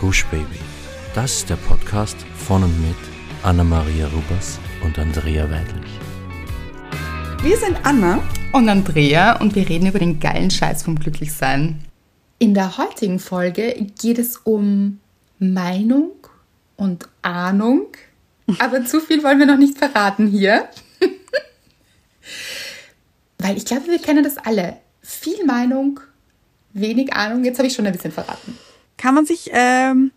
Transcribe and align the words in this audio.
Gush 0.00 0.24
Baby. 0.30 0.58
Das 1.14 1.40
ist 1.40 1.50
der 1.50 1.56
Podcast 1.56 2.16
von 2.34 2.64
und 2.64 2.80
mit 2.80 2.96
Anna-Maria 3.42 4.06
Rubers 4.06 4.58
und 4.82 4.98
Andrea 4.98 5.44
Weidlich. 5.50 5.90
Wir 7.42 7.58
sind 7.58 7.76
Anna 7.82 8.22
und 8.54 8.70
Andrea 8.70 9.38
und 9.42 9.54
wir 9.54 9.68
reden 9.68 9.88
über 9.88 9.98
den 9.98 10.18
geilen 10.18 10.50
Scheiß 10.50 10.84
vom 10.84 10.98
Glücklichsein. 10.98 11.84
In 12.38 12.54
der 12.54 12.78
heutigen 12.78 13.18
Folge 13.18 13.74
geht 14.00 14.18
es 14.18 14.38
um 14.38 15.00
Meinung 15.38 16.12
und 16.76 17.06
Ahnung, 17.20 17.88
aber 18.58 18.86
zu 18.86 19.00
viel 19.00 19.22
wollen 19.22 19.38
wir 19.38 19.44
noch 19.44 19.58
nicht 19.58 19.76
verraten 19.76 20.28
hier. 20.28 20.66
Weil 23.38 23.58
ich 23.58 23.66
glaube, 23.66 23.88
wir 23.88 23.98
kennen 23.98 24.24
das 24.24 24.38
alle. 24.38 24.78
Viel 25.02 25.44
Meinung, 25.44 26.00
wenig 26.72 27.12
Ahnung. 27.12 27.44
Jetzt 27.44 27.58
habe 27.58 27.68
ich 27.68 27.74
schon 27.74 27.84
ein 27.84 27.92
bisschen 27.92 28.12
verraten 28.12 28.56
kann 29.00 29.14
man 29.14 29.24
sich 29.24 29.48
ähm, 29.54 30.12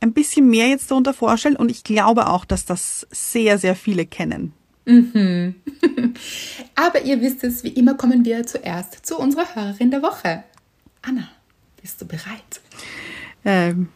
ein 0.00 0.12
bisschen 0.12 0.50
mehr 0.50 0.66
jetzt 0.66 0.90
darunter 0.90 1.14
vorstellen 1.14 1.54
und 1.54 1.70
ich 1.70 1.84
glaube 1.84 2.26
auch, 2.26 2.44
dass 2.44 2.64
das 2.64 3.06
sehr, 3.12 3.58
sehr 3.58 3.76
viele 3.76 4.06
kennen. 4.06 4.52
Mhm. 4.86 5.54
Aber 6.74 7.02
ihr 7.02 7.20
wisst 7.20 7.44
es, 7.44 7.62
wie 7.62 7.68
immer 7.68 7.94
kommen 7.94 8.24
wir 8.24 8.44
zuerst 8.44 9.06
zu 9.06 9.16
unserer 9.16 9.54
Hörerin 9.54 9.92
der 9.92 10.02
Woche. 10.02 10.42
Anna, 11.02 11.28
bist 11.80 12.00
du 12.00 12.06
bereit? 12.06 12.60
Ähm, 13.44 13.88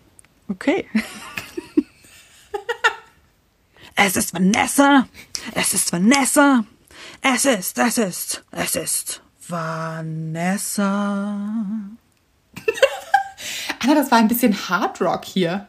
okay. 0.48 0.86
es 3.97 4.16
ist 4.16 4.33
Vanessa. 4.33 5.09
Es 5.52 5.75
ist 5.75 5.92
Vanessa. 5.92 6.64
Es 7.23 7.45
ist, 7.45 7.77
es 7.77 7.98
ist, 7.98 8.45
es 8.52 8.77
ist 8.77 9.20
Vanessa. 9.48 11.36
Anna, 13.80 13.95
das 13.95 14.10
war 14.10 14.18
ein 14.18 14.28
bisschen 14.28 14.68
Hard 14.68 15.00
Rock 15.00 15.24
hier. 15.24 15.68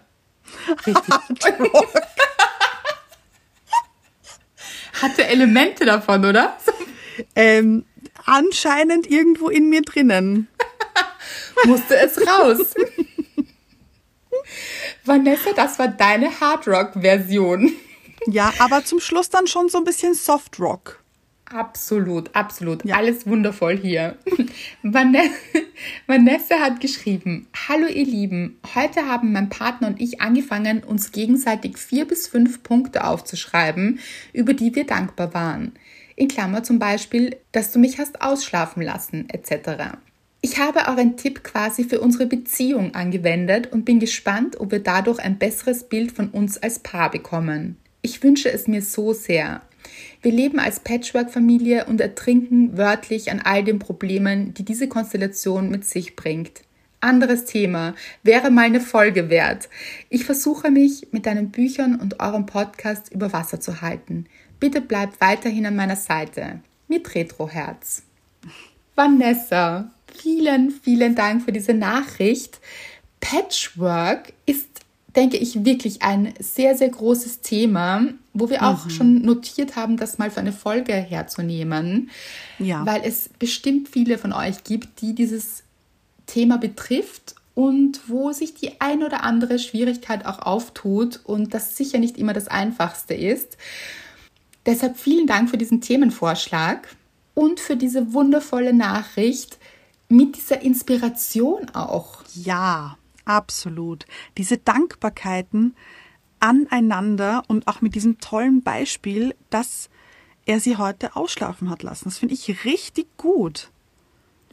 Richtig. 0.86 0.96
Hard 1.44 1.60
Rock. 1.60 1.94
Hatte 5.02 5.28
Elemente 5.28 5.86
davon, 5.86 6.26
oder? 6.26 6.58
Ähm, 7.36 7.86
anscheinend 8.26 9.10
irgendwo 9.10 9.50
in 9.50 9.70
mir 9.70 9.82
drinnen. 9.82 10.48
Musste 11.66 11.98
es 11.98 12.18
raus. 12.28 12.74
Vanessa, 15.06 15.52
das 15.56 15.80
war 15.80 15.88
deine 15.88 16.40
Hard 16.40 16.68
Rock 16.68 16.92
Version. 17.00 17.74
Ja, 18.28 18.54
aber 18.60 18.84
zum 18.84 19.00
Schluss 19.00 19.30
dann 19.30 19.48
schon 19.48 19.70
so 19.70 19.78
ein 19.78 19.84
bisschen 19.84 20.14
Soft 20.14 20.60
Rock. 20.60 20.99
Absolut, 21.52 22.36
absolut. 22.36 22.86
Ja. 22.86 22.98
Alles 22.98 23.26
wundervoll 23.26 23.78
hier. 23.78 24.18
Vanessa 24.84 26.60
hat 26.60 26.80
geschrieben, 26.80 27.48
Hallo 27.68 27.88
ihr 27.88 28.06
Lieben, 28.06 28.60
heute 28.76 29.08
haben 29.08 29.32
mein 29.32 29.50
Partner 29.50 29.88
und 29.88 30.00
ich 30.00 30.22
angefangen, 30.22 30.84
uns 30.84 31.12
gegenseitig 31.12 31.78
vier 31.78 32.06
bis 32.06 32.28
fünf 32.28 32.62
Punkte 32.62 33.04
aufzuschreiben, 33.04 34.00
über 34.32 34.54
die 34.54 34.76
wir 34.76 34.86
dankbar 34.86 35.34
waren. 35.34 35.74
In 36.16 36.28
Klammer 36.28 36.64
zum 36.64 36.78
Beispiel, 36.78 37.38
dass 37.52 37.72
du 37.72 37.80
mich 37.80 37.98
hast 37.98 38.22
ausschlafen 38.22 38.84
lassen, 38.84 39.28
etc. 39.30 39.98
Ich 40.42 40.60
habe 40.60 40.88
euren 40.88 41.18
Tipp 41.18 41.44
quasi 41.44 41.84
für 41.84 42.00
unsere 42.00 42.28
Beziehung 42.28 42.94
angewendet 42.94 43.72
und 43.72 43.86
bin 43.86 44.00
gespannt, 44.00 44.60
ob 44.60 44.72
wir 44.72 44.84
dadurch 44.84 45.20
ein 45.20 45.40
besseres 45.40 45.84
Bild 45.84 46.12
von 46.12 46.30
uns 46.30 46.58
als 46.58 46.80
Paar 46.80 47.10
bekommen. 47.10 47.78
Ich 48.02 48.22
wünsche 48.22 48.52
es 48.52 48.68
mir 48.68 48.82
so 48.82 49.14
sehr. 49.14 49.62
Wir 50.22 50.32
leben 50.32 50.60
als 50.60 50.80
Patchwork-Familie 50.80 51.86
und 51.86 52.02
ertrinken 52.02 52.78
wörtlich 52.78 53.32
an 53.32 53.42
all 53.44 53.64
den 53.64 53.80
Problemen, 53.80 54.54
die 54.54 54.64
diese 54.64 54.88
Konstellation 54.88 55.70
mit 55.70 55.86
sich 55.86 56.16
bringt. 56.16 56.62
Anderes 57.02 57.46
Thema, 57.46 57.96
wäre 58.24 58.52
mal 58.52 58.66
eine 58.66 58.82
Folge 58.82 59.30
wert. 59.30 59.70
Ich 60.10 60.26
versuche 60.26 60.70
mich 60.70 61.08
mit 61.12 61.26
deinen 61.26 61.50
Büchern 61.50 61.96
und 61.96 62.20
eurem 62.20 62.46
Podcast 62.46 63.12
über 63.14 63.32
Wasser 63.32 63.62
zu 63.62 63.82
halten. 63.82 64.26
Bitte 64.60 64.82
bleibt 64.82 65.22
weiterhin 65.22 65.66
an 65.66 65.78
meiner 65.78 65.96
Seite. 65.96 66.60
Mit 66.90 67.16
Retroherz. 67.16 68.04
Vanessa, 68.96 69.92
vielen, 70.14 70.72
vielen 70.72 71.16
Dank 71.16 71.44
für 71.44 71.54
diese 71.54 71.74
Nachricht. 71.74 72.60
Patchwork 73.22 74.34
ist 74.46 74.82
denke 75.20 75.36
ich, 75.36 75.66
wirklich 75.66 76.02
ein 76.02 76.34
sehr, 76.40 76.78
sehr 76.78 76.88
großes 76.88 77.42
Thema, 77.42 78.06
wo 78.34 78.50
wir 78.50 78.64
auch 78.64 78.86
mhm. 78.86 78.90
schon 78.90 79.22
notiert 79.22 79.76
haben, 79.76 79.98
das 79.98 80.18
mal 80.18 80.32
für 80.32 80.40
eine 80.40 80.54
Folge 80.54 80.94
herzunehmen. 80.94 82.10
Ja. 82.58 82.86
Weil 82.86 83.02
es 83.04 83.30
bestimmt 83.38 83.90
viele 83.90 84.18
von 84.18 84.32
euch 84.32 84.64
gibt, 84.64 85.02
die 85.02 85.14
dieses 85.14 85.64
Thema 86.26 86.58
betrifft 86.58 87.36
und 87.54 88.00
wo 88.08 88.32
sich 88.32 88.54
die 88.54 88.80
ein 88.80 89.04
oder 89.04 89.26
andere 89.26 89.60
Schwierigkeit 89.60 90.26
auch 90.26 90.40
auftut 90.40 91.20
und 91.26 91.54
das 91.54 91.76
sicher 91.76 92.00
nicht 92.00 92.18
immer 92.18 92.32
das 92.32 92.48
Einfachste 92.48 93.14
ist. 93.14 93.58
Deshalb 94.66 94.98
vielen 94.98 95.28
Dank 95.28 95.50
für 95.50 95.58
diesen 95.58 95.82
Themenvorschlag 95.82 96.88
und 97.34 97.60
für 97.60 97.76
diese 97.76 98.14
wundervolle 98.14 98.72
Nachricht 98.72 99.58
mit 100.08 100.38
dieser 100.38 100.62
Inspiration 100.62 101.72
auch. 101.72 102.24
Ja, 102.34 102.98
Absolut. 103.30 104.08
Diese 104.40 104.58
Dankbarkeiten 104.58 105.76
aneinander 106.40 107.44
und 107.48 107.68
auch 107.68 107.80
mit 107.80 107.94
diesem 107.94 108.18
tollen 108.18 108.64
Beispiel, 108.64 109.36
dass 109.52 109.92
er 110.48 110.60
sie 110.60 110.78
heute 110.78 111.16
ausschlafen 111.16 111.70
hat 111.70 111.84
lassen. 111.84 112.06
Das 112.06 112.18
finde 112.18 112.34
ich 112.34 112.66
richtig 112.66 113.06
gut. 113.18 113.70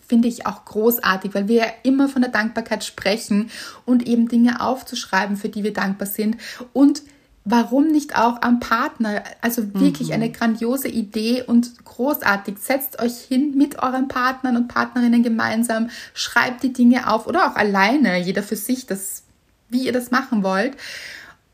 Finde 0.07 0.29
ich 0.29 0.45
auch 0.45 0.67
großartig, 0.67 1.35
weil 1.35 1.49
wir 1.49 1.57
ja 1.57 1.73
immer 1.85 2.11
von 2.11 2.21
der 2.21 2.31
Dankbarkeit 2.31 2.85
sprechen 2.85 3.51
und 3.87 4.07
eben 4.07 4.29
Dinge 4.29 4.61
aufzuschreiben, 4.61 5.39
für 5.39 5.49
die 5.49 5.65
wir 5.65 5.73
dankbar 5.73 6.07
sind. 6.07 6.37
Und 6.75 7.03
warum 7.47 7.87
nicht 7.87 8.19
auch 8.19 8.43
am 8.43 8.61
Partner? 8.61 9.23
Also 9.41 9.73
wirklich 9.73 10.09
mhm. 10.09 10.15
eine 10.15 10.31
grandiose 10.31 10.89
Idee 10.89 11.43
und 11.43 11.85
großartig. 11.85 12.59
Setzt 12.59 13.01
euch 13.01 13.19
hin 13.21 13.57
mit 13.57 13.83
euren 13.83 14.09
Partnern 14.09 14.57
und 14.57 14.69
Partnerinnen 14.69 15.23
gemeinsam, 15.23 15.89
schreibt 16.13 16.63
die 16.65 16.73
Dinge 16.73 17.11
auf 17.11 17.27
oder 17.27 17.51
auch 17.51 17.57
alleine, 17.57 18.19
jeder 18.19 18.43
für 18.43 18.57
sich, 18.57 18.87
das, 18.87 19.23
wie 19.71 19.87
ihr 19.87 19.93
das 19.93 20.11
machen 20.11 20.43
wollt. 20.43 20.77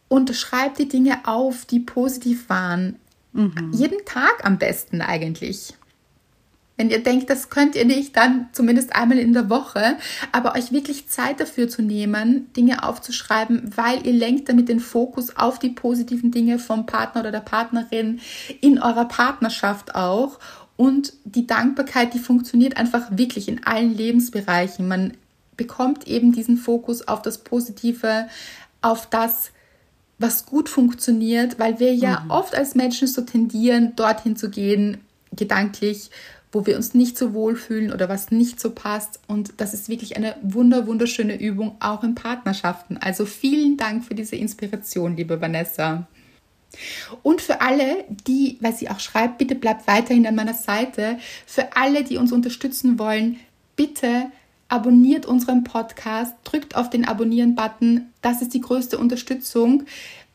Und 0.09 0.35
schreibt 0.35 0.79
die 0.79 0.89
Dinge 0.89 1.21
auf, 1.25 1.67
die 1.67 1.81
positiv 1.81 2.49
waren. 2.49 2.97
Mhm. 3.33 3.71
Jeden 3.73 4.05
Tag 4.07 4.45
am 4.45 4.59
besten 4.59 5.03
eigentlich. 5.03 5.75
Wenn 6.77 6.91
ihr 6.91 7.03
denkt, 7.03 7.29
das 7.29 7.51
könnt 7.51 7.77
ihr 7.77 7.85
nicht, 7.85 8.17
dann 8.17 8.49
zumindest 8.53 8.97
einmal 8.97 9.19
in 9.19 9.33
der 9.33 9.51
Woche, 9.51 9.99
aber 10.33 10.55
euch 10.55 10.73
wirklich 10.73 11.09
Zeit 11.09 11.39
dafür 11.39 11.69
zu 11.69 11.83
nehmen, 11.83 12.53
Dinge 12.55 12.83
aufzuschreiben, 12.83 13.71
weil 13.77 14.07
ihr 14.07 14.15
lenkt 14.15 14.49
damit 14.49 14.69
den 14.69 14.81
Fokus 14.81 15.37
auf 15.37 15.59
die 15.59 15.69
positiven 15.69 16.31
Dinge 16.31 16.59
vom 16.59 16.87
Partner 16.87 17.21
oder 17.21 17.31
der 17.31 17.41
Partnerin 17.41 18.21
in 18.61 18.81
eurer 18.81 19.05
Partnerschaft 19.05 19.95
auch. 19.95 20.39
Und 20.77 21.13
die 21.25 21.47
Dankbarkeit, 21.47 22.15
die 22.15 22.19
funktioniert 22.19 22.77
einfach 22.77 23.07
wirklich 23.11 23.49
in 23.49 23.65
allen 23.65 23.95
Lebensbereichen. 23.95 24.89
Man 24.89 25.13
bekommt 25.57 26.09
eben 26.09 26.33
diesen 26.33 26.57
Fokus 26.57 27.07
auf 27.07 27.23
das 27.23 27.39
Positive, 27.39 28.29
auf 28.81 29.09
das, 29.09 29.53
was 30.19 30.47
gut 30.47 30.69
funktioniert, 30.69 31.59
weil 31.59 31.79
wir 31.79 31.95
ja 31.95 32.21
mhm. 32.21 32.31
oft 32.31 32.55
als 32.55 32.75
Menschen 32.75 33.07
so 33.07 33.23
tendieren, 33.23 33.95
dorthin 33.97 34.37
zu 34.37 34.51
gehen, 34.51 34.99
gedanklich, 35.33 36.11
wo 36.53 36.67
wir 36.67 36.77
uns 36.77 36.95
nicht 36.95 37.17
so 37.19 37.33
wohl 37.33 37.57
fühlen 37.57 37.93
oder 37.93 38.09
was 38.09 38.31
nicht 38.31 38.61
so 38.61 38.71
passt. 38.71 39.21
Und 39.27 39.55
das 39.57 39.73
ist 39.73 39.89
wirklich 39.89 40.17
eine 40.17 40.37
wunder, 40.43 40.87
wunderschöne 40.87 41.41
Übung, 41.41 41.77
auch 41.81 42.05
in 42.05 42.15
Partnerschaften. 42.15 42.99
Also 42.99 43.25
vielen 43.25 43.79
Dank 43.79 44.05
für 44.05 44.15
diese 44.15 44.37
Inspiration, 44.37 45.17
liebe 45.17 45.41
Vanessa. 45.41 46.07
Und 47.23 47.41
für 47.41 47.61
alle, 47.61 48.05
die, 48.27 48.59
weil 48.61 48.75
sie 48.75 48.89
auch 48.89 49.01
schreibt, 49.01 49.39
bitte 49.39 49.55
bleibt 49.55 49.87
weiterhin 49.87 50.27
an 50.27 50.35
meiner 50.35 50.55
Seite. 50.55 51.19
Für 51.47 51.77
alle, 51.77 52.05
die 52.05 52.19
uns 52.19 52.33
unterstützen 52.33 52.99
wollen, 52.99 53.41
bitte 53.77 54.31
abonniert 54.69 55.27
unseren 55.27 55.65
Podcast, 55.65 56.35
drückt 56.45 56.77
auf 56.77 56.89
den 56.89 57.07
Abonnieren-Button. 57.07 58.11
Das 58.23 58.41
ist 58.41 58.55
die 58.55 58.63
größte 58.63 58.97
Unterstützung. 58.97 59.85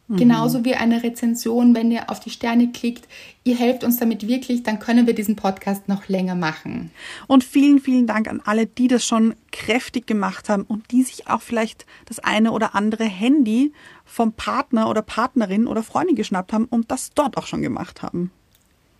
Mhm. 0.07 0.17
Genauso 0.17 0.63
wie 0.63 0.75
eine 0.75 1.03
Rezension, 1.03 1.75
wenn 1.75 1.91
ihr 1.91 2.09
auf 2.09 2.19
die 2.19 2.29
Sterne 2.29 2.71
klickt. 2.71 3.07
Ihr 3.43 3.57
helft 3.57 3.83
uns 3.83 3.97
damit 3.97 4.27
wirklich, 4.27 4.63
dann 4.63 4.79
können 4.79 5.05
wir 5.05 5.13
diesen 5.13 5.35
Podcast 5.35 5.87
noch 5.89 6.07
länger 6.07 6.35
machen. 6.35 6.91
Und 7.27 7.43
vielen, 7.43 7.79
vielen 7.79 8.07
Dank 8.07 8.27
an 8.29 8.41
alle, 8.45 8.67
die 8.67 8.87
das 8.87 9.05
schon 9.05 9.35
kräftig 9.51 10.07
gemacht 10.07 10.47
haben 10.49 10.63
und 10.63 10.91
die 10.91 11.03
sich 11.03 11.27
auch 11.27 11.41
vielleicht 11.41 11.85
das 12.05 12.19
eine 12.19 12.51
oder 12.51 12.73
andere 12.73 13.03
Handy 13.03 13.73
vom 14.05 14.31
Partner 14.31 14.89
oder 14.89 15.01
Partnerin 15.01 15.67
oder 15.67 15.83
Freundin 15.83 16.15
geschnappt 16.15 16.53
haben 16.53 16.65
und 16.65 16.89
das 16.89 17.11
dort 17.13 17.37
auch 17.37 17.47
schon 17.47 17.61
gemacht 17.61 18.01
haben. 18.01 18.31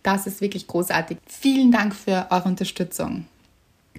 Das 0.02 0.26
ist 0.26 0.40
wirklich 0.40 0.66
großartig. 0.66 1.18
Vielen 1.26 1.72
Dank 1.72 1.94
für 1.94 2.26
eure 2.30 2.48
Unterstützung. 2.48 3.26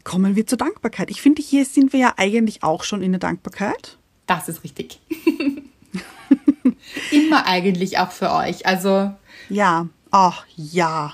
Kommen 0.03 0.35
wir 0.35 0.47
zur 0.47 0.57
Dankbarkeit. 0.57 1.09
Ich 1.09 1.21
finde, 1.21 1.41
hier 1.41 1.65
sind 1.65 1.91
wir 1.91 1.99
ja 1.99 2.13
eigentlich 2.17 2.63
auch 2.63 2.83
schon 2.83 3.01
in 3.01 3.11
der 3.11 3.19
Dankbarkeit. 3.19 3.97
Das 4.27 4.47
ist 4.47 4.63
richtig. 4.63 4.99
Immer 7.11 7.45
eigentlich 7.45 7.97
auch 7.99 8.11
für 8.11 8.31
euch. 8.31 8.65
Also. 8.65 9.13
Ja, 9.49 9.87
ach 10.11 10.45
ja. 10.55 11.13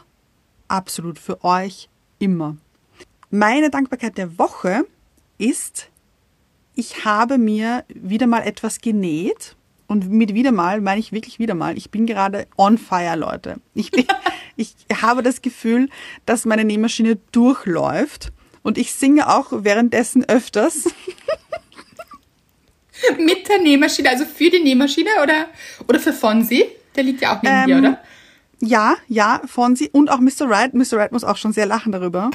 Absolut 0.67 1.19
für 1.19 1.43
euch 1.43 1.89
immer. 2.17 2.57
Meine 3.29 3.69
Dankbarkeit 3.69 4.17
der 4.17 4.39
Woche 4.39 4.85
ist 5.37 5.89
ich 6.75 7.05
habe 7.05 7.37
mir 7.37 7.85
wieder 7.87 8.27
mal 8.27 8.41
etwas 8.41 8.81
genäht. 8.81 9.55
Und 9.87 10.09
mit 10.09 10.33
wieder 10.33 10.51
mal 10.51 10.81
meine 10.81 10.99
ich 10.99 11.11
wirklich 11.11 11.39
wieder 11.39 11.53
mal. 11.53 11.77
Ich 11.77 11.91
bin 11.91 12.05
gerade 12.05 12.47
on 12.57 12.77
fire, 12.77 13.15
Leute. 13.15 13.57
Ich, 13.73 13.91
bin, 13.91 14.05
ich 14.55 14.75
habe 15.01 15.23
das 15.23 15.41
Gefühl, 15.41 15.89
dass 16.25 16.45
meine 16.45 16.65
Nähmaschine 16.65 17.17
durchläuft. 17.31 18.31
Und 18.63 18.77
ich 18.77 18.93
singe 18.93 19.31
auch 19.33 19.47
währenddessen 19.51 20.25
öfters. 20.25 20.89
Mit 23.17 23.47
der 23.47 23.59
Nähmaschine, 23.59 24.09
also 24.09 24.25
für 24.25 24.49
die 24.49 24.61
Nähmaschine 24.61 25.09
oder, 25.21 25.47
oder 25.87 25.99
für 25.99 26.13
Fonsi? 26.13 26.65
Der 26.95 27.03
liegt 27.03 27.21
ja 27.21 27.37
auch 27.37 27.41
neben 27.41 27.55
ähm, 27.55 27.65
dir, 27.67 27.77
oder? 27.77 27.99
Ja, 28.61 28.95
ja, 29.07 29.41
Fonsi 29.45 29.89
und 29.91 30.09
auch 30.09 30.19
Mr. 30.19 30.49
Wright. 30.49 30.73
Mr. 30.73 30.93
Wright 30.93 31.11
muss 31.11 31.23
auch 31.23 31.37
schon 31.37 31.51
sehr 31.51 31.65
lachen 31.65 31.91
darüber. 31.91 32.31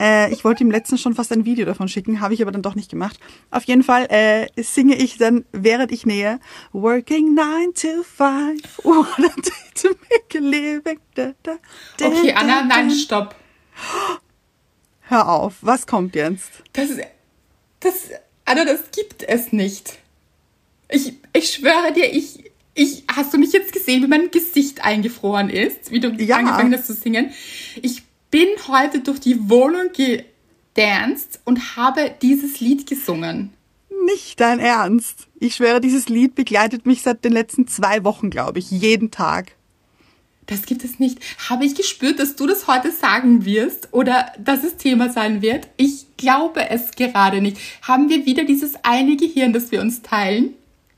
Äh, 0.00 0.32
ich 0.32 0.44
wollte 0.44 0.62
ihm 0.62 0.70
letztens 0.70 1.00
schon 1.00 1.14
fast 1.14 1.32
ein 1.32 1.44
Video 1.44 1.66
davon 1.66 1.88
schicken, 1.88 2.20
habe 2.20 2.34
ich 2.34 2.42
aber 2.42 2.52
dann 2.52 2.62
doch 2.62 2.74
nicht 2.74 2.90
gemacht. 2.90 3.18
Auf 3.50 3.64
jeden 3.64 3.82
Fall 3.82 4.06
äh, 4.10 4.46
singe 4.62 4.94
ich 4.96 5.18
dann, 5.18 5.44
während 5.52 5.92
ich 5.92 6.06
nähe, 6.06 6.40
Working 6.72 7.34
nine 7.34 7.72
to 7.74 8.02
five, 8.02 8.78
what 8.84 9.18
a 9.18 9.28
day 9.40 9.82
to 9.82 9.88
make 9.88 10.38
a 10.38 10.40
living. 10.40 11.00
Da, 11.14 11.32
da, 11.42 11.56
da, 11.96 12.06
okay, 12.06 12.32
Anna, 12.32 12.64
nein, 12.64 12.90
stopp. 12.90 13.34
Hör 15.02 15.28
auf, 15.28 15.54
was 15.60 15.86
kommt 15.86 16.14
jetzt? 16.14 16.50
Das, 16.72 16.88
das, 17.80 18.10
Anna, 18.44 18.64
das 18.64 18.90
gibt 18.92 19.22
es 19.22 19.52
nicht. 19.52 19.98
Ich, 20.88 21.14
ich 21.32 21.50
schwöre 21.50 21.92
dir, 21.94 22.12
ich, 22.12 22.44
ich, 22.74 23.04
hast 23.08 23.32
du 23.32 23.38
mich 23.38 23.52
jetzt 23.52 23.72
gesehen, 23.72 24.02
wie 24.02 24.08
mein 24.08 24.30
Gesicht 24.30 24.84
eingefroren 24.84 25.50
ist, 25.50 25.90
wie 25.90 26.00
du 26.00 26.08
ja. 26.10 26.36
angefangen 26.36 26.74
hast 26.74 26.86
zu 26.86 26.94
singen? 26.94 27.30
Ich 27.80 28.02
bin 28.30 28.48
heute 28.68 29.00
durch 29.00 29.20
die 29.20 29.48
Wohnung 29.48 29.90
gedanced 29.92 31.40
und 31.44 31.76
habe 31.76 32.14
dieses 32.20 32.60
Lied 32.60 32.86
gesungen. 32.86 33.52
Nicht 34.04 34.40
dein 34.40 34.58
Ernst. 34.58 35.28
Ich 35.38 35.54
schwöre, 35.54 35.80
dieses 35.80 36.08
Lied 36.08 36.34
begleitet 36.34 36.84
mich 36.84 37.02
seit 37.02 37.24
den 37.24 37.32
letzten 37.32 37.66
zwei 37.66 38.04
Wochen, 38.04 38.28
glaube 38.28 38.58
ich, 38.58 38.70
jeden 38.70 39.10
Tag. 39.10 39.52
Das 40.46 40.66
gibt 40.66 40.84
es 40.84 40.98
nicht. 40.98 41.20
Habe 41.48 41.64
ich 41.64 41.74
gespürt, 41.74 42.18
dass 42.18 42.36
du 42.36 42.46
das 42.46 42.66
heute 42.66 42.92
sagen 42.92 43.44
wirst 43.44 43.88
oder 43.92 44.32
dass 44.38 44.62
es 44.62 44.76
Thema 44.76 45.10
sein 45.10 45.40
wird? 45.40 45.68
Ich 45.76 46.16
glaube 46.16 46.68
es 46.68 46.90
gerade 46.90 47.40
nicht. 47.40 47.56
Haben 47.82 48.08
wir 48.10 48.26
wieder 48.26 48.44
dieses 48.44 48.74
eine 48.82 49.16
Gehirn, 49.16 49.52
das 49.52 49.70
wir 49.70 49.80
uns 49.80 50.02
teilen? 50.02 50.54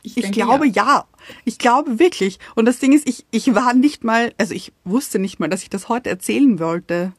Ich, 0.06 0.16
ich 0.16 0.32
glaube 0.32 0.66
ja. 0.66 0.86
ja. 0.86 1.08
Ich 1.44 1.58
glaube 1.58 1.98
wirklich. 1.98 2.38
Und 2.54 2.64
das 2.66 2.78
Ding 2.78 2.92
ist, 2.92 3.08
ich, 3.08 3.26
ich 3.30 3.54
war 3.54 3.74
nicht 3.74 4.04
mal, 4.04 4.32
also 4.38 4.54
ich 4.54 4.72
wusste 4.84 5.18
nicht 5.18 5.40
mal, 5.40 5.48
dass 5.48 5.62
ich 5.62 5.70
das 5.70 5.88
heute 5.88 6.08
erzählen 6.08 6.60
wollte. 6.60 7.12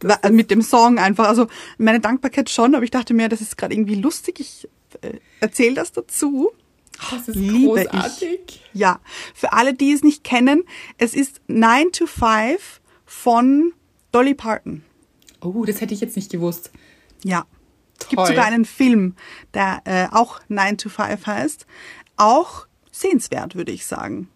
Das 0.00 0.18
mit 0.30 0.50
dem 0.50 0.62
Song 0.62 0.98
einfach. 0.98 1.28
Also 1.28 1.46
meine 1.76 2.00
Dankbarkeit 2.00 2.50
schon, 2.50 2.74
aber 2.74 2.84
ich 2.84 2.90
dachte 2.90 3.14
mir, 3.14 3.28
das 3.28 3.40
ist 3.40 3.56
gerade 3.56 3.74
irgendwie 3.74 3.94
lustig. 3.94 4.40
Ich 4.40 4.68
äh, 5.00 5.18
erzähle 5.40 5.74
das 5.74 5.92
dazu. 5.92 6.50
Das 7.10 7.28
ist 7.28 7.36
Liebe 7.36 7.84
großartig. 7.84 8.38
Ich. 8.46 8.62
Ja. 8.72 9.00
Für 9.34 9.52
alle, 9.52 9.74
die 9.74 9.92
es 9.92 10.02
nicht 10.02 10.24
kennen, 10.24 10.64
es 10.98 11.14
ist 11.14 11.40
9 11.46 11.92
to 11.92 12.06
5 12.06 12.80
von 13.06 13.72
Dolly 14.10 14.34
Parton. 14.34 14.82
Oh, 15.40 15.64
das 15.64 15.80
hätte 15.80 15.94
ich 15.94 16.00
jetzt 16.00 16.16
nicht 16.16 16.30
gewusst. 16.30 16.72
Ja. 17.24 17.46
Es 18.00 18.08
gibt 18.08 18.26
sogar 18.26 18.44
einen 18.44 18.64
Film, 18.64 19.16
der 19.54 19.82
äh, 19.84 20.06
auch 20.14 20.40
9 20.48 20.78
to 20.78 20.88
5 20.88 21.26
heißt 21.26 21.66
auch 22.18 22.66
sehenswert, 22.90 23.54
würde 23.54 23.72
ich 23.72 23.86
sagen. 23.86 24.28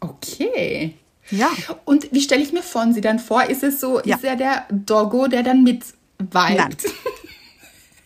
Okay. 0.00 0.94
Ja. 1.30 1.50
Und 1.84 2.08
wie 2.12 2.20
stelle 2.20 2.42
ich 2.42 2.52
mir 2.52 2.62
Fonsi 2.62 3.00
dann 3.00 3.18
vor? 3.18 3.44
Ist 3.44 3.62
es 3.62 3.80
so, 3.80 4.00
ja. 4.04 4.16
ist 4.16 4.24
er 4.24 4.36
der 4.36 4.66
Doggo, 4.70 5.28
der 5.28 5.42
dann 5.42 5.62
mit 5.62 5.84
weibt? 6.18 6.84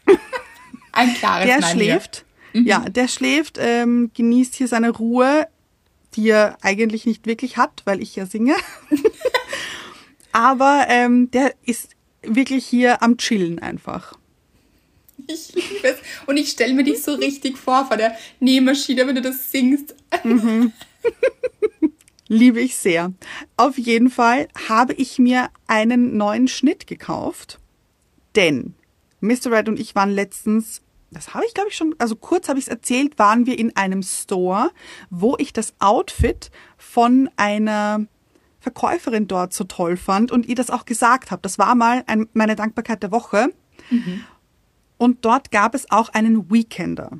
Ein 0.92 1.14
klares 1.14 1.46
Der 1.46 1.60
Nein 1.60 1.70
schläft. 1.70 2.24
Mhm. 2.52 2.66
Ja, 2.66 2.80
der 2.80 3.08
schläft, 3.08 3.58
ähm, 3.58 4.10
genießt 4.14 4.54
hier 4.54 4.68
seine 4.68 4.90
Ruhe, 4.90 5.46
die 6.14 6.28
er 6.28 6.58
eigentlich 6.62 7.06
nicht 7.06 7.26
wirklich 7.26 7.56
hat, 7.56 7.82
weil 7.84 8.02
ich 8.02 8.16
ja 8.16 8.26
singe. 8.26 8.54
Aber 10.32 10.86
ähm, 10.88 11.30
der 11.30 11.54
ist 11.64 11.90
wirklich 12.22 12.66
hier 12.66 13.02
am 13.02 13.16
Chillen 13.16 13.58
einfach. 13.58 14.14
Ich 15.32 15.54
liebe 15.54 15.88
es. 15.88 15.96
Und 16.26 16.36
ich 16.36 16.50
stelle 16.50 16.74
mir 16.74 16.84
dich 16.84 17.02
so 17.02 17.14
richtig 17.14 17.58
vor 17.58 17.86
vor 17.86 17.96
der 17.96 18.16
Nähmaschine, 18.40 19.06
wenn 19.06 19.14
du 19.14 19.22
das 19.22 19.50
singst. 19.50 19.94
Mhm. 20.24 20.72
liebe 22.28 22.60
ich 22.60 22.76
sehr. 22.76 23.12
Auf 23.56 23.78
jeden 23.78 24.10
Fall 24.10 24.48
habe 24.68 24.94
ich 24.94 25.18
mir 25.18 25.50
einen 25.66 26.16
neuen 26.16 26.48
Schnitt 26.48 26.86
gekauft, 26.86 27.58
denn 28.34 28.74
Mr. 29.20 29.52
Red 29.52 29.68
und 29.68 29.78
ich 29.78 29.94
waren 29.94 30.10
letztens, 30.10 30.82
das 31.10 31.34
habe 31.34 31.44
ich 31.46 31.54
glaube 31.54 31.68
ich 31.68 31.76
schon, 31.76 31.94
also 31.98 32.16
kurz 32.16 32.48
habe 32.48 32.58
ich 32.58 32.66
es 32.66 32.70
erzählt, 32.70 33.18
waren 33.18 33.46
wir 33.46 33.58
in 33.58 33.76
einem 33.76 34.02
Store, 34.02 34.70
wo 35.10 35.36
ich 35.38 35.52
das 35.52 35.74
Outfit 35.78 36.50
von 36.78 37.30
einer 37.36 38.06
Verkäuferin 38.60 39.28
dort 39.28 39.52
so 39.52 39.64
toll 39.64 39.96
fand 39.96 40.32
und 40.32 40.46
ihr 40.46 40.54
das 40.54 40.70
auch 40.70 40.86
gesagt 40.86 41.30
habe. 41.30 41.42
Das 41.42 41.58
war 41.58 41.74
mal 41.74 42.04
ein, 42.06 42.28
meine 42.32 42.56
Dankbarkeit 42.56 43.02
der 43.02 43.10
Woche. 43.10 43.48
Mhm. 43.90 44.24
Und 45.02 45.24
dort 45.24 45.50
gab 45.50 45.74
es 45.74 45.90
auch 45.90 46.10
einen 46.10 46.48
Weekender. 46.52 47.10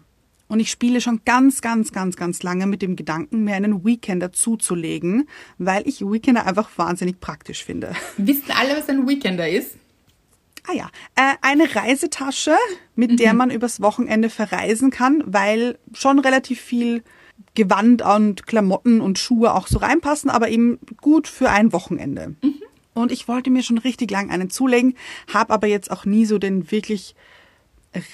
Und 0.46 0.61
ich 0.61 0.70
spiele 0.70 1.00
schon 1.00 1.23
ganz, 1.25 1.62
ganz, 1.62 1.90
ganz, 1.90 2.14
ganz 2.14 2.44
lange 2.44 2.69
mit 2.69 2.81
dem 2.81 2.94
Gedanken, 2.94 3.43
mir 3.43 3.56
einen 3.56 3.84
Weekender 3.84 4.31
zuzulegen, 4.31 5.29
weil 5.58 5.82
ich 5.88 6.00
Weekender 6.00 6.46
einfach 6.46 6.70
wahnsinnig 6.76 7.19
praktisch 7.19 7.64
finde. 7.64 7.96
Wissen 8.19 8.52
alle, 8.56 8.76
was 8.76 8.88
ein 8.88 9.08
Weekender 9.08 9.49
ist? 9.49 9.75
Ah 10.69 10.75
ja, 10.75 10.90
äh, 11.17 11.34
eine 11.43 11.75
Reisetasche, 11.75 12.55
mit 12.94 13.11
mhm. 13.11 13.17
der 13.17 13.34
man 13.34 13.50
übers 13.50 13.81
Wochenende 13.81 14.31
verreisen 14.31 14.90
kann, 14.93 15.25
weil 15.26 15.76
schon 15.93 16.20
relativ 16.20 16.61
viel 16.61 17.02
Gewand 17.56 18.02
und 18.02 18.46
Klamotten 18.46 19.00
und 19.00 19.19
Schuhe 19.19 19.55
auch 19.55 19.67
so 19.67 19.78
reinpassen, 19.78 20.31
aber 20.31 20.50
eben 20.50 20.78
gut 21.00 21.26
für 21.26 21.50
ein 21.50 21.73
Wochenende. 21.73 22.37
Mhm. 22.43 22.62
Und 22.94 23.11
ich 23.11 23.26
wollte 23.26 23.50
mir 23.50 23.64
schon 23.64 23.78
richtig 23.78 24.12
lang 24.12 24.31
einen 24.31 24.50
zulegen, 24.50 24.94
habe 25.35 25.52
aber 25.52 25.67
jetzt 25.67 25.90
auch 25.90 26.05
nie 26.05 26.26
so 26.26 26.38
den 26.38 26.70
wirklich 26.70 27.17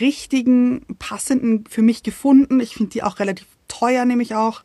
richtigen, 0.01 0.85
passenden 0.99 1.65
für 1.69 1.83
mich 1.83 2.03
gefunden. 2.03 2.61
Ich 2.61 2.75
finde 2.75 2.91
die 2.91 3.03
auch 3.03 3.19
relativ 3.19 3.47
teuer, 3.69 4.05
nämlich 4.05 4.35
auch. 4.35 4.63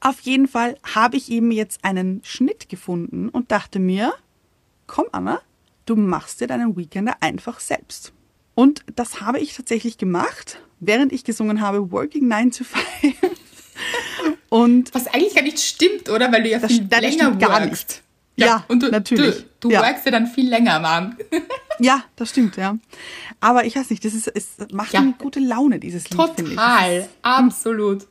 Auf 0.00 0.20
jeden 0.20 0.48
Fall 0.48 0.76
habe 0.94 1.16
ich 1.16 1.30
eben 1.30 1.52
jetzt 1.52 1.84
einen 1.84 2.22
Schnitt 2.24 2.68
gefunden 2.68 3.28
und 3.28 3.52
dachte 3.52 3.78
mir, 3.78 4.12
komm 4.86 5.06
Anna, 5.12 5.40
du 5.86 5.96
machst 5.96 6.40
dir 6.40 6.46
deinen 6.46 6.76
Weekender 6.76 7.16
einfach 7.20 7.60
selbst. 7.60 8.12
Und 8.54 8.84
das 8.94 9.20
habe 9.20 9.38
ich 9.38 9.56
tatsächlich 9.56 9.98
gemacht, 9.98 10.58
während 10.80 11.12
ich 11.12 11.24
gesungen 11.24 11.60
habe 11.60 11.90
Working 11.90 12.28
9 12.28 12.50
to 12.50 12.64
5. 12.64 12.82
und 14.48 14.94
Was 14.94 15.06
eigentlich 15.06 15.34
gar 15.34 15.42
nicht 15.42 15.60
stimmt, 15.60 16.08
oder? 16.08 16.30
Weil 16.32 16.42
du 16.42 16.50
ja 16.50 16.60
viel 16.60 16.84
das, 16.84 17.00
länger 17.00 17.30
das 17.30 17.48
gar 17.48 17.64
nicht. 17.64 18.02
Ja, 18.36 18.46
ja, 18.46 18.64
und 18.68 18.82
du, 18.82 18.88
natürlich. 18.88 19.36
Du, 19.60 19.68
du 19.68 19.70
ja. 19.70 19.82
workst 19.82 20.04
ja 20.06 20.10
dann 20.10 20.26
viel 20.26 20.48
länger, 20.48 20.80
Mann. 20.80 21.16
ja, 21.82 22.04
das 22.16 22.30
stimmt, 22.30 22.56
ja. 22.56 22.78
Aber 23.40 23.64
ich 23.64 23.76
weiß 23.76 23.90
nicht, 23.90 24.04
das 24.04 24.14
ist, 24.14 24.28
es 24.28 24.56
macht 24.72 24.92
ja. 24.92 25.00
eine 25.00 25.14
gute 25.18 25.40
Laune, 25.40 25.78
dieses 25.80 26.08
Lied, 26.10 26.20
finde 26.34 26.52
ich. 26.52 26.56
Total, 26.56 27.08
absolut. 27.22 28.06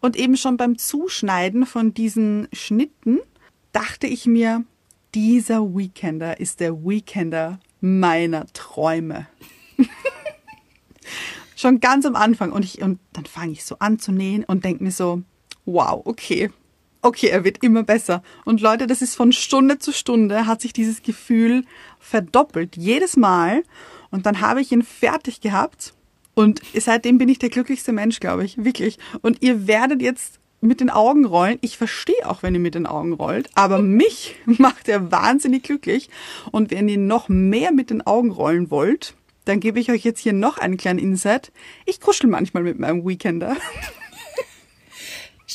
Und 0.00 0.16
eben 0.16 0.36
schon 0.36 0.56
beim 0.56 0.78
Zuschneiden 0.78 1.66
von 1.66 1.94
diesen 1.94 2.48
Schnitten 2.52 3.18
dachte 3.72 4.06
ich 4.06 4.26
mir, 4.26 4.64
dieser 5.14 5.62
Weekender 5.74 6.38
ist 6.38 6.60
der 6.60 6.84
Weekender 6.84 7.58
meiner 7.80 8.46
Träume. 8.52 9.26
schon 11.56 11.80
ganz 11.80 12.04
am 12.06 12.14
Anfang. 12.14 12.52
Und, 12.52 12.64
ich, 12.64 12.82
und 12.82 13.00
dann 13.12 13.24
fange 13.24 13.52
ich 13.52 13.64
so 13.64 13.78
an 13.78 13.98
zu 13.98 14.12
nähen 14.12 14.44
und 14.44 14.64
denke 14.64 14.84
mir 14.84 14.92
so, 14.92 15.22
wow, 15.64 16.02
okay, 16.04 16.50
okay, 17.02 17.28
er 17.28 17.44
wird 17.44 17.62
immer 17.62 17.82
besser. 17.82 18.22
Und 18.44 18.60
Leute, 18.60 18.86
das 18.86 19.02
ist 19.02 19.14
von 19.14 19.32
Stunde 19.32 19.78
zu 19.78 19.92
Stunde, 19.92 20.46
hat 20.46 20.60
sich 20.60 20.72
dieses 20.72 21.02
Gefühl 21.02 21.64
verdoppelt, 21.98 22.76
jedes 22.76 23.16
Mal. 23.16 23.62
Und 24.10 24.26
dann 24.26 24.40
habe 24.40 24.60
ich 24.60 24.72
ihn 24.72 24.82
fertig 24.82 25.40
gehabt. 25.40 25.94
Und 26.34 26.60
seitdem 26.74 27.18
bin 27.18 27.28
ich 27.28 27.38
der 27.38 27.48
glücklichste 27.48 27.92
Mensch, 27.92 28.20
glaube 28.20 28.44
ich, 28.44 28.62
wirklich. 28.62 28.98
Und 29.22 29.42
ihr 29.42 29.66
werdet 29.66 30.02
jetzt 30.02 30.38
mit 30.60 30.80
den 30.80 30.90
Augen 30.90 31.24
rollen. 31.24 31.58
Ich 31.60 31.78
verstehe 31.78 32.28
auch, 32.28 32.42
wenn 32.42 32.54
ihr 32.54 32.60
mit 32.60 32.74
den 32.74 32.86
Augen 32.86 33.12
rollt, 33.12 33.48
aber 33.54 33.78
mich 33.82 34.36
macht 34.44 34.88
er 34.88 35.10
wahnsinnig 35.10 35.62
glücklich. 35.62 36.10
Und 36.50 36.70
wenn 36.70 36.88
ihr 36.88 36.98
noch 36.98 37.28
mehr 37.28 37.72
mit 37.72 37.90
den 37.90 38.06
Augen 38.06 38.30
rollen 38.30 38.70
wollt, 38.70 39.14
dann 39.44 39.60
gebe 39.60 39.78
ich 39.78 39.90
euch 39.90 40.04
jetzt 40.04 40.20
hier 40.20 40.32
noch 40.32 40.58
einen 40.58 40.76
kleinen 40.76 40.98
Insight. 40.98 41.52
Ich 41.84 42.00
kuschel 42.00 42.28
manchmal 42.28 42.64
mit 42.64 42.78
meinem 42.78 43.06
Weekender. 43.06 43.56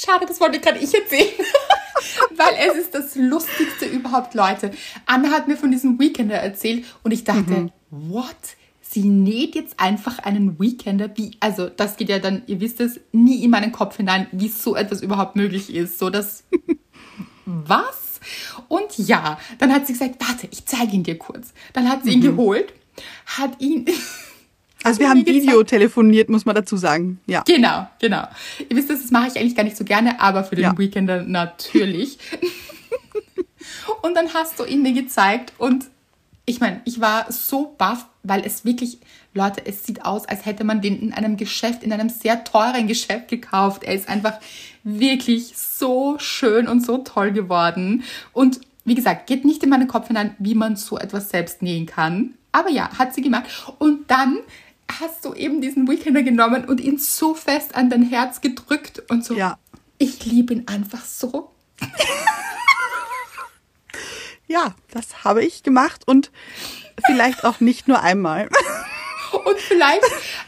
Schade, 0.03 0.25
das 0.25 0.39
wollte 0.39 0.59
gerade 0.59 0.79
ich 0.79 0.93
erzählen. 0.93 1.29
Weil 2.35 2.69
es 2.69 2.75
ist 2.75 2.95
das 2.95 3.15
Lustigste 3.15 3.85
überhaupt, 3.85 4.33
Leute. 4.33 4.71
Anna 5.05 5.29
hat 5.29 5.47
mir 5.47 5.57
von 5.57 5.71
diesem 5.71 5.99
Weekender 5.99 6.35
erzählt 6.35 6.85
und 7.03 7.11
ich 7.11 7.23
dachte, 7.23 7.51
mhm. 7.51 7.71
what? 7.89 8.35
Sie 8.81 9.03
näht 9.03 9.55
jetzt 9.55 9.79
einfach 9.79 10.19
einen 10.19 10.59
Weekender, 10.59 11.09
wie, 11.15 11.37
also 11.39 11.69
das 11.69 11.95
geht 11.95 12.09
ja 12.09 12.19
dann, 12.19 12.41
ihr 12.47 12.59
wisst 12.59 12.81
es, 12.81 12.99
nie 13.11 13.43
in 13.43 13.51
meinen 13.51 13.71
Kopf 13.71 13.97
hinein, 13.97 14.27
wie 14.31 14.49
so 14.49 14.75
etwas 14.75 15.01
überhaupt 15.01 15.35
möglich 15.35 15.73
ist. 15.73 15.97
So 15.97 16.09
das, 16.09 16.43
was? 17.45 18.19
Und 18.67 18.97
ja, 18.97 19.39
dann 19.59 19.71
hat 19.71 19.87
sie 19.87 19.93
gesagt, 19.93 20.15
warte, 20.19 20.47
ich 20.51 20.65
zeige 20.65 20.93
ihn 20.93 21.03
dir 21.03 21.17
kurz. 21.17 21.53
Dann 21.73 21.87
hat 21.87 22.03
sie 22.03 22.11
ihn 22.11 22.19
mhm. 22.19 22.35
geholt, 22.35 22.73
hat 23.25 23.61
ihn 23.61 23.85
Also 24.83 24.99
wir 24.99 25.09
haben 25.09 25.19
mir 25.19 25.25
gezeigt. 25.25 25.43
Video 25.43 25.63
telefoniert, 25.63 26.29
muss 26.29 26.45
man 26.45 26.55
dazu 26.55 26.77
sagen. 26.77 27.19
Ja. 27.27 27.43
Genau, 27.45 27.87
genau. 27.99 28.27
Ihr 28.69 28.75
wisst, 28.75 28.89
das 28.89 29.11
mache 29.11 29.27
ich 29.27 29.37
eigentlich 29.37 29.55
gar 29.55 29.63
nicht 29.63 29.77
so 29.77 29.83
gerne, 29.83 30.19
aber 30.19 30.43
für 30.43 30.55
den 30.55 30.63
Ja. 30.63 30.77
Weekender 30.77 31.23
natürlich. 31.23 32.17
und 34.01 34.15
dann 34.15 34.33
hast 34.33 34.59
du 34.59 34.65
ihn 34.65 34.81
mir 34.81 34.93
gezeigt 34.93 35.53
und 35.57 35.85
ich 36.45 36.59
meine, 36.59 36.81
ich 36.85 36.99
war 36.99 37.31
so 37.31 37.75
baff, 37.77 38.07
weil 38.23 38.41
es 38.45 38.65
wirklich, 38.65 38.97
Leute, 39.33 39.65
es 39.65 39.85
sieht 39.85 40.03
aus, 40.03 40.27
als 40.27 40.45
hätte 40.45 40.63
man 40.63 40.81
den 40.81 40.99
in 40.99 41.13
einem 41.13 41.37
Geschäft, 41.37 41.83
in 41.83 41.93
einem 41.93 42.09
sehr 42.09 42.43
teuren 42.43 42.87
Geschäft 42.87 43.29
gekauft. 43.29 43.83
Er 43.83 43.93
ist 43.93 44.09
einfach 44.09 44.33
wirklich 44.83 45.53
so 45.55 46.17
schön 46.17 46.67
und 46.67 46.83
so 46.85 46.97
toll 46.99 47.31
geworden. 47.31 48.03
Und 48.33 48.59
wie 48.85 48.95
gesagt, 48.95 49.27
geht 49.27 49.45
nicht 49.45 49.63
in 49.63 49.69
meinen 49.69 49.87
Kopf 49.87 50.07
hinein, 50.07 50.35
wie 50.39 50.55
man 50.55 50.75
so 50.75 50.97
etwas 50.97 51.29
selbst 51.29 51.61
nähen 51.61 51.85
kann. 51.85 52.33
Aber 52.51 52.69
ja, 52.69 52.89
hat 52.97 53.13
sie 53.13 53.21
gemacht. 53.21 53.45
Und 53.77 54.09
dann 54.09 54.39
hast 54.99 55.25
du 55.25 55.33
eben 55.33 55.61
diesen 55.61 55.87
Weekender 55.87 56.23
genommen 56.23 56.65
und 56.65 56.79
ihn 56.81 56.97
so 56.97 57.33
fest 57.33 57.75
an 57.75 57.89
dein 57.89 58.03
Herz 58.03 58.41
gedrückt 58.41 59.03
und 59.09 59.23
so. 59.25 59.35
Ja. 59.35 59.57
Ich 59.97 60.25
liebe 60.25 60.53
ihn 60.53 60.67
einfach 60.67 61.05
so. 61.05 61.51
Ja, 64.47 64.75
das 64.91 65.23
habe 65.23 65.45
ich 65.45 65.63
gemacht 65.63 66.01
und 66.05 66.29
vielleicht 67.05 67.45
auch 67.45 67.61
nicht 67.61 67.87
nur 67.87 68.01
einmal. 68.01 68.49
Und 69.45 69.57
vielleicht 69.59 70.03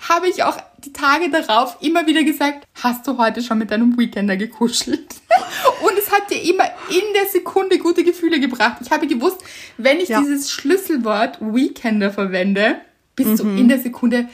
habe 0.09 0.27
ich 0.27 0.43
auch 0.43 0.57
die 0.79 0.91
Tage 0.91 1.29
darauf 1.29 1.77
immer 1.79 2.05
wieder 2.05 2.21
gesagt, 2.25 2.67
hast 2.83 3.07
du 3.07 3.17
heute 3.17 3.41
schon 3.41 3.57
mit 3.57 3.71
deinem 3.71 3.97
Weekender 3.97 4.35
gekuschelt? 4.35 5.15
Und 5.83 5.97
es 5.97 6.11
hat 6.11 6.29
dir 6.29 6.41
immer 6.43 6.65
in 6.89 7.13
der 7.15 7.27
Sekunde 7.31 7.77
gute 7.79 8.03
Gefühle 8.03 8.41
gebracht. 8.41 8.79
Ich 8.81 8.91
habe 8.91 9.07
gewusst, 9.07 9.37
wenn 9.77 10.01
ich 10.01 10.09
Ja. 10.09 10.19
dieses 10.19 10.51
Schlüsselwort 10.51 11.37
Weekender 11.39 12.11
verwende, 12.11 12.81
bist 13.15 13.39
du 13.39 13.43
in 13.47 13.67
der 13.67 13.79
Sekunde 13.79 14.27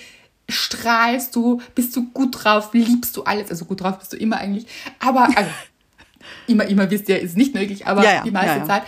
strahlst 0.48 1.36
du, 1.36 1.62
bist 1.75 1.95
du 1.95 2.09
gut 2.12 2.43
drauf, 2.43 2.74
liebst 2.74 3.15
du 3.15 3.24
alles. 3.24 3.50
Also 3.51 3.65
gut 3.65 3.81
drauf 3.81 4.00
bist 4.00 4.13
du 4.13 4.17
immer 4.17 4.38
eigentlich. 4.38 4.65
Aber, 5.00 5.25
also, 5.36 5.50
immer, 6.48 6.65
immer 6.65 6.89
wisst 6.89 7.07
ihr, 7.09 7.19
ist 7.19 7.38
nicht 7.38 7.53
möglich, 7.53 7.86
aber 7.88 8.03
Ja, 8.03 8.12
ja, 8.15 8.24
die 8.24 8.31
meiste 8.31 8.59
ja. 8.59 8.65
Zeit. 8.65 8.83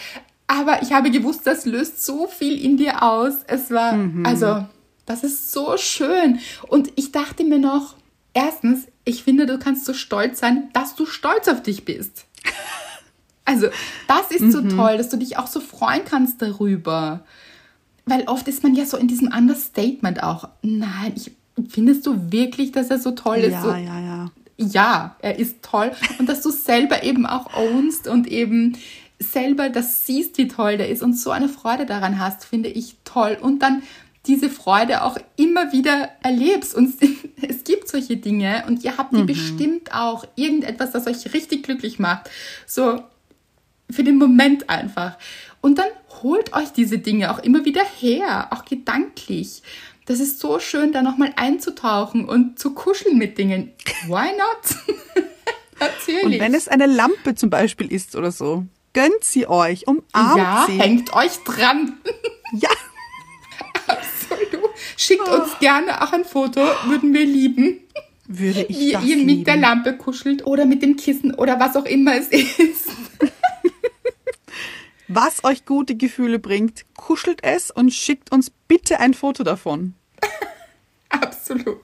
Aber 0.47 0.81
ich 0.81 0.91
habe 0.91 1.11
gewusst, 1.11 1.41
das 1.45 1.65
löst 1.65 2.03
so 2.05 2.27
viel 2.27 2.59
in 2.63 2.77
dir 2.77 3.03
aus. 3.03 3.35
Es 3.47 3.69
war, 3.71 3.93
Mhm. 3.93 4.25
also, 4.25 4.65
das 5.05 5.23
ist 5.23 5.51
so 5.51 5.77
schön. 5.77 6.39
Und 6.67 6.91
ich 6.95 7.11
dachte 7.11 7.43
mir 7.43 7.59
noch, 7.59 7.95
erstens, 8.33 8.87
ich 9.05 9.23
finde, 9.23 9.45
du 9.45 9.57
kannst 9.59 9.85
so 9.85 9.93
stolz 9.93 10.39
sein, 10.39 10.69
dass 10.73 10.95
du 10.95 11.05
stolz 11.05 11.47
auf 11.47 11.61
dich 11.63 11.85
bist. 11.85 12.25
Also, 13.43 13.67
das 14.07 14.29
ist 14.31 14.41
Mhm. 14.41 14.51
so 14.51 14.61
toll, 14.61 14.97
dass 14.97 15.09
du 15.09 15.17
dich 15.17 15.37
auch 15.37 15.47
so 15.47 15.59
freuen 15.59 16.05
kannst 16.05 16.41
darüber. 16.41 17.25
Weil 18.05 18.23
oft 18.27 18.47
ist 18.47 18.63
man 18.63 18.75
ja 18.75 18.85
so 18.85 18.97
in 18.97 19.07
diesem 19.07 19.27
Understatement 19.27 20.23
auch. 20.23 20.49
Nein, 20.61 21.13
ich, 21.15 21.31
findest 21.69 22.05
du 22.05 22.31
wirklich, 22.31 22.71
dass 22.71 22.89
er 22.89 22.99
so 22.99 23.11
toll 23.11 23.37
ist? 23.37 23.51
Ja, 23.51 23.61
so, 23.61 23.69
ja, 23.69 23.99
ja. 23.99 24.31
ja, 24.57 25.15
er 25.19 25.39
ist 25.39 25.61
toll. 25.61 25.91
Und 26.19 26.27
dass 26.27 26.41
du 26.41 26.49
selber 26.49 27.03
eben 27.03 27.25
auch 27.25 27.53
ownst 27.53 28.07
und 28.07 28.27
eben 28.27 28.77
selber 29.19 29.69
das 29.69 30.05
siehst, 30.05 30.37
wie 30.37 30.47
toll 30.47 30.77
der 30.77 30.89
ist 30.89 31.03
und 31.03 31.13
so 31.13 31.29
eine 31.31 31.47
Freude 31.47 31.85
daran 31.85 32.19
hast, 32.19 32.43
finde 32.45 32.69
ich 32.69 32.95
toll. 33.03 33.37
Und 33.39 33.61
dann 33.61 33.83
diese 34.27 34.49
Freude 34.49 35.03
auch 35.03 35.17
immer 35.35 35.71
wieder 35.71 36.09
erlebst. 36.21 36.75
Und 36.75 36.95
es 37.41 37.63
gibt 37.63 37.87
solche 37.87 38.17
Dinge 38.17 38.63
und 38.67 38.83
ihr 38.83 38.97
habt 38.97 39.15
die 39.15 39.23
bestimmt 39.23 39.93
auch. 39.93 40.25
Irgendetwas, 40.35 40.91
das 40.91 41.07
euch 41.07 41.33
richtig 41.33 41.63
glücklich 41.63 41.99
macht. 41.99 42.29
So 42.65 43.03
für 43.89 44.03
den 44.03 44.17
Moment 44.17 44.69
einfach. 44.69 45.17
Und 45.61 45.77
dann 45.77 45.87
holt 46.23 46.53
euch 46.53 46.69
diese 46.73 46.97
Dinge 46.99 47.31
auch 47.31 47.39
immer 47.39 47.65
wieder 47.65 47.83
her, 47.99 48.47
auch 48.51 48.65
gedanklich. 48.65 49.61
Das 50.05 50.19
ist 50.19 50.39
so 50.39 50.59
schön, 50.59 50.91
da 50.91 51.01
nochmal 51.03 51.31
einzutauchen 51.35 52.25
und 52.27 52.57
zu 52.59 52.73
kuscheln 52.73 53.17
mit 53.17 53.37
Dingen. 53.37 53.71
Why 54.07 54.29
not? 54.37 54.95
Natürlich. 55.79 56.23
Und 56.23 56.39
wenn 56.39 56.53
es 56.55 56.67
eine 56.67 56.85
Lampe 56.87 57.35
zum 57.35 57.49
Beispiel 57.49 57.91
ist 57.91 58.15
oder 58.15 58.31
so, 58.31 58.65
gönnt 58.93 59.23
sie 59.23 59.47
euch, 59.47 59.87
umarmt 59.87 60.37
ja, 60.37 60.65
sie. 60.67 60.79
hängt 60.79 61.13
euch 61.13 61.37
dran. 61.45 61.97
Ja, 62.53 62.69
Absolut. 63.87 64.69
Schickt 64.97 65.27
uns 65.27 65.57
gerne 65.59 66.01
auch 66.01 66.11
ein 66.13 66.25
Foto, 66.25 66.59
würden 66.85 67.13
wir 67.13 67.25
lieben. 67.25 67.79
würde 68.27 68.63
ich 68.63 68.77
Wie 68.77 68.91
ihr 68.91 68.99
mit 68.99 69.27
lieben. 69.27 69.43
der 69.45 69.57
Lampe 69.57 69.95
kuschelt 69.97 70.45
oder 70.45 70.65
mit 70.65 70.81
dem 70.81 70.95
Kissen 70.97 71.33
oder 71.33 71.59
was 71.59 71.75
auch 71.75 71.85
immer 71.85 72.15
es 72.17 72.27
ist. 72.29 72.89
Was 75.13 75.43
euch 75.43 75.65
gute 75.65 75.95
Gefühle 75.95 76.39
bringt, 76.39 76.85
kuschelt 76.95 77.43
es 77.43 77.69
und 77.69 77.91
schickt 77.93 78.31
uns 78.31 78.49
bitte 78.67 78.99
ein 78.99 79.13
Foto 79.13 79.43
davon. 79.43 79.93
Absolut. 81.09 81.81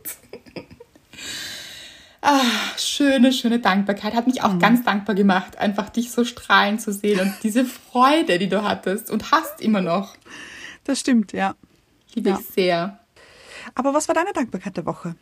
Ah, 2.21 2.41
schöne, 2.77 3.31
schöne 3.33 3.59
Dankbarkeit. 3.59 4.13
Hat 4.13 4.27
mich 4.27 4.41
auch 4.43 4.57
ganz 4.59 4.83
dankbar 4.83 5.15
gemacht, 5.15 5.57
einfach 5.57 5.89
dich 5.89 6.11
so 6.11 6.23
strahlen 6.25 6.79
zu 6.79 6.91
sehen 6.93 7.19
und 7.19 7.33
diese 7.43 7.65
Freude, 7.65 8.39
die 8.39 8.49
du 8.49 8.63
hattest 8.63 9.11
und 9.11 9.31
hast 9.31 9.61
immer 9.61 9.81
noch. 9.81 10.15
Das 10.85 10.99
stimmt, 10.99 11.33
ja. 11.33 11.55
Liebe 12.13 12.29
Ja. 12.29 12.39
ich 12.39 12.47
sehr. 12.47 12.99
Aber 13.75 13.93
was 13.93 14.07
war 14.07 14.15
deine 14.15 14.33
Dankbarkeit 14.33 14.77
der 14.77 14.85
Woche? 14.85 15.15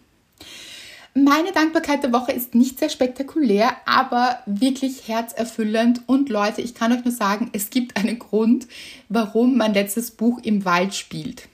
Meine 1.17 1.53
Dankbarkeit 1.53 2.03
der 2.03 2.11
Woche 2.11 2.33
ist 2.33 2.55
nicht 2.55 2.77
sehr 2.77 2.89
spektakulär, 2.89 3.71
aber 3.85 4.39
wirklich 4.45 5.07
herzerfüllend. 5.07 6.01
Und 6.07 6.27
Leute, 6.27 6.61
ich 6.61 6.75
kann 6.75 6.91
euch 6.91 7.05
nur 7.05 7.13
sagen, 7.13 7.49
es 7.53 7.69
gibt 7.69 7.95
einen 7.95 8.19
Grund, 8.19 8.67
warum 9.07 9.55
mein 9.55 9.73
letztes 9.73 10.11
Buch 10.11 10.39
im 10.43 10.65
Wald 10.65 10.93
spielt. 10.93 11.47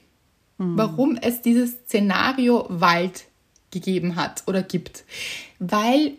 Warum 0.58 1.16
es 1.16 1.42
dieses 1.42 1.72
Szenario 1.86 2.66
Wald 2.68 3.24
gegeben 3.72 4.16
hat 4.16 4.44
oder 4.46 4.62
gibt. 4.62 5.04
Weil 5.58 6.12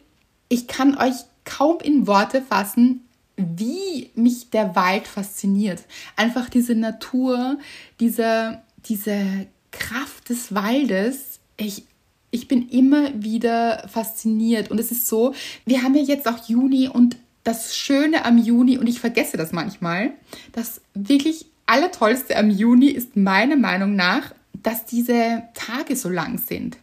ich 0.50 0.68
kann 0.68 0.98
euch 0.98 1.16
kaum 1.46 1.80
in 1.80 2.08
Worte 2.08 2.42
fassen, 2.42 3.08
wie 3.38 4.12
mich 4.16 4.50
der 4.50 4.76
Wald 4.76 5.08
fasziniert. 5.08 5.84
Einfach 6.16 6.50
diese 6.50 6.76
Natur, 6.76 7.58
diese, 8.00 8.62
diese 8.86 9.48
Kraft 9.72 10.30
des 10.30 10.54
Waldes. 10.54 11.40
Ich, 11.58 11.86
ich 12.34 12.48
bin 12.48 12.68
immer 12.70 13.10
wieder 13.14 13.88
fasziniert. 13.88 14.72
Und 14.72 14.80
es 14.80 14.92
ist 14.92 15.08
so, 15.08 15.34
wir 15.66 15.84
haben 15.84 15.94
ja 15.96 16.02
jetzt 16.02 16.28
auch 16.28 16.48
Juni 16.50 16.90
und 16.90 17.16
das 17.44 17.76
Schöne 17.78 18.26
am 18.26 18.38
Juni, 18.38 18.78
und 18.78 18.88
ich 18.88 19.00
vergesse 19.00 19.38
das 19.38 19.52
manchmal, 19.52 20.12
das 20.54 20.82
wirklich 20.94 21.46
Allertollste 21.66 22.36
am 22.38 22.50
Juni 22.50 22.88
ist 22.88 23.16
meiner 23.16 23.56
Meinung 23.56 23.96
nach, 23.96 24.34
dass 24.64 24.86
diese 24.86 25.44
Tage 25.54 25.96
so 25.96 26.10
lang 26.10 26.38
sind. 26.38 26.78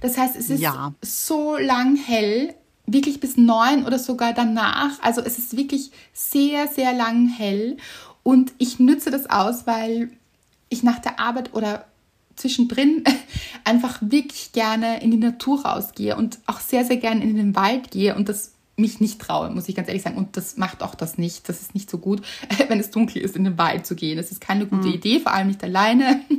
Das 0.00 0.18
heißt, 0.18 0.36
es 0.36 0.50
ist 0.50 0.60
Ja. 0.60 0.92
so 1.00 1.56
lang 1.56 1.96
hell, 1.96 2.54
wirklich 2.86 3.20
bis 3.20 3.36
neun 3.36 3.86
oder 3.86 3.98
sogar 3.98 4.32
danach. 4.34 5.00
Also 5.02 5.22
es 5.22 5.38
ist 5.38 5.56
wirklich 5.56 5.90
sehr, 6.12 6.68
sehr 6.68 6.92
lang 6.92 7.28
hell. 7.28 7.78
Und 8.22 8.52
ich 8.58 8.78
nütze 8.80 9.10
das 9.10 9.30
aus, 9.30 9.66
weil 9.66 10.10
ich 10.68 10.82
nach 10.82 10.98
der 10.98 11.18
Arbeit 11.20 11.54
oder 11.54 11.86
zwischendrin 12.36 13.04
einfach 13.64 13.98
wirklich 14.00 14.52
gerne 14.52 15.02
in 15.02 15.10
die 15.10 15.16
Natur 15.16 15.64
rausgehe 15.64 16.16
und 16.16 16.38
auch 16.46 16.60
sehr, 16.60 16.84
sehr 16.84 16.98
gerne 16.98 17.22
in 17.22 17.36
den 17.36 17.56
Wald 17.56 17.90
gehe 17.90 18.14
und 18.14 18.28
das 18.28 18.52
mich 18.76 19.00
nicht 19.00 19.20
traue, 19.20 19.50
muss 19.50 19.68
ich 19.68 19.74
ganz 19.74 19.88
ehrlich 19.88 20.02
sagen. 20.02 20.16
Und 20.16 20.36
das 20.36 20.56
macht 20.56 20.82
auch 20.82 20.94
das 20.94 21.18
nicht. 21.18 21.48
Das 21.48 21.62
ist 21.62 21.74
nicht 21.74 21.90
so 21.90 21.98
gut, 21.98 22.22
wenn 22.68 22.78
es 22.78 22.90
dunkel 22.90 23.22
ist, 23.22 23.36
in 23.36 23.44
den 23.44 23.58
Wald 23.58 23.86
zu 23.86 23.96
gehen. 23.96 24.16
Das 24.16 24.30
ist 24.30 24.40
keine 24.40 24.66
gute 24.66 24.88
Idee, 24.88 25.20
vor 25.20 25.32
allem 25.32 25.48
nicht 25.48 25.62
alleine. 25.64 26.20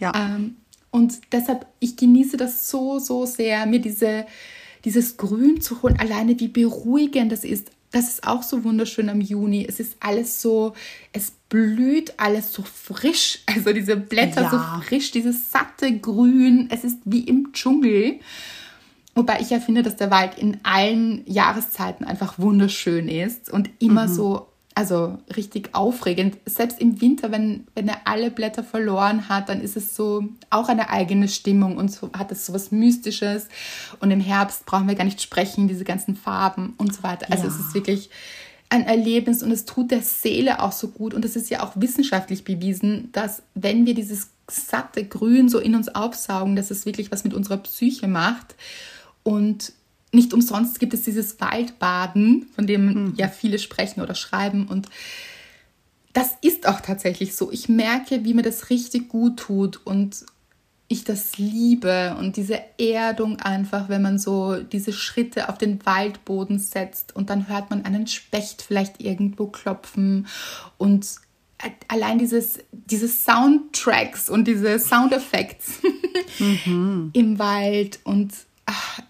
Ja. 0.00 0.12
Ähm, 0.14 0.56
und 0.90 1.18
deshalb, 1.32 1.66
ich 1.80 1.96
genieße 1.96 2.36
das 2.36 2.70
so, 2.70 2.98
so 2.98 3.26
sehr, 3.26 3.66
mir 3.66 3.80
diese, 3.80 4.26
dieses 4.84 5.16
Grün 5.16 5.60
zu 5.60 5.82
holen, 5.82 5.98
alleine 5.98 6.38
wie 6.38 6.48
beruhigend 6.48 7.32
das 7.32 7.44
ist. 7.44 7.70
Das 7.90 8.08
ist 8.08 8.26
auch 8.26 8.42
so 8.42 8.64
wunderschön 8.64 9.08
am 9.08 9.20
Juni. 9.20 9.66
Es 9.68 9.80
ist 9.80 9.96
alles 10.00 10.40
so, 10.40 10.74
es 11.12 11.32
blüht 11.48 12.14
alles 12.18 12.52
so 12.52 12.62
frisch. 12.62 13.40
Also 13.54 13.72
diese 13.72 13.96
Blätter 13.96 14.42
Ja. 14.42 14.50
so 14.50 14.84
frisch, 14.86 15.10
dieses 15.12 15.50
satte 15.50 15.98
Grün. 15.98 16.68
Es 16.70 16.84
ist 16.84 16.98
wie 17.04 17.20
im 17.20 17.52
Dschungel. 17.52 18.20
Wobei 19.14 19.40
ich 19.40 19.48
ja 19.50 19.60
finde, 19.60 19.82
dass 19.82 19.96
der 19.96 20.10
Wald 20.10 20.36
in 20.38 20.58
allen 20.62 21.22
Jahreszeiten 21.26 22.04
einfach 22.04 22.38
wunderschön 22.38 23.08
ist 23.08 23.50
und 23.50 23.70
immer 23.78 24.08
so, 24.08 24.48
also 24.74 25.16
richtig 25.34 25.70
aufregend. 25.74 26.36
Selbst 26.44 26.78
im 26.82 27.00
Winter, 27.00 27.32
wenn, 27.32 27.66
wenn 27.74 27.88
er 27.88 28.02
alle 28.04 28.30
Blätter 28.30 28.62
verloren 28.62 29.30
hat, 29.30 29.48
dann 29.48 29.62
ist 29.62 29.74
es 29.74 29.96
so 29.96 30.28
auch 30.50 30.68
eine 30.68 30.90
eigene 30.90 31.28
Stimmung 31.28 31.78
und 31.78 31.90
so 31.90 32.10
hat 32.12 32.30
es 32.30 32.44
so 32.44 32.52
was 32.52 32.72
Mystisches. 32.72 33.48
Und 34.00 34.10
im 34.10 34.20
Herbst 34.20 34.66
brauchen 34.66 34.86
wir 34.86 34.96
gar 34.96 35.04
nicht 35.04 35.22
sprechen, 35.22 35.66
diese 35.66 35.84
ganzen 35.84 36.14
Farben 36.14 36.74
und 36.76 36.94
so 36.94 37.02
weiter. 37.02 37.26
Also 37.30 37.44
Ja. 37.44 37.48
es 37.54 37.58
ist 37.58 37.72
wirklich 37.74 38.10
ein 38.68 38.84
Erlebnis 38.84 39.42
und 39.42 39.50
es 39.50 39.64
tut 39.64 39.90
der 39.90 40.02
Seele 40.02 40.60
auch 40.62 40.72
so 40.72 40.88
gut. 40.88 41.14
Und 41.14 41.24
es 41.24 41.36
ist 41.36 41.50
ja 41.50 41.62
auch 41.62 41.72
wissenschaftlich 41.76 42.44
bewiesen, 42.44 43.10
dass 43.12 43.42
wenn 43.54 43.86
wir 43.86 43.94
dieses 43.94 44.30
satte 44.48 45.04
Grün 45.04 45.48
so 45.48 45.58
in 45.58 45.74
uns 45.74 45.88
aufsaugen, 45.88 46.56
dass 46.56 46.70
es 46.70 46.86
wirklich 46.86 47.10
was 47.10 47.24
mit 47.24 47.34
unserer 47.34 47.58
Psyche 47.58 48.08
macht. 48.08 48.54
Und 49.22 49.72
nicht 50.12 50.32
umsonst 50.32 50.78
gibt 50.80 50.94
es 50.94 51.02
dieses 51.02 51.40
Waldbaden, 51.40 52.48
von 52.54 52.66
dem 52.66 53.14
ja 53.16 53.28
viele 53.28 53.58
sprechen 53.58 54.00
oder 54.00 54.14
schreiben. 54.14 54.66
Und 54.66 54.88
das 56.12 56.30
ist 56.40 56.66
auch 56.66 56.80
tatsächlich 56.80 57.36
so. 57.36 57.52
Ich 57.52 57.68
merke, 57.68 58.24
wie 58.24 58.34
mir 58.34 58.42
das 58.42 58.70
richtig 58.70 59.08
gut 59.08 59.36
tut. 59.38 59.80
Und 59.84 60.24
ich 60.88 61.04
das 61.04 61.36
liebe 61.36 62.16
und 62.18 62.36
diese 62.36 62.60
Erdung 62.78 63.40
einfach, 63.40 63.88
wenn 63.88 64.02
man 64.02 64.18
so 64.18 64.62
diese 64.62 64.92
Schritte 64.92 65.48
auf 65.48 65.58
den 65.58 65.84
Waldboden 65.84 66.58
setzt 66.58 67.14
und 67.16 67.28
dann 67.28 67.48
hört 67.48 67.70
man 67.70 67.84
einen 67.84 68.06
Specht 68.06 68.62
vielleicht 68.62 69.00
irgendwo 69.00 69.48
klopfen 69.48 70.26
und 70.78 71.06
allein 71.88 72.18
dieses, 72.18 72.58
diese 72.70 73.08
Soundtracks 73.08 74.28
und 74.28 74.46
diese 74.46 74.78
Soundeffekte 74.78 75.72
mhm. 76.38 77.10
im 77.12 77.38
Wald 77.38 77.98
und 78.04 78.32
ach, 78.66 79.00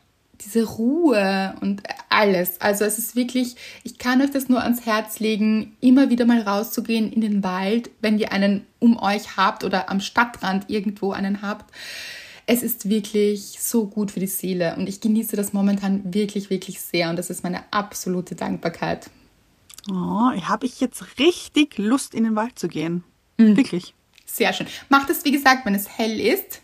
diese 0.47 0.65
Ruhe 0.65 1.55
und 1.61 1.83
alles. 2.09 2.61
Also 2.61 2.85
es 2.85 2.99
ist 2.99 3.17
wirklich, 3.17 3.57
ich 3.83 3.99
kann 3.99 4.23
euch 4.23 4.31
das 4.31 4.49
nur 4.49 4.63
ans 4.63 4.87
Herz 4.87 5.19
legen, 5.19 5.77
immer 5.81 6.09
wieder 6.09 6.25
mal 6.25 6.41
rauszugehen 6.41 7.13
in 7.13 7.21
den 7.21 7.43
Wald, 7.43 7.91
wenn 8.01 8.19
ihr 8.19 8.33
einen 8.33 8.67
um 8.79 8.99
euch 8.99 9.37
habt 9.37 9.65
oder 9.65 9.91
am 9.91 10.01
Stadtrand 10.01 10.71
irgendwo 10.71 11.13
einen 11.13 11.43
habt. 11.43 11.75
Es 12.47 12.63
ist 12.63 12.89
wirklich 12.89 13.59
so 13.61 13.87
gut 13.87 14.13
für 14.13 14.21
die 14.21 14.29
Seele 14.29 14.77
und 14.77 14.89
ich 14.89 15.01
genieße 15.01 15.35
das 15.35 15.53
momentan 15.53 16.15
wirklich, 16.15 16.49
wirklich 16.49 16.81
sehr 16.81 17.11
und 17.11 17.17
das 17.17 17.29
ist 17.29 17.43
meine 17.43 17.65
absolute 17.73 18.37
Dankbarkeit. 18.37 19.11
Oh, 19.91 20.31
habe 20.31 20.67
ich 20.67 20.81
jetzt 20.81 21.19
richtig 21.19 21.77
Lust, 21.79 22.15
in 22.15 22.25
den 22.25 22.37
Wald 22.37 22.59
zu 22.59 22.69
gehen. 22.69 23.05
Mhm. 23.37 23.57
Wirklich. 23.57 23.95
Sehr 24.25 24.53
schön. 24.53 24.67
Macht 24.89 25.11
es, 25.11 25.25
wie 25.25 25.33
gesagt, 25.33 25.67
wenn 25.67 25.75
es 25.75 25.89
hell 25.89 26.21
ist. 26.21 26.61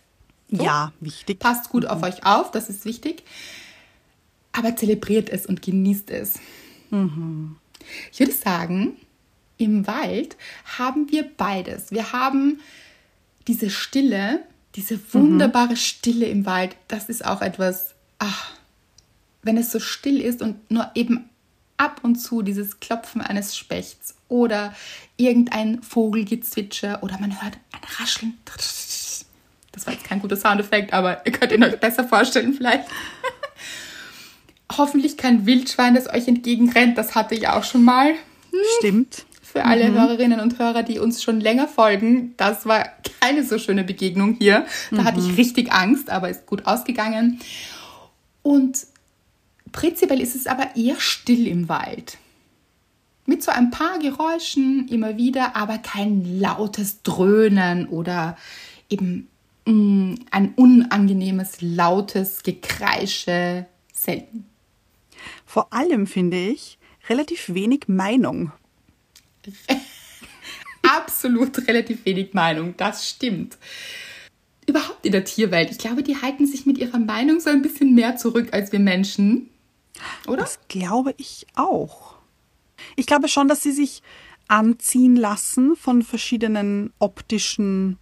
So. 0.50 0.62
Ja, 0.62 0.92
wichtig. 1.00 1.38
Passt 1.38 1.70
gut 1.70 1.84
mhm. 1.84 1.90
auf 1.90 2.02
euch 2.02 2.24
auf, 2.24 2.50
das 2.50 2.68
ist 2.68 2.84
wichtig. 2.84 3.24
Aber 4.52 4.76
zelebriert 4.76 5.30
es 5.30 5.46
und 5.46 5.62
genießt 5.62 6.10
es. 6.10 6.34
Mhm. 6.90 7.56
Ich 8.12 8.20
würde 8.20 8.32
sagen, 8.32 8.96
im 9.56 9.86
Wald 9.86 10.36
haben 10.78 11.10
wir 11.10 11.24
beides. 11.24 11.90
Wir 11.90 12.12
haben 12.12 12.60
diese 13.48 13.70
Stille, 13.70 14.40
diese 14.74 14.98
wunderbare 15.12 15.76
Stille 15.76 16.26
im 16.26 16.46
Wald. 16.46 16.76
Das 16.88 17.08
ist 17.08 17.24
auch 17.24 17.42
etwas, 17.42 17.94
ach, 18.18 18.52
wenn 19.42 19.56
es 19.56 19.72
so 19.72 19.80
still 19.80 20.20
ist 20.20 20.42
und 20.42 20.70
nur 20.70 20.90
eben 20.94 21.28
ab 21.76 22.00
und 22.02 22.16
zu 22.16 22.42
dieses 22.42 22.78
Klopfen 22.80 23.20
eines 23.20 23.56
Spechts 23.56 24.14
oder 24.28 24.74
irgendein 25.16 25.82
Vogelgezwitscher 25.82 27.02
oder 27.02 27.18
man 27.18 27.42
hört 27.42 27.58
ein 27.72 27.80
Rascheln. 27.98 28.38
Das 28.44 29.86
war 29.86 29.94
jetzt 29.94 30.04
kein 30.04 30.20
guter 30.20 30.36
Soundeffekt, 30.36 30.92
aber 30.92 31.26
ihr 31.26 31.32
könnt 31.32 31.50
ihn 31.52 31.64
euch 31.64 31.80
besser 31.80 32.04
vorstellen 32.04 32.54
vielleicht. 32.54 32.88
Hoffentlich 34.76 35.16
kein 35.16 35.46
Wildschwein, 35.46 35.94
das 35.94 36.08
euch 36.08 36.28
entgegenrennt. 36.28 36.98
Das 36.98 37.14
hatte 37.14 37.34
ich 37.34 37.48
auch 37.48 37.64
schon 37.64 37.82
mal. 37.82 38.14
Stimmt. 38.78 39.24
Für 39.42 39.64
alle 39.64 39.90
mhm. 39.90 39.94
Hörerinnen 39.94 40.40
und 40.40 40.58
Hörer, 40.58 40.82
die 40.82 40.98
uns 40.98 41.22
schon 41.22 41.40
länger 41.40 41.68
folgen, 41.68 42.34
das 42.38 42.64
war 42.64 42.86
keine 43.20 43.44
so 43.44 43.58
schöne 43.58 43.84
Begegnung 43.84 44.36
hier. 44.38 44.66
Da 44.90 45.02
mhm. 45.02 45.04
hatte 45.04 45.20
ich 45.20 45.28
mhm. 45.28 45.34
richtig 45.34 45.72
Angst, 45.72 46.08
aber 46.08 46.30
ist 46.30 46.46
gut 46.46 46.66
ausgegangen. 46.66 47.40
Und 48.42 48.86
Prinzipiell 49.72 50.20
ist 50.20 50.36
es 50.36 50.46
aber 50.46 50.76
eher 50.76 51.00
still 51.00 51.46
im 51.46 51.68
Wald. 51.68 52.18
Mit 53.24 53.42
so 53.42 53.50
ein 53.50 53.70
paar 53.70 53.98
Geräuschen 53.98 54.86
immer 54.88 55.16
wieder, 55.16 55.56
aber 55.56 55.78
kein 55.78 56.38
lautes 56.38 57.02
Dröhnen 57.02 57.88
oder 57.88 58.36
eben 58.90 59.28
mh, 59.66 59.72
mm, 59.72 60.14
ein 60.30 60.52
unangenehmes, 60.54 61.58
lautes 61.60 62.42
Gekreische 62.42 63.66
selten. 63.92 64.46
Vor 65.46 65.72
allem 65.72 66.06
finde 66.06 66.38
ich 66.38 66.78
relativ 67.08 67.54
wenig 67.54 67.88
Meinung. 67.88 68.52
Absolut 70.82 71.66
relativ 71.68 72.04
wenig 72.04 72.34
Meinung, 72.34 72.74
das 72.76 73.08
stimmt. 73.08 73.56
Überhaupt 74.66 75.04
in 75.04 75.12
der 75.12 75.24
Tierwelt. 75.24 75.70
Ich 75.70 75.78
glaube, 75.78 76.02
die 76.02 76.20
halten 76.20 76.46
sich 76.46 76.66
mit 76.66 76.78
ihrer 76.78 76.98
Meinung 76.98 77.40
so 77.40 77.50
ein 77.50 77.62
bisschen 77.62 77.94
mehr 77.94 78.16
zurück 78.16 78.48
als 78.52 78.72
wir 78.72 78.78
Menschen. 78.78 79.48
Oder? 80.26 80.42
Das 80.42 80.60
glaube 80.68 81.14
ich 81.16 81.46
auch. 81.54 82.16
Ich 82.96 83.06
glaube 83.06 83.28
schon, 83.28 83.48
dass 83.48 83.62
sie 83.62 83.72
sich 83.72 84.02
anziehen 84.48 85.16
lassen 85.16 85.76
von 85.76 86.02
verschiedenen 86.02 86.92
optischen 86.98 87.98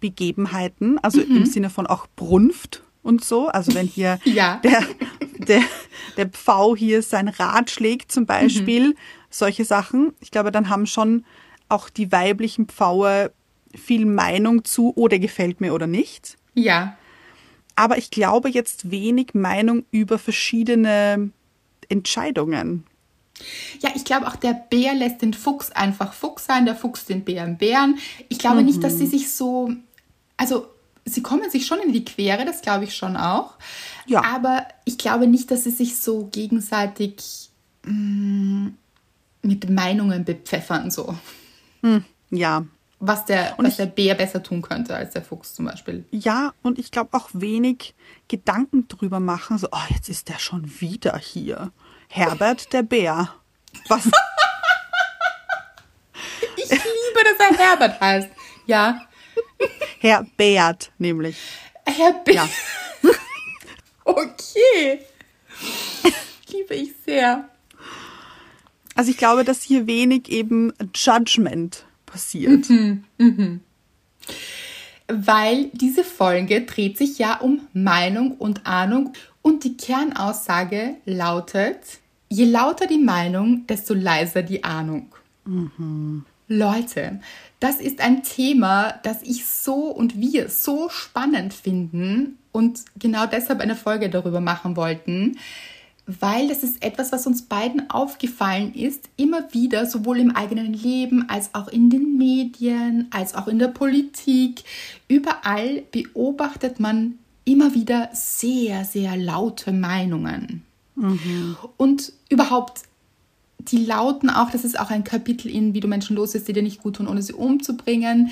Begebenheiten, 0.00 0.98
also 0.98 1.20
mhm. 1.20 1.38
im 1.38 1.46
Sinne 1.46 1.70
von 1.70 1.86
auch 1.86 2.06
Brunft 2.16 2.82
und 3.02 3.24
so. 3.24 3.48
Also 3.48 3.74
wenn 3.74 3.86
hier 3.86 4.18
ja. 4.24 4.60
der, 4.64 4.82
der, 5.38 5.62
der 6.16 6.28
Pfau 6.28 6.76
hier 6.76 7.02
sein 7.02 7.28
Rad 7.28 7.70
schlägt 7.70 8.12
zum 8.12 8.26
Beispiel, 8.26 8.88
mhm. 8.88 8.94
solche 9.30 9.64
Sachen. 9.64 10.12
Ich 10.20 10.30
glaube, 10.30 10.50
dann 10.52 10.68
haben 10.68 10.86
schon 10.86 11.24
auch 11.68 11.88
die 11.88 12.10
weiblichen 12.12 12.66
Pfaue 12.66 13.32
viel 13.74 14.04
Meinung 14.04 14.64
zu, 14.64 14.92
oder 14.96 15.18
gefällt 15.18 15.60
mir 15.60 15.72
oder 15.72 15.86
nicht. 15.86 16.36
Ja 16.54 16.96
aber 17.80 17.96
ich 17.96 18.10
glaube 18.10 18.50
jetzt 18.50 18.90
wenig 18.90 19.32
Meinung 19.32 19.86
über 19.90 20.18
verschiedene 20.18 21.30
Entscheidungen. 21.88 22.84
Ja, 23.80 23.88
ich 23.94 24.04
glaube 24.04 24.28
auch, 24.28 24.36
der 24.36 24.52
Bär 24.52 24.92
lässt 24.92 25.22
den 25.22 25.32
Fuchs 25.32 25.70
einfach 25.70 26.12
Fuchs 26.12 26.44
sein, 26.44 26.66
der 26.66 26.74
Fuchs 26.74 27.06
den 27.06 27.24
Bären 27.24 27.56
Bären. 27.56 27.96
Ich 28.28 28.38
glaube 28.38 28.60
mhm. 28.60 28.66
nicht, 28.66 28.84
dass 28.84 28.98
sie 28.98 29.06
sich 29.06 29.30
so, 29.30 29.72
also 30.36 30.66
sie 31.04 31.22
kommen 31.22 31.50
sich 31.50 31.66
schon 31.66 31.80
in 31.80 31.92
die 31.92 32.04
Quere, 32.04 32.44
das 32.44 32.62
glaube 32.62 32.84
ich 32.84 32.94
schon 32.94 33.16
auch. 33.16 33.54
Ja. 34.06 34.24
Aber 34.24 34.66
ich 34.84 34.98
glaube 34.98 35.26
nicht, 35.26 35.50
dass 35.50 35.64
sie 35.64 35.70
sich 35.70 35.98
so 35.98 36.26
gegenseitig 36.26 37.50
mh, 37.84 37.92
mm, 37.92 38.78
mit 39.42 39.70
Meinungen 39.70 40.24
bepfeffern, 40.24 40.90
so. 40.90 41.16
Hm, 41.82 42.04
ja, 42.30 42.64
was 43.00 43.24
der, 43.24 43.54
was 43.56 43.68
ich, 43.68 43.76
der 43.76 43.86
Bär 43.86 44.14
besser 44.14 44.42
tun 44.42 44.60
könnte 44.60 44.94
als 44.94 45.14
der 45.14 45.22
Fuchs 45.22 45.54
zum 45.54 45.64
Beispiel. 45.64 46.04
Ja, 46.10 46.52
und 46.62 46.78
ich 46.78 46.90
glaube 46.90 47.16
auch 47.16 47.30
wenig 47.32 47.94
Gedanken 48.28 48.88
drüber 48.88 49.20
machen, 49.20 49.56
so, 49.56 49.68
oh, 49.72 49.86
jetzt 49.88 50.10
ist 50.10 50.28
der 50.28 50.38
schon 50.38 50.80
wieder 50.80 51.16
hier. 51.16 51.72
Herbert 52.08 52.72
der 52.74 52.82
Bär. 52.82 53.34
Was? 53.88 54.04
ich 56.56 56.70
liebe, 56.70 57.24
dass 57.24 57.38
er 57.50 57.56
Herbert 57.56 58.00
heißt. 58.00 58.28
Ja. 58.66 59.00
Herr 60.00 60.26
Bert, 60.36 60.92
nämlich. 60.98 61.36
Herr 61.84 62.12
Bert. 62.24 62.36
Ja. 62.36 62.48
okay. 64.04 65.00
Liebe 66.48 66.74
ich 66.74 66.92
sehr. 67.04 67.48
Also 68.94 69.10
ich 69.10 69.16
glaube, 69.16 69.44
dass 69.44 69.62
hier 69.62 69.86
wenig 69.86 70.28
eben 70.30 70.72
Judgment 70.94 71.84
passiert. 72.06 72.68
Mhm, 72.68 73.04
mhm. 73.18 73.60
Weil 75.08 75.70
diese 75.72 76.04
Folge 76.04 76.62
dreht 76.62 76.98
sich 76.98 77.18
ja 77.18 77.36
um 77.38 77.62
Meinung 77.72 78.32
und 78.32 78.66
Ahnung 78.66 79.12
und 79.42 79.64
die 79.64 79.76
Kernaussage 79.76 80.96
lautet, 81.04 81.98
je 82.28 82.44
lauter 82.44 82.86
die 82.86 82.98
Meinung, 82.98 83.66
desto 83.66 83.94
leiser 83.94 84.42
die 84.42 84.64
Ahnung. 84.64 85.12
Mhm. 85.44 86.24
Leute, 86.46 87.20
das 87.60 87.80
ist 87.80 88.00
ein 88.00 88.22
Thema, 88.22 88.94
das 89.02 89.22
ich 89.22 89.44
so 89.46 89.86
und 89.86 90.18
wir 90.18 90.48
so 90.48 90.88
spannend 90.88 91.52
finden 91.52 92.38
und 92.52 92.80
genau 92.98 93.26
deshalb 93.26 93.60
eine 93.60 93.76
Folge 93.76 94.08
darüber 94.08 94.40
machen 94.40 94.76
wollten, 94.76 95.36
weil 96.06 96.48
das 96.48 96.62
ist 96.62 96.82
etwas, 96.82 97.12
was 97.12 97.26
uns 97.26 97.42
beiden 97.42 97.90
aufgefallen 97.90 98.74
ist, 98.74 99.08
immer 99.16 99.52
wieder, 99.52 99.86
sowohl 99.86 100.18
im 100.18 100.34
eigenen 100.34 100.72
Leben 100.72 101.28
als 101.28 101.54
auch 101.54 101.68
in 101.68 101.90
den 101.90 102.16
Medien, 102.16 103.08
als 103.10 103.34
auch 103.34 103.46
in 103.46 103.58
der 103.58 103.68
Politik. 103.68 104.64
Überall 105.06 105.82
beobachtet 105.92 106.80
man 106.80 107.18
immer 107.44 107.74
wieder 107.74 108.08
sehr, 108.12 108.84
sehr 108.84 109.16
laute 109.16 109.72
Meinungen. 109.72 110.64
Mhm. 110.96 111.56
Und 111.76 112.12
überhaupt 112.28 112.82
die 113.68 113.84
lauten 113.84 114.30
auch, 114.30 114.50
das 114.50 114.64
ist 114.64 114.78
auch 114.78 114.90
ein 114.90 115.04
Kapitel 115.04 115.50
in 115.50 115.74
Wie 115.74 115.80
du 115.80 115.88
Menschen 115.88 116.16
los 116.16 116.34
ist, 116.34 116.48
die 116.48 116.52
dir 116.52 116.62
nicht 116.62 116.82
gut 116.82 116.96
tun, 116.96 117.08
ohne 117.08 117.22
sie 117.22 117.32
umzubringen. 117.32 118.30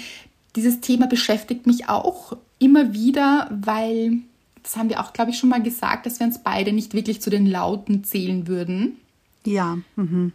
Dieses 0.56 0.80
Thema 0.80 1.06
beschäftigt 1.06 1.66
mich 1.66 1.88
auch 1.88 2.36
immer 2.58 2.92
wieder, 2.92 3.48
weil 3.50 4.18
das 4.62 4.76
haben 4.76 4.88
wir 4.88 5.00
auch, 5.00 5.12
glaube 5.12 5.30
ich, 5.30 5.38
schon 5.38 5.50
mal 5.50 5.62
gesagt, 5.62 6.06
dass 6.06 6.18
wir 6.20 6.26
uns 6.26 6.42
beide 6.42 6.72
nicht 6.72 6.94
wirklich 6.94 7.20
zu 7.22 7.30
den 7.30 7.46
Lauten 7.46 8.04
zählen 8.04 8.46
würden. 8.46 8.96
Ja. 9.44 9.78
Mhm. 9.96 10.32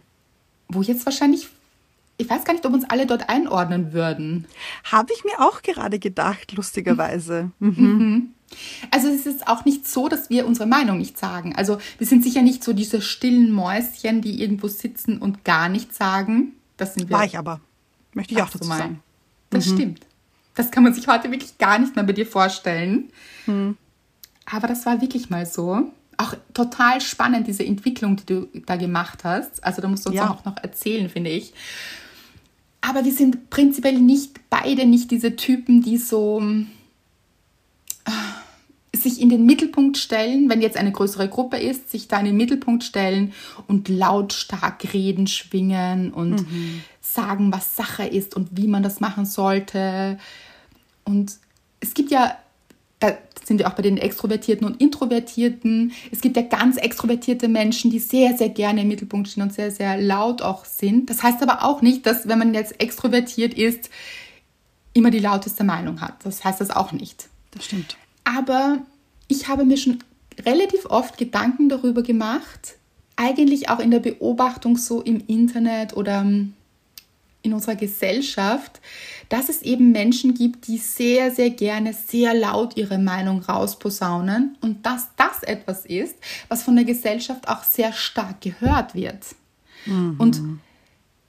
Wo 0.68 0.82
jetzt 0.82 1.04
wahrscheinlich, 1.06 1.48
ich 2.16 2.28
weiß 2.28 2.44
gar 2.44 2.52
nicht, 2.52 2.64
ob 2.66 2.72
uns 2.72 2.88
alle 2.88 3.06
dort 3.06 3.28
einordnen 3.28 3.92
würden. 3.92 4.46
Habe 4.84 5.12
ich 5.14 5.24
mir 5.24 5.40
auch 5.40 5.62
gerade 5.62 5.98
gedacht, 5.98 6.52
lustigerweise. 6.52 7.50
Mhm. 7.58 7.74
Mhm. 7.76 8.33
Also 8.90 9.08
es 9.08 9.26
ist 9.26 9.48
auch 9.48 9.64
nicht 9.64 9.88
so, 9.88 10.08
dass 10.08 10.30
wir 10.30 10.46
unsere 10.46 10.66
Meinung 10.66 10.98
nicht 10.98 11.18
sagen. 11.18 11.54
Also 11.56 11.78
wir 11.98 12.06
sind 12.06 12.22
sicher 12.22 12.42
nicht 12.42 12.62
so 12.62 12.72
diese 12.72 13.00
stillen 13.00 13.50
Mäuschen, 13.50 14.20
die 14.20 14.40
irgendwo 14.42 14.68
sitzen 14.68 15.18
und 15.18 15.44
gar 15.44 15.68
nichts 15.68 15.96
sagen. 15.96 16.52
Das 16.76 16.94
sind 16.94 17.08
wir. 17.08 17.16
War 17.16 17.24
ich 17.24 17.38
aber. 17.38 17.60
Möchte 18.12 18.34
ich 18.34 18.42
auch 18.42 18.50
dazu 18.50 18.64
sagen. 18.64 19.00
Das 19.50 19.66
mhm. 19.66 19.74
stimmt. 19.74 20.06
Das 20.54 20.70
kann 20.70 20.84
man 20.84 20.94
sich 20.94 21.08
heute 21.08 21.30
wirklich 21.30 21.58
gar 21.58 21.78
nicht 21.78 21.96
mehr 21.96 22.04
bei 22.04 22.12
dir 22.12 22.26
vorstellen. 22.26 23.10
Mhm. 23.46 23.76
Aber 24.46 24.68
das 24.68 24.86
war 24.86 25.00
wirklich 25.00 25.30
mal 25.30 25.46
so. 25.46 25.90
Auch 26.16 26.36
total 26.52 27.00
spannend, 27.00 27.48
diese 27.48 27.64
Entwicklung, 27.64 28.16
die 28.16 28.26
du 28.26 28.48
da 28.66 28.76
gemacht 28.76 29.24
hast. 29.24 29.64
Also 29.64 29.82
da 29.82 29.88
musst 29.88 30.04
du 30.04 30.10
uns 30.10 30.18
ja. 30.18 30.30
auch 30.30 30.44
noch 30.44 30.56
erzählen, 30.62 31.08
finde 31.08 31.30
ich. 31.30 31.52
Aber 32.80 33.04
wir 33.04 33.12
sind 33.12 33.50
prinzipiell 33.50 33.98
nicht 33.98 34.38
beide 34.50 34.86
nicht 34.86 35.10
diese 35.10 35.34
Typen, 35.34 35.82
die 35.82 35.96
so 35.96 36.40
sich 39.04 39.20
in 39.20 39.28
den 39.28 39.46
Mittelpunkt 39.46 39.96
stellen, 39.96 40.50
wenn 40.50 40.60
jetzt 40.60 40.76
eine 40.76 40.90
größere 40.90 41.28
Gruppe 41.28 41.58
ist, 41.58 41.90
sich 41.90 42.08
da 42.08 42.18
in 42.18 42.24
den 42.24 42.36
Mittelpunkt 42.36 42.82
stellen 42.82 43.32
und 43.68 43.88
lautstark 43.88 44.92
reden, 44.92 45.28
schwingen 45.28 46.12
und 46.12 46.50
mhm. 46.50 46.82
sagen, 47.00 47.52
was 47.52 47.76
Sache 47.76 48.04
ist 48.04 48.34
und 48.34 48.48
wie 48.52 48.66
man 48.66 48.82
das 48.82 49.00
machen 49.00 49.24
sollte. 49.26 50.18
Und 51.04 51.34
es 51.78 51.94
gibt 51.94 52.10
ja, 52.10 52.36
da 52.98 53.16
sind 53.44 53.58
wir 53.58 53.68
auch 53.68 53.74
bei 53.74 53.82
den 53.82 53.98
Extrovertierten 53.98 54.66
und 54.66 54.80
Introvertierten. 54.80 55.92
Es 56.10 56.20
gibt 56.20 56.36
ja 56.36 56.42
ganz 56.42 56.76
extrovertierte 56.76 57.46
Menschen, 57.46 57.90
die 57.90 57.98
sehr, 58.00 58.36
sehr 58.36 58.48
gerne 58.48 58.80
im 58.80 58.88
Mittelpunkt 58.88 59.28
stehen 59.28 59.44
und 59.44 59.52
sehr, 59.52 59.70
sehr 59.70 60.00
laut 60.00 60.42
auch 60.42 60.64
sind. 60.64 61.10
Das 61.10 61.22
heißt 61.22 61.42
aber 61.42 61.62
auch 61.62 61.82
nicht, 61.82 62.06
dass 62.06 62.26
wenn 62.26 62.38
man 62.38 62.54
jetzt 62.54 62.80
extrovertiert 62.80 63.54
ist, 63.54 63.90
immer 64.94 65.10
die 65.10 65.18
lauteste 65.18 65.64
Meinung 65.64 66.00
hat. 66.00 66.24
Das 66.24 66.44
heißt 66.44 66.60
das 66.60 66.70
auch 66.70 66.92
nicht. 66.92 67.28
Das 67.50 67.66
stimmt. 67.66 67.96
Aber 68.24 68.78
ich 69.28 69.48
habe 69.48 69.64
mir 69.64 69.76
schon 69.76 69.98
relativ 70.44 70.86
oft 70.86 71.18
Gedanken 71.18 71.68
darüber 71.68 72.02
gemacht, 72.02 72.76
eigentlich 73.16 73.68
auch 73.68 73.78
in 73.78 73.90
der 73.90 74.00
Beobachtung 74.00 74.76
so 74.76 75.00
im 75.00 75.22
Internet 75.26 75.96
oder 75.96 76.24
in 77.44 77.52
unserer 77.52 77.76
Gesellschaft, 77.76 78.80
dass 79.28 79.48
es 79.48 79.62
eben 79.62 79.92
Menschen 79.92 80.34
gibt, 80.34 80.66
die 80.66 80.78
sehr, 80.78 81.30
sehr 81.30 81.50
gerne 81.50 81.92
sehr 81.92 82.34
laut 82.34 82.76
ihre 82.76 82.98
Meinung 82.98 83.42
rausposaunen 83.42 84.56
und 84.62 84.84
dass 84.86 85.08
das 85.16 85.42
etwas 85.42 85.84
ist, 85.84 86.16
was 86.48 86.62
von 86.62 86.74
der 86.74 86.86
Gesellschaft 86.86 87.48
auch 87.48 87.62
sehr 87.62 87.92
stark 87.92 88.40
gehört 88.40 88.94
wird. 88.94 89.36
Mhm. 89.84 90.16
Und 90.18 90.40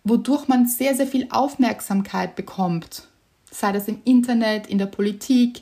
wodurch 0.06 0.48
man 0.48 0.68
sehr, 0.68 0.96
sehr 0.96 1.08
viel 1.08 1.28
Aufmerksamkeit 1.32 2.36
bekommt, 2.36 3.08
sei 3.52 3.74
das 3.74 3.88
im 3.88 4.00
Internet, 4.06 4.68
in 4.68 4.78
der 4.78 4.86
Politik, 4.86 5.62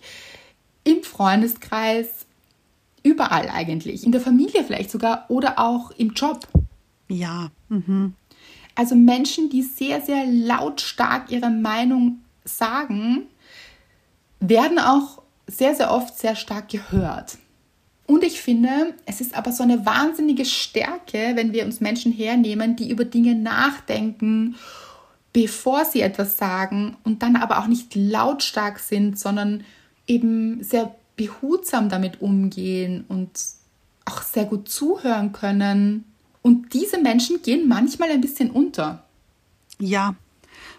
im 0.84 1.04
Freundeskreis, 1.04 2.26
überall 3.04 3.50
eigentlich, 3.50 4.06
in 4.06 4.12
der 4.12 4.22
Familie 4.22 4.64
vielleicht 4.64 4.92
sogar 4.92 5.26
oder 5.30 5.60
auch 5.60 5.92
im 5.92 6.14
Job. 6.14 6.48
Ja. 7.10 7.52
Mhm. 7.70 8.14
Also 8.76 8.96
Menschen, 8.96 9.50
die 9.50 9.62
sehr, 9.62 10.02
sehr 10.02 10.26
lautstark 10.26 11.32
ihre 11.32 11.50
Meinung 11.50 12.22
sagen, 12.44 13.28
werden 14.40 14.80
auch 14.80 15.22
sehr, 15.48 15.76
sehr 15.76 15.92
oft 15.92 16.18
sehr 16.18 16.36
stark 16.36 16.70
gehört. 16.70 17.38
Und 18.06 18.24
ich 18.24 18.42
finde, 18.42 18.96
es 19.06 19.22
ist 19.22 19.36
aber 19.36 19.52
so 19.52 19.64
eine 19.64 19.86
wahnsinnige 19.86 20.46
Stärke, 20.46 21.32
wenn 21.36 21.54
wir 21.54 21.66
uns 21.66 21.80
Menschen 21.80 22.12
hernehmen, 22.12 22.76
die 22.76 22.90
über 22.90 23.06
Dinge 23.06 23.36
nachdenken, 23.36 24.56
bevor 25.32 25.86
sie 25.86 26.02
etwas 26.02 26.38
sagen 26.38 26.98
und 27.04 27.24
dann 27.24 27.36
aber 27.36 27.60
auch 27.60 27.68
nicht 27.68 27.96
lautstark 27.96 28.80
sind, 28.80 29.18
sondern 29.18 29.64
eben 30.08 30.64
sehr 30.64 30.96
behutsam 31.16 31.90
damit 31.90 32.22
umgehen 32.22 33.06
und 33.08 33.32
auch 34.06 34.22
sehr 34.22 34.46
gut 34.46 34.68
zuhören 34.70 35.32
können. 35.32 36.06
Und 36.42 36.74
diese 36.74 37.00
Menschen 37.00 37.42
gehen 37.42 37.68
manchmal 37.68 38.12
ein 38.12 38.22
bisschen 38.22 38.52
unter. 38.52 39.06
Ja, 39.80 40.16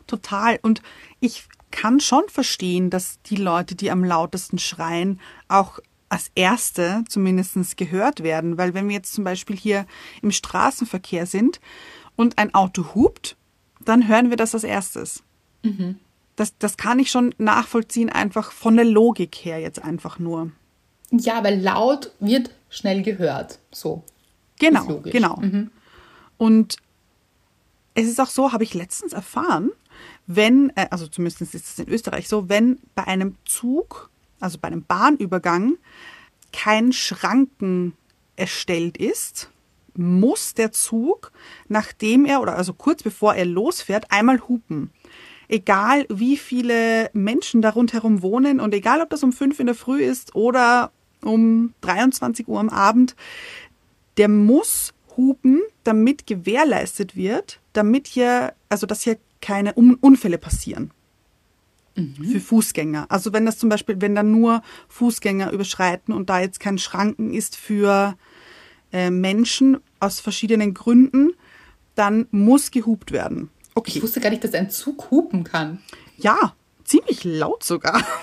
total. 0.06 0.58
Und 0.62 0.82
ich 1.20 1.44
kann 1.70 2.00
schon 2.00 2.24
verstehen, 2.28 2.90
dass 2.90 3.20
die 3.22 3.36
Leute, 3.36 3.74
die 3.74 3.90
am 3.90 4.04
lautesten 4.04 4.58
schreien, 4.58 5.20
auch 5.48 5.80
als 6.08 6.30
Erste 6.34 7.04
zumindest 7.08 7.76
gehört 7.76 8.22
werden. 8.22 8.58
Weil 8.58 8.74
wenn 8.74 8.88
wir 8.88 8.94
jetzt 8.94 9.14
zum 9.14 9.24
Beispiel 9.24 9.56
hier 9.56 9.86
im 10.22 10.30
Straßenverkehr 10.30 11.26
sind 11.26 11.60
und 12.14 12.38
ein 12.38 12.54
Auto 12.54 12.94
hupt, 12.94 13.36
dann 13.84 14.06
hören 14.06 14.30
wir 14.30 14.36
das 14.36 14.54
als 14.54 14.64
erstes. 14.64 15.22
Mhm 15.62 15.98
das, 16.36 16.56
das 16.58 16.76
kann 16.76 16.98
ich 16.98 17.10
schon 17.10 17.34
nachvollziehen, 17.38 18.10
einfach 18.10 18.52
von 18.52 18.76
der 18.76 18.84
Logik 18.84 19.36
her 19.36 19.60
jetzt 19.60 19.82
einfach 19.82 20.18
nur. 20.18 20.50
Ja, 21.10 21.44
weil 21.44 21.60
laut 21.60 22.12
wird 22.20 22.50
schnell 22.70 23.02
gehört. 23.02 23.58
So. 23.70 24.02
Genau, 24.58 25.00
genau. 25.04 25.36
Mhm. 25.36 25.70
Und 26.36 26.76
es 27.94 28.08
ist 28.08 28.20
auch 28.20 28.28
so, 28.28 28.52
habe 28.52 28.64
ich 28.64 28.74
letztens 28.74 29.12
erfahren, 29.12 29.70
wenn, 30.26 30.72
äh, 30.74 30.88
also 30.90 31.06
zumindest 31.06 31.42
ist 31.42 31.54
es 31.54 31.78
in 31.78 31.88
Österreich 31.88 32.28
so, 32.28 32.48
wenn 32.48 32.80
bei 32.94 33.06
einem 33.06 33.36
Zug, 33.44 34.10
also 34.40 34.58
bei 34.58 34.68
einem 34.68 34.84
Bahnübergang, 34.84 35.76
kein 36.52 36.92
Schranken 36.92 37.94
erstellt 38.36 38.96
ist, 38.96 39.50
muss 39.96 40.54
der 40.54 40.72
Zug, 40.72 41.30
nachdem 41.68 42.24
er 42.24 42.40
oder 42.40 42.56
also 42.56 42.72
kurz 42.72 43.04
bevor 43.04 43.34
er 43.34 43.44
losfährt, 43.44 44.10
einmal 44.10 44.40
hupen 44.48 44.90
egal 45.48 46.06
wie 46.08 46.36
viele 46.36 47.10
Menschen 47.12 47.62
da 47.62 47.70
rundherum 47.70 48.22
wohnen 48.22 48.60
und 48.60 48.74
egal 48.74 49.00
ob 49.00 49.10
das 49.10 49.22
um 49.22 49.32
fünf 49.32 49.60
in 49.60 49.66
der 49.66 49.74
Früh 49.74 50.02
ist 50.02 50.34
oder 50.34 50.92
um 51.22 51.74
23 51.80 52.48
Uhr 52.48 52.60
am 52.60 52.68
Abend, 52.68 53.16
der 54.16 54.28
muss 54.28 54.92
hupen, 55.16 55.62
damit 55.84 56.26
gewährleistet 56.26 57.16
wird, 57.16 57.60
damit 57.72 58.06
hier, 58.06 58.54
also 58.68 58.86
dass 58.86 59.02
hier 59.02 59.18
keine 59.40 59.74
Unfälle 59.74 60.38
passieren. 60.38 60.90
Mhm. 61.96 62.24
Für 62.24 62.40
Fußgänger. 62.40 63.06
Also 63.08 63.32
wenn 63.32 63.46
das 63.46 63.58
zum 63.58 63.68
Beispiel, 63.68 64.00
wenn 64.00 64.14
da 64.14 64.22
nur 64.22 64.62
Fußgänger 64.88 65.52
überschreiten 65.52 66.12
und 66.12 66.28
da 66.28 66.40
jetzt 66.40 66.58
kein 66.58 66.78
Schranken 66.78 67.32
ist 67.32 67.56
für 67.56 68.16
äh, 68.92 69.10
Menschen 69.10 69.78
aus 70.00 70.20
verschiedenen 70.20 70.74
Gründen, 70.74 71.34
dann 71.94 72.26
muss 72.32 72.70
gehupt 72.70 73.12
werden. 73.12 73.50
Okay. 73.74 73.92
Ich 73.96 74.02
wusste 74.02 74.20
gar 74.20 74.30
nicht, 74.30 74.44
dass 74.44 74.54
ein 74.54 74.70
Zug 74.70 75.10
hupen 75.10 75.44
kann. 75.44 75.82
Ja, 76.16 76.54
ziemlich 76.84 77.24
laut 77.24 77.64
sogar. 77.64 78.02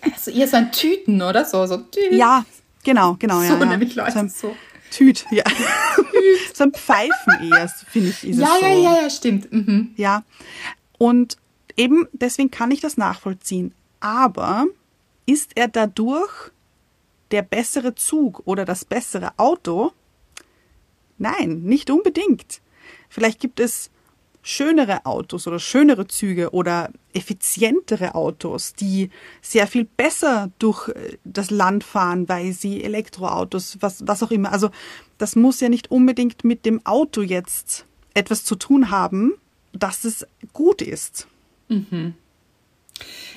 Also 0.00 0.30
eher 0.30 0.48
so 0.48 0.56
ein 0.56 0.72
Tüten, 0.72 1.22
oder? 1.22 1.44
So, 1.44 1.64
so 1.66 1.76
Tüt. 1.76 2.12
Ja, 2.12 2.44
genau, 2.82 3.14
genau. 3.18 3.40
So 3.40 3.54
ja, 3.54 3.64
nämlich 3.66 3.94
Leute 3.94 4.12
so. 4.12 4.18
Ein 4.18 4.28
so. 4.28 4.56
Tüt, 4.90 5.26
ja. 5.30 5.44
Tüt. 5.44 6.06
so 6.56 6.64
ein 6.64 6.72
Pfeifen 6.72 7.50
eher, 7.52 7.68
finde 7.68 8.08
ich, 8.08 8.26
ist 8.26 8.38
ja, 8.38 8.46
es 8.54 8.60
so. 8.60 8.66
Ja, 8.66 8.72
ja, 8.72 9.02
ja, 9.02 9.10
stimmt. 9.10 9.52
Mhm. 9.52 9.92
Ja. 9.96 10.24
Und 10.96 11.36
eben 11.76 12.08
deswegen 12.12 12.50
kann 12.50 12.70
ich 12.70 12.80
das 12.80 12.96
nachvollziehen. 12.96 13.74
Aber 14.00 14.66
ist 15.26 15.52
er 15.54 15.68
dadurch 15.68 16.50
der 17.30 17.42
bessere 17.42 17.94
Zug 17.94 18.42
oder 18.46 18.64
das 18.64 18.84
bessere 18.84 19.32
Auto? 19.36 19.92
Nein, 21.18 21.62
nicht 21.62 21.90
unbedingt. 21.90 22.60
Vielleicht 23.08 23.40
gibt 23.40 23.60
es 23.60 23.90
schönere 24.42 25.04
Autos 25.04 25.46
oder 25.46 25.58
schönere 25.58 26.06
Züge 26.06 26.50
oder 26.50 26.90
effizientere 27.12 28.14
Autos, 28.14 28.74
die 28.74 29.10
sehr 29.42 29.66
viel 29.66 29.84
besser 29.84 30.50
durch 30.58 30.88
äh, 30.88 31.18
das 31.24 31.50
Land 31.50 31.84
fahren, 31.84 32.28
weil 32.28 32.52
sie 32.52 32.82
Elektroautos, 32.82 33.78
was, 33.80 34.06
was 34.06 34.22
auch 34.22 34.30
immer. 34.30 34.52
Also 34.52 34.70
das 35.18 35.36
muss 35.36 35.60
ja 35.60 35.68
nicht 35.68 35.90
unbedingt 35.90 36.44
mit 36.44 36.64
dem 36.64 36.84
Auto 36.86 37.22
jetzt 37.22 37.84
etwas 38.14 38.44
zu 38.44 38.56
tun 38.56 38.90
haben, 38.90 39.34
dass 39.72 40.04
es 40.04 40.26
gut 40.52 40.82
ist. 40.82 41.26
Mhm. 41.68 42.14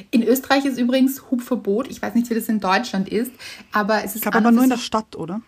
In 0.10 0.24
Österreich 0.24 0.66
ist 0.66 0.80
übrigens 0.80 1.30
Hubverbot. 1.30 1.90
Ich 1.90 2.02
weiß 2.02 2.16
nicht, 2.16 2.30
wie 2.30 2.36
das 2.36 2.50
in 2.50 2.60
Deutschland 2.60 3.10
ist, 3.10 3.32
aber 3.72 4.04
es 4.04 4.12
ist. 4.12 4.16
Ich 4.18 4.22
glaube 4.24 4.38
aber 4.38 4.52
nur 4.52 4.64
in 4.64 4.70
der 4.70 4.78
Stadt, 4.78 5.16
oder? 5.16 5.42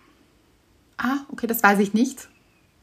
Ah, 0.97 1.17
okay, 1.29 1.47
das 1.47 1.63
weiß 1.63 1.79
ich 1.79 1.93
nicht. 1.93 2.27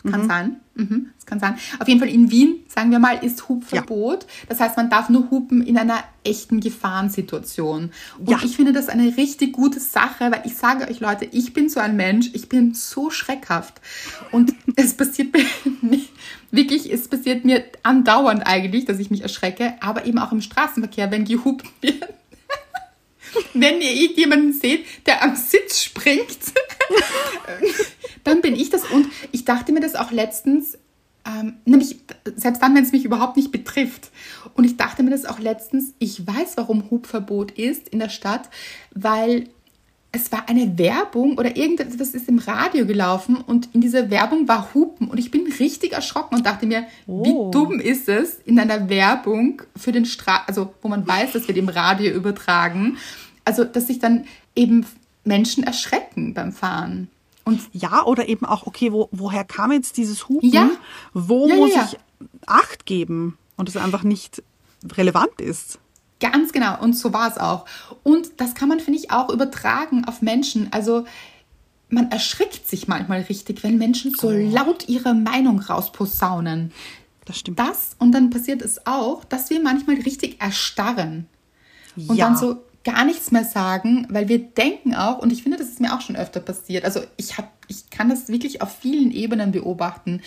Kann 0.08 0.22
mhm. 0.22 0.28
sein. 0.28 0.56
Mhm, 0.74 1.10
das 1.16 1.26
kann 1.26 1.40
sein. 1.40 1.56
Auf 1.78 1.86
jeden 1.86 2.00
Fall 2.00 2.08
in 2.08 2.30
Wien, 2.30 2.60
sagen 2.68 2.90
wir 2.90 2.98
mal, 2.98 3.22
ist 3.22 3.48
Hubverbot. 3.48 4.22
Ja. 4.22 4.28
Das 4.48 4.60
heißt, 4.60 4.76
man 4.76 4.88
darf 4.88 5.10
nur 5.10 5.30
hupen 5.30 5.62
in 5.62 5.76
einer 5.76 6.02
echten 6.24 6.60
Gefahrensituation. 6.60 7.90
Und 8.18 8.30
ja. 8.30 8.38
ich 8.42 8.56
finde 8.56 8.72
das 8.72 8.88
eine 8.88 9.16
richtig 9.16 9.52
gute 9.52 9.80
Sache, 9.80 10.30
weil 10.30 10.42
ich 10.44 10.56
sage 10.56 10.88
euch 10.88 11.00
Leute, 11.00 11.26
ich 11.26 11.52
bin 11.52 11.68
so 11.68 11.80
ein 11.80 11.96
Mensch, 11.96 12.30
ich 12.32 12.48
bin 12.48 12.72
so 12.74 13.10
schreckhaft. 13.10 13.80
Und 14.32 14.54
es 14.76 14.94
passiert 14.94 15.34
mir 15.34 16.00
wirklich, 16.50 16.90
es 16.92 17.08
passiert 17.08 17.44
mir 17.44 17.64
andauernd 17.82 18.46
eigentlich, 18.46 18.86
dass 18.86 18.98
ich 18.98 19.10
mich 19.10 19.22
erschrecke, 19.22 19.74
aber 19.80 20.06
eben 20.06 20.18
auch 20.18 20.32
im 20.32 20.40
Straßenverkehr, 20.40 21.10
wenn 21.10 21.24
gehupt 21.24 21.66
wird. 21.82 22.14
Wenn 23.54 23.80
ihr 23.80 23.92
irgendjemanden 23.92 24.52
seht, 24.52 24.84
der 25.06 25.22
am 25.22 25.36
Sitz 25.36 25.82
springt, 25.82 26.38
dann 28.24 28.40
bin 28.40 28.56
ich 28.56 28.70
das. 28.70 28.84
Und 28.84 29.06
ich 29.32 29.44
dachte 29.44 29.72
mir 29.72 29.80
das 29.80 29.94
auch 29.94 30.10
letztens, 30.10 30.78
ähm, 31.26 31.54
nämlich 31.64 31.96
selbst 32.36 32.62
dann, 32.62 32.74
wenn 32.74 32.84
es 32.84 32.92
mich 32.92 33.04
überhaupt 33.04 33.36
nicht 33.36 33.52
betrifft. 33.52 34.10
Und 34.54 34.64
ich 34.64 34.76
dachte 34.76 35.02
mir 35.02 35.10
das 35.10 35.26
auch 35.26 35.38
letztens, 35.38 35.94
ich 35.98 36.26
weiß, 36.26 36.56
warum 36.56 36.90
Hubverbot 36.90 37.52
ist 37.52 37.88
in 37.88 37.98
der 37.98 38.08
Stadt, 38.08 38.48
weil 38.94 39.48
es 40.12 40.32
war 40.32 40.48
eine 40.48 40.76
Werbung 40.76 41.38
oder 41.38 41.56
irgendetwas 41.56 42.10
ist 42.10 42.28
im 42.28 42.38
Radio 42.38 42.84
gelaufen 42.84 43.36
und 43.36 43.68
in 43.72 43.80
dieser 43.80 44.10
Werbung 44.10 44.48
war 44.48 44.74
Hupen 44.74 45.08
und 45.08 45.18
ich 45.18 45.30
bin 45.30 45.46
richtig 45.58 45.92
erschrocken 45.92 46.36
und 46.36 46.46
dachte 46.46 46.66
mir, 46.66 46.86
oh. 47.06 47.24
wie 47.24 47.52
dumm 47.52 47.78
ist 47.78 48.08
es 48.08 48.40
in 48.44 48.58
einer 48.58 48.88
Werbung 48.88 49.62
für 49.76 49.92
den 49.92 50.04
Stra 50.04 50.42
also 50.46 50.74
wo 50.82 50.88
man 50.88 51.06
weiß, 51.06 51.32
dass 51.32 51.46
wir 51.46 51.54
dem 51.54 51.68
Radio 51.68 52.12
übertragen, 52.12 52.96
also 53.44 53.62
dass 53.64 53.86
sich 53.86 54.00
dann 54.00 54.26
eben 54.56 54.84
Menschen 55.24 55.62
erschrecken 55.62 56.34
beim 56.34 56.52
Fahren. 56.52 57.08
Und 57.44 57.60
ja, 57.72 58.04
oder 58.04 58.28
eben 58.28 58.46
auch, 58.46 58.66
okay, 58.66 58.92
wo, 58.92 59.08
woher 59.12 59.44
kam 59.44 59.72
jetzt 59.72 59.96
dieses 59.96 60.28
Hupen? 60.28 60.50
Ja. 60.50 60.70
Wo 61.14 61.48
ja, 61.48 61.56
muss 61.56 61.74
ja, 61.74 61.88
ich 61.90 61.98
Acht 62.46 62.84
geben 62.84 63.38
und 63.56 63.68
es 63.68 63.76
einfach 63.76 64.02
nicht 64.02 64.42
relevant 64.92 65.40
ist? 65.40 65.78
Ganz 66.20 66.52
genau. 66.52 66.80
Und 66.80 66.94
so 66.94 67.12
war 67.12 67.28
es 67.30 67.38
auch. 67.38 67.64
Und 68.02 68.28
das 68.38 68.54
kann 68.54 68.68
man, 68.68 68.80
finde 68.80 68.98
ich, 68.98 69.10
auch 69.10 69.30
übertragen 69.30 70.04
auf 70.06 70.22
Menschen. 70.22 70.68
Also 70.72 71.04
man 71.88 72.10
erschrickt 72.10 72.68
sich 72.68 72.88
manchmal 72.88 73.22
richtig, 73.22 73.62
wenn 73.64 73.78
Menschen 73.78 74.14
so 74.14 74.30
laut 74.30 74.88
ihre 74.88 75.14
Meinung 75.14 75.60
rausposaunen. 75.60 76.72
Das 77.24 77.38
stimmt. 77.38 77.58
Das 77.58 77.96
und 77.98 78.12
dann 78.12 78.30
passiert 78.30 78.62
es 78.62 78.86
auch, 78.86 79.24
dass 79.24 79.50
wir 79.50 79.60
manchmal 79.60 79.96
richtig 79.96 80.40
erstarren 80.40 81.26
und 81.96 82.16
Ja. 82.16 82.26
dann 82.26 82.36
so 82.36 82.58
gar 82.84 83.04
nichts 83.04 83.30
mehr 83.30 83.44
sagen, 83.44 84.06
weil 84.10 84.28
wir 84.28 84.38
denken 84.38 84.94
auch, 84.94 85.18
und 85.18 85.32
ich 85.32 85.42
finde, 85.42 85.58
das 85.58 85.68
ist 85.68 85.80
mir 85.80 85.94
auch 85.94 86.00
schon 86.00 86.16
öfter 86.16 86.40
passiert. 86.40 86.84
Also 86.84 87.00
ich 87.16 87.36
habe, 87.36 87.48
ich 87.68 87.90
kann 87.90 88.08
das 88.08 88.28
wirklich 88.28 88.62
auf 88.62 88.74
vielen 88.74 89.10
Ebenen 89.10 89.52
beobachten, 89.52 90.22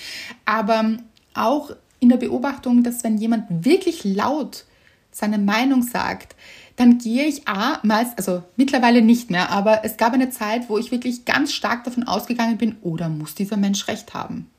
aber 0.45 0.97
auch 1.33 1.71
in 1.99 2.09
der 2.09 2.17
Beobachtung, 2.17 2.83
dass 2.83 3.03
wenn 3.03 3.17
jemand 3.17 3.65
wirklich 3.65 4.03
laut 4.03 4.65
seine 5.13 5.37
Meinung 5.37 5.83
sagt, 5.83 6.35
dann 6.75 6.97
gehe 6.97 7.25
ich 7.25 7.47
A, 7.47 7.79
meist, 7.83 8.17
also 8.17 8.43
mittlerweile 8.55 9.01
nicht 9.01 9.29
mehr, 9.29 9.51
aber 9.51 9.85
es 9.85 9.97
gab 9.97 10.13
eine 10.13 10.31
Zeit, 10.31 10.69
wo 10.69 10.77
ich 10.77 10.91
wirklich 10.91 11.23
ganz 11.25 11.53
stark 11.53 11.83
davon 11.83 12.03
ausgegangen 12.03 12.57
bin, 12.57 12.77
oder 12.81 13.09
muss 13.09 13.35
dieser 13.35 13.57
Mensch 13.57 13.87
recht 13.87 14.13
haben? 14.13 14.49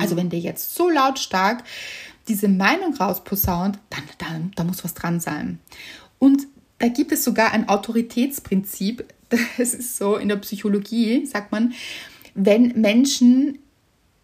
Also 0.00 0.16
wenn 0.16 0.28
der 0.28 0.40
jetzt 0.40 0.74
so 0.74 0.90
lautstark 0.90 1.62
diese 2.28 2.48
Meinung 2.48 2.94
rausposaunt, 2.94 3.78
dann, 3.90 4.02
dann 4.18 4.50
da 4.56 4.64
muss 4.64 4.84
was 4.84 4.94
dran 4.94 5.20
sein. 5.20 5.60
Und 6.18 6.46
da 6.78 6.88
gibt 6.88 7.12
es 7.12 7.24
sogar 7.24 7.52
ein 7.52 7.68
Autoritätsprinzip, 7.68 9.04
das 9.28 9.74
ist 9.74 9.96
so 9.96 10.16
in 10.16 10.28
der 10.28 10.36
Psychologie, 10.36 11.24
sagt 11.26 11.52
man, 11.52 11.74
wenn 12.34 12.80
Menschen, 12.80 13.58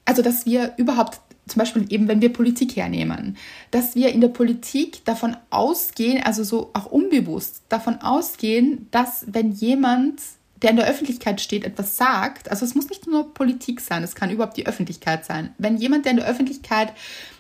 also 0.05 0.23
dass 0.23 0.45
wir 0.45 0.75
überhaupt 0.77 1.21
zum 1.49 1.61
Beispiel 1.61 1.87
eben, 1.91 2.09
wenn 2.09 2.21
wir 2.21 2.33
Politik 2.33 2.77
hernehmen, 2.77 3.37
dass 3.71 3.95
wir 3.95 4.13
in 4.13 4.21
der 4.21 4.29
Politik 4.29 5.05
davon 5.05 5.37
ausgehen, 5.51 6.23
also 6.23 6.45
so 6.45 6.71
auch 6.75 6.87
unbewusst 6.87 7.63
davon 7.69 8.01
ausgehen, 8.01 8.87
dass 8.91 9.25
wenn 9.29 9.53
jemand, 9.53 10.21
der 10.63 10.71
in 10.71 10.77
der 10.77 10.89
Öffentlichkeit 10.89 11.41
steht, 11.41 11.65
etwas 11.65 11.97
sagt, 11.97 12.51
also 12.51 12.65
es 12.65 12.75
muss 12.75 12.89
nicht 12.89 13.07
nur 13.07 13.33
Politik 13.33 13.81
sein, 13.81 14.03
es 14.03 14.15
kann 14.15 14.31
überhaupt 14.31 14.57
die 14.57 14.67
Öffentlichkeit 14.67 15.25
sein. 15.25 15.55
Wenn 15.59 15.77
jemand, 15.77 16.05
der 16.05 16.13
in 16.13 16.19
der 16.19 16.27
Öffentlichkeit 16.27 16.93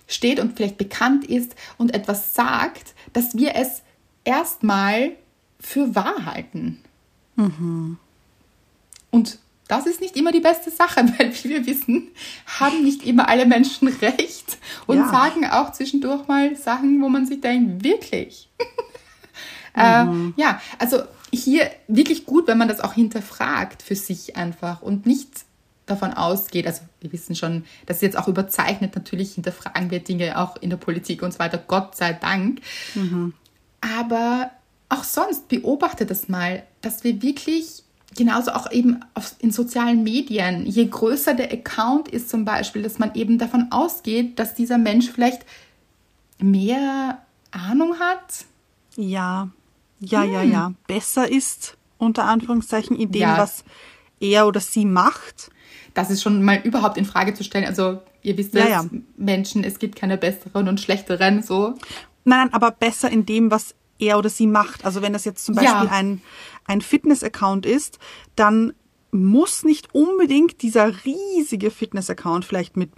steht 0.06 0.40
und 0.40 0.56
vielleicht 0.56 0.78
bekannt 0.78 1.24
ist 1.24 1.54
und 1.76 1.94
etwas 1.94 2.34
sagt, 2.34 2.94
dass 3.12 3.36
wir 3.36 3.54
es 3.54 3.82
erstmal 4.24 5.12
für 5.60 5.94
wahr 5.94 6.24
halten. 6.26 6.78
Und 9.10 9.38
das 9.68 9.86
ist 9.86 10.00
nicht 10.00 10.16
immer 10.16 10.32
die 10.32 10.40
beste 10.40 10.70
Sache, 10.70 11.00
weil 11.18 11.32
wie 11.44 11.48
wir 11.50 11.66
wissen, 11.66 12.08
haben 12.58 12.82
nicht 12.82 13.06
immer 13.06 13.28
alle 13.28 13.46
Menschen 13.46 13.88
recht 14.02 14.58
und 14.86 14.96
Ja. 14.98 15.08
sagen 15.10 15.46
auch 15.46 15.72
zwischendurch 15.72 16.26
mal 16.26 16.56
Sachen, 16.56 17.00
wo 17.02 17.08
man 17.08 17.26
sich 17.26 17.40
denkt, 17.40 17.84
wirklich. 17.84 18.48
äh, 19.74 20.06
ja, 20.36 20.60
also 20.78 21.02
hier 21.32 21.70
wirklich 21.86 22.24
gut, 22.24 22.46
wenn 22.48 22.58
man 22.58 22.68
das 22.68 22.80
auch 22.80 22.94
hinterfragt 22.94 23.82
für 23.82 23.94
sich 23.94 24.36
einfach 24.36 24.80
und 24.82 25.04
nicht 25.06 25.28
davon 25.84 26.12
ausgeht, 26.12 26.66
also 26.66 26.82
wir 27.00 27.12
wissen 27.12 27.34
schon, 27.36 27.64
das 27.86 27.98
ist 27.98 28.02
jetzt 28.02 28.18
auch 28.18 28.28
überzeichnet, 28.28 28.94
natürlich 28.94 29.34
hinterfragen 29.34 29.90
wir 29.90 30.00
Dinge 30.00 30.38
auch 30.38 30.56
in 30.56 30.70
der 30.70 30.76
Politik 30.78 31.22
und 31.22 31.32
so 31.32 31.38
weiter, 31.38 31.58
Gott 31.58 31.96
sei 31.96 32.12
Dank. 32.14 32.60
Aber 33.80 34.50
auch 34.90 35.04
sonst 35.04 35.48
beobachte 35.48 36.04
das 36.06 36.28
mal, 36.28 36.62
dass 36.80 37.04
wir 37.04 37.22
wirklich 37.22 37.84
genauso 38.18 38.50
auch 38.52 38.70
eben 38.70 39.00
auf, 39.14 39.34
in 39.38 39.50
sozialen 39.50 40.02
Medien, 40.02 40.66
je 40.66 40.84
größer 40.86 41.32
der 41.34 41.50
Account 41.52 42.08
ist 42.08 42.28
zum 42.28 42.44
Beispiel, 42.44 42.82
dass 42.82 42.98
man 42.98 43.14
eben 43.14 43.38
davon 43.38 43.68
ausgeht, 43.70 44.38
dass 44.38 44.54
dieser 44.54 44.76
Mensch 44.76 45.10
vielleicht 45.10 45.46
mehr 46.38 47.22
Ahnung 47.50 47.98
hat. 47.98 48.44
Ja, 48.96 49.48
ja, 50.00 50.24
ja, 50.24 50.42
ja. 50.42 50.72
Besser 50.86 51.30
ist, 51.30 51.76
unter 51.98 52.24
Anführungszeichen, 52.24 52.96
in 52.96 53.10
dem, 53.12 53.22
Ja. 53.22 53.38
was 53.38 53.64
er 54.20 54.46
oder 54.46 54.60
sie 54.60 54.84
macht. 54.84 55.50
Das 55.94 56.10
ist 56.10 56.22
schon 56.22 56.42
mal 56.42 56.60
überhaupt 56.64 56.96
in 56.98 57.04
Frage 57.04 57.34
zu 57.34 57.42
stellen. 57.44 57.64
Also 57.66 58.00
ihr 58.22 58.36
wisst 58.36 58.54
Ja, 58.54 58.64
es, 58.64 58.68
ja. 58.70 58.84
Menschen, 59.16 59.64
es 59.64 59.78
gibt 59.78 59.96
keine 59.96 60.16
besseren 60.18 60.68
und 60.68 60.80
schlechteren, 60.80 61.42
so. 61.42 61.74
Nein, 62.24 62.38
nein, 62.40 62.52
aber 62.52 62.70
besser 62.72 63.10
in 63.10 63.24
dem, 63.26 63.50
was 63.50 63.74
er 63.98 64.18
oder 64.18 64.28
sie 64.28 64.46
macht. 64.46 64.84
Also 64.84 65.02
wenn 65.02 65.12
das 65.12 65.24
jetzt 65.24 65.44
zum 65.44 65.54
Ja. 65.56 65.62
Beispiel 65.62 65.88
ein, 65.88 66.22
ein 66.68 66.80
Fitness-Account 66.80 67.66
ist, 67.66 67.98
dann 68.36 68.72
muss 69.10 69.64
nicht 69.64 69.94
unbedingt 69.94 70.62
dieser 70.62 71.04
riesige 71.04 71.70
Fitness-Account, 71.70 72.44
vielleicht 72.44 72.76
mit 72.76 72.90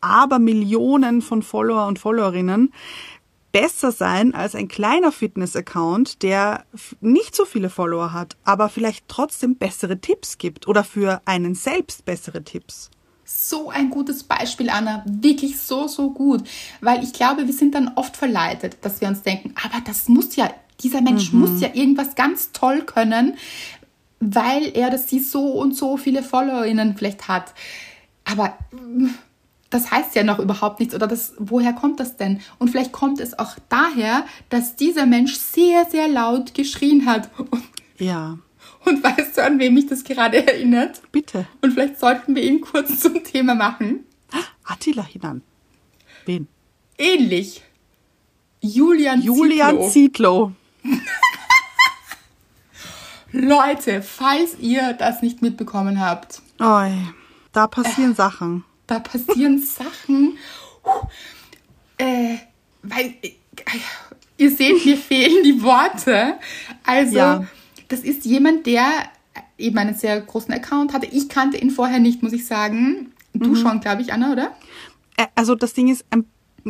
Abermillionen 0.00 1.22
von 1.22 1.42
Follower 1.42 1.86
und 1.86 1.98
Followerinnen, 1.98 2.72
besser 3.52 3.90
sein 3.90 4.34
als 4.34 4.54
ein 4.54 4.68
kleiner 4.68 5.12
Fitness-Account, 5.12 6.22
der 6.22 6.64
nicht 7.00 7.34
so 7.34 7.44
viele 7.44 7.70
Follower 7.70 8.12
hat, 8.12 8.36
aber 8.44 8.68
vielleicht 8.68 9.08
trotzdem 9.08 9.56
bessere 9.56 9.98
Tipps 9.98 10.38
gibt 10.38 10.68
oder 10.68 10.84
für 10.84 11.22
einen 11.24 11.54
selbst 11.54 12.04
bessere 12.04 12.44
Tipps. 12.44 12.90
So 13.24 13.70
ein 13.70 13.90
gutes 13.90 14.22
Beispiel, 14.22 14.70
Anna. 14.70 15.04
Wirklich 15.06 15.58
so, 15.58 15.88
so 15.88 16.10
gut. 16.10 16.46
Weil 16.80 17.02
ich 17.02 17.12
glaube, 17.12 17.46
wir 17.46 17.52
sind 17.52 17.74
dann 17.74 17.90
oft 17.96 18.16
verleitet, 18.16 18.76
dass 18.82 19.00
wir 19.00 19.08
uns 19.08 19.22
denken, 19.22 19.52
aber 19.64 19.82
das 19.84 20.06
muss 20.08 20.36
ja, 20.36 20.48
dieser 20.80 21.00
Mensch 21.00 21.32
muss 21.32 21.60
ja 21.60 21.68
irgendwas 21.74 22.14
ganz 22.14 22.52
toll 22.52 22.82
können, 22.82 23.36
weil 24.20 24.76
er 24.76 24.88
oder 24.88 24.98
sie 24.98 25.20
so 25.20 25.52
und 25.52 25.74
so 25.76 25.96
viele 25.96 26.22
FollowerInnen 26.22 26.96
vielleicht 26.96 27.28
hat. 27.28 27.54
Aber 28.24 28.56
mm, 28.72 29.08
das 29.70 29.90
heißt 29.90 30.14
ja 30.14 30.22
noch 30.22 30.38
überhaupt 30.38 30.80
nichts. 30.80 30.94
Oder 30.94 31.06
das, 31.06 31.34
woher 31.38 31.72
kommt 31.72 32.00
das 32.00 32.16
denn? 32.16 32.40
Und 32.58 32.70
vielleicht 32.70 32.92
kommt 32.92 33.20
es 33.20 33.38
auch 33.38 33.56
daher, 33.68 34.24
dass 34.48 34.76
dieser 34.76 35.06
Mensch 35.06 35.36
sehr, 35.36 35.84
sehr 35.86 36.08
laut 36.08 36.54
geschrien 36.54 37.06
hat. 37.06 37.30
Und, 37.38 37.62
Ja, 37.98 38.38
und 38.84 39.02
weißt 39.02 39.36
du, 39.36 39.44
an 39.44 39.58
wem 39.58 39.74
mich 39.74 39.86
das 39.86 40.04
gerade 40.04 40.46
erinnert? 40.46 41.02
bitte. 41.12 41.46
Und 41.60 41.72
vielleicht 41.72 41.98
sollten 41.98 42.34
wir 42.34 42.42
ihn 42.42 42.60
kurz 42.60 43.00
zum 43.00 43.22
Thema 43.24 43.54
machen. 43.54 44.04
Attila 44.64 45.04
hinan. 45.04 45.42
Wen? 46.24 46.48
Ähnlich. 46.98 47.62
Julian, 48.60 49.22
Julian 49.22 49.90
Zietlow. 49.90 50.52
Leute, 53.32 54.02
falls 54.02 54.56
ihr 54.60 54.92
das 54.94 55.22
nicht 55.22 55.42
mitbekommen 55.42 56.00
habt, 56.00 56.40
Oi, 56.60 56.92
da 57.52 57.66
passieren 57.66 58.14
Sachen. 58.14 58.64
da 58.86 58.98
passieren 59.00 59.58
Sachen. 59.62 60.38
Äh, 61.98 62.36
weil, 62.82 63.14
äh, 63.22 63.30
ihr 64.38 64.50
seht, 64.50 64.84
mir 64.84 64.96
fehlen 64.96 65.42
die 65.44 65.62
Worte. 65.62 66.34
Also, 66.84 67.16
Ja. 67.16 67.44
das 67.88 68.00
ist 68.00 68.24
jemand, 68.24 68.66
der 68.66 68.86
eben 69.58 69.78
einen 69.78 69.94
sehr 69.94 70.20
großen 70.20 70.52
Account 70.54 70.92
hatte. 70.92 71.06
Ich 71.06 71.28
kannte 71.28 71.56
ihn 71.56 71.70
vorher 71.70 71.98
nicht, 71.98 72.22
muss 72.22 72.32
ich 72.32 72.46
sagen. 72.46 73.12
Du 73.34 73.54
schon, 73.56 73.80
glaube 73.80 74.02
ich, 74.02 74.12
Anna, 74.12 74.32
oder? 74.32 74.56
Äh, 75.16 75.26
Also 75.34 75.54
das 75.54 75.72
Ding 75.74 75.88
ist 75.88 76.04
ein, 76.10 76.24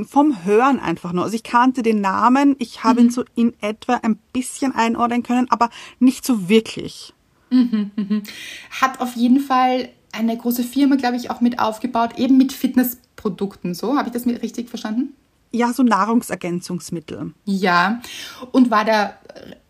vom 0.05 0.45
Hören 0.45 0.79
einfach 0.79 1.13
nur. 1.13 1.25
Also 1.25 1.35
ich 1.37 1.43
kannte 1.43 1.83
den 1.83 2.01
Namen, 2.01 2.57
ich 2.59 2.85
habe 2.85 3.01
Mhm. 3.01 3.07
ihn 3.07 3.11
so 3.13 3.25
in 3.35 3.55
etwa 3.61 3.95
ein 4.03 4.19
bisschen 4.33 4.73
einordnen 4.73 5.23
können, 5.23 5.51
aber 5.51 5.71
nicht 5.99 6.25
so 6.27 6.49
wirklich. 6.49 7.15
Hat 8.81 9.01
auf 9.01 9.15
jeden 9.17 9.41
Fall 9.41 9.89
eine 10.13 10.37
große 10.37 10.65
Firma, 10.65 10.97
glaube 10.97 11.17
ich, 11.17 11.31
auch 11.31 11.41
mit 11.41 11.59
aufgebaut, 11.59 12.19
eben 12.19 12.37
mit 12.37 12.53
Fitnessprodukten. 12.53 13.75
So, 13.75 13.97
habe 13.97 14.09
ich 14.09 14.13
das 14.13 14.25
mit 14.27 14.43
richtig 14.43 14.69
verstanden? 14.69 15.15
Ja, 15.53 15.73
so 15.73 15.83
Nahrungsergänzungsmittel. 15.83 17.33
Ja, 17.45 18.01
und 18.53 18.71
war 18.71 18.85
da 18.85 19.15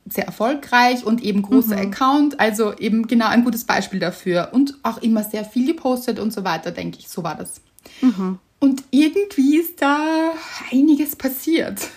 sehr 0.08 0.24
erfolgreich 0.26 1.04
und 1.04 1.22
eben 1.22 1.42
großer 1.42 1.76
Account, 1.76 2.38
also 2.40 2.74
eben 2.78 3.06
genau 3.08 3.26
ein 3.26 3.44
gutes 3.44 3.64
Beispiel 3.64 3.98
dafür 3.98 4.50
und 4.52 4.78
auch 4.84 4.98
immer 4.98 5.24
sehr 5.24 5.44
viel 5.44 5.66
gepostet 5.66 6.18
und 6.20 6.32
so 6.32 6.44
weiter, 6.44 6.70
denke 6.70 6.98
ich, 7.00 7.08
so 7.08 7.24
war 7.24 7.34
das. 7.34 7.60
Und 8.58 8.84
irgendwie 8.90 9.58
ist 9.58 9.82
da 9.82 10.32
einiges 10.72 11.16
passiert. 11.16 11.88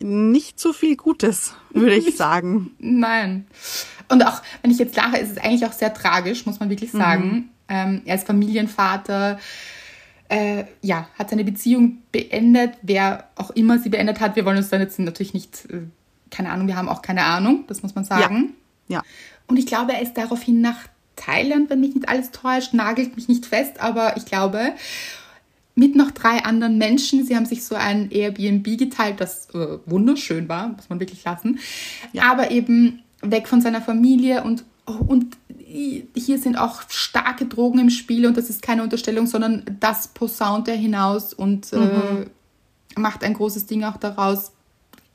Nicht 0.00 0.60
so 0.60 0.72
viel 0.72 0.96
Gutes, 0.96 1.54
würde 1.70 1.96
ich 1.96 2.16
sagen. 2.16 2.72
Nein. 2.78 3.46
Und 4.08 4.26
auch, 4.26 4.42
wenn 4.62 4.70
ich 4.70 4.78
jetzt 4.78 4.96
lache, 4.96 5.16
ist 5.16 5.32
es 5.32 5.38
eigentlich 5.38 5.64
auch 5.64 5.72
sehr 5.72 5.94
tragisch, 5.94 6.44
muss 6.44 6.60
man 6.60 6.68
wirklich 6.70 6.90
sagen. 6.90 7.50
Ähm, 7.68 8.02
er 8.04 8.16
ist 8.16 8.26
Familienvater, 8.26 9.38
äh, 10.28 10.64
ja, 10.82 11.08
hat 11.18 11.30
seine 11.30 11.44
Beziehung 11.44 12.02
beendet, 12.12 12.74
wer 12.82 13.30
auch 13.36 13.50
immer 13.50 13.78
sie 13.78 13.88
beendet 13.88 14.20
hat. 14.20 14.36
Wir 14.36 14.44
wollen 14.44 14.58
uns 14.58 14.68
dann 14.68 14.80
jetzt 14.80 14.98
natürlich 14.98 15.34
nicht, 15.34 15.66
äh, 15.70 15.82
keine 16.30 16.50
Ahnung, 16.50 16.66
wir 16.66 16.76
haben 16.76 16.88
auch 16.88 17.02
keine 17.02 17.24
Ahnung, 17.24 17.64
das 17.68 17.82
muss 17.82 17.94
man 17.94 18.04
sagen. 18.04 18.54
Ja. 18.88 19.02
Und 19.46 19.56
ich 19.56 19.66
glaube, 19.66 19.92
er 19.92 20.02
ist 20.02 20.14
daraufhin 20.14 20.60
nach 20.60 20.80
Thailand, 21.16 21.70
wenn 21.70 21.80
mich 21.80 21.94
nicht 21.94 22.08
alles 22.08 22.30
täuscht, 22.30 22.74
nagelt 22.74 23.16
mich 23.16 23.28
nicht 23.28 23.46
fest, 23.46 23.80
aber 23.80 24.16
ich 24.16 24.24
glaube, 24.24 24.72
mit 25.74 25.96
noch 25.96 26.10
drei 26.10 26.44
anderen 26.44 26.78
Menschen. 26.78 27.24
Sie 27.26 27.36
haben 27.36 27.46
sich 27.46 27.64
so 27.64 27.74
ein 27.74 28.10
Airbnb 28.10 28.78
geteilt, 28.78 29.20
das 29.20 29.48
äh, 29.54 29.78
wunderschön 29.86 30.48
war, 30.48 30.68
muss 30.68 30.88
man 30.88 31.00
wirklich 31.00 31.24
lassen. 31.24 31.58
Aber 32.20 32.50
eben 32.50 33.02
weg 33.22 33.48
von 33.48 33.60
seiner 33.60 33.80
Familie 33.80 34.44
und, 34.44 34.64
und 34.86 35.36
hier 35.66 36.38
sind 36.38 36.56
auch 36.56 36.82
starke 36.88 37.46
Drogen 37.46 37.80
im 37.80 37.90
Spiel 37.90 38.26
und 38.26 38.36
das 38.36 38.50
ist 38.50 38.62
keine 38.62 38.82
Unterstellung, 38.82 39.26
sondern 39.26 39.64
das 39.80 40.08
posaunt 40.08 40.68
er 40.68 40.76
hinaus 40.76 41.34
und 41.34 41.72
äh, 41.72 42.26
macht 42.96 43.24
ein 43.24 43.34
großes 43.34 43.66
Ding 43.66 43.82
auch 43.82 43.96
daraus. 43.96 44.52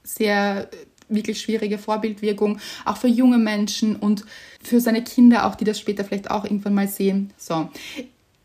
sehr 0.04 0.74
äh, 0.74 0.76
wirklich 1.10 1.42
schwierige 1.42 1.78
Vorbildwirkung, 1.78 2.60
auch 2.86 2.98
für 2.98 3.08
junge 3.08 3.38
Menschen 3.38 3.96
und 3.96 4.24
für 4.62 4.80
seine 4.80 5.04
Kinder 5.04 5.46
auch, 5.46 5.56
die 5.56 5.66
das 5.66 5.80
später 5.80 6.04
vielleicht 6.04 6.32
auch 6.32 6.44
irgendwann 6.46 6.74
mal 6.76 6.88
sehen. 6.88 7.32
So, 7.38 7.70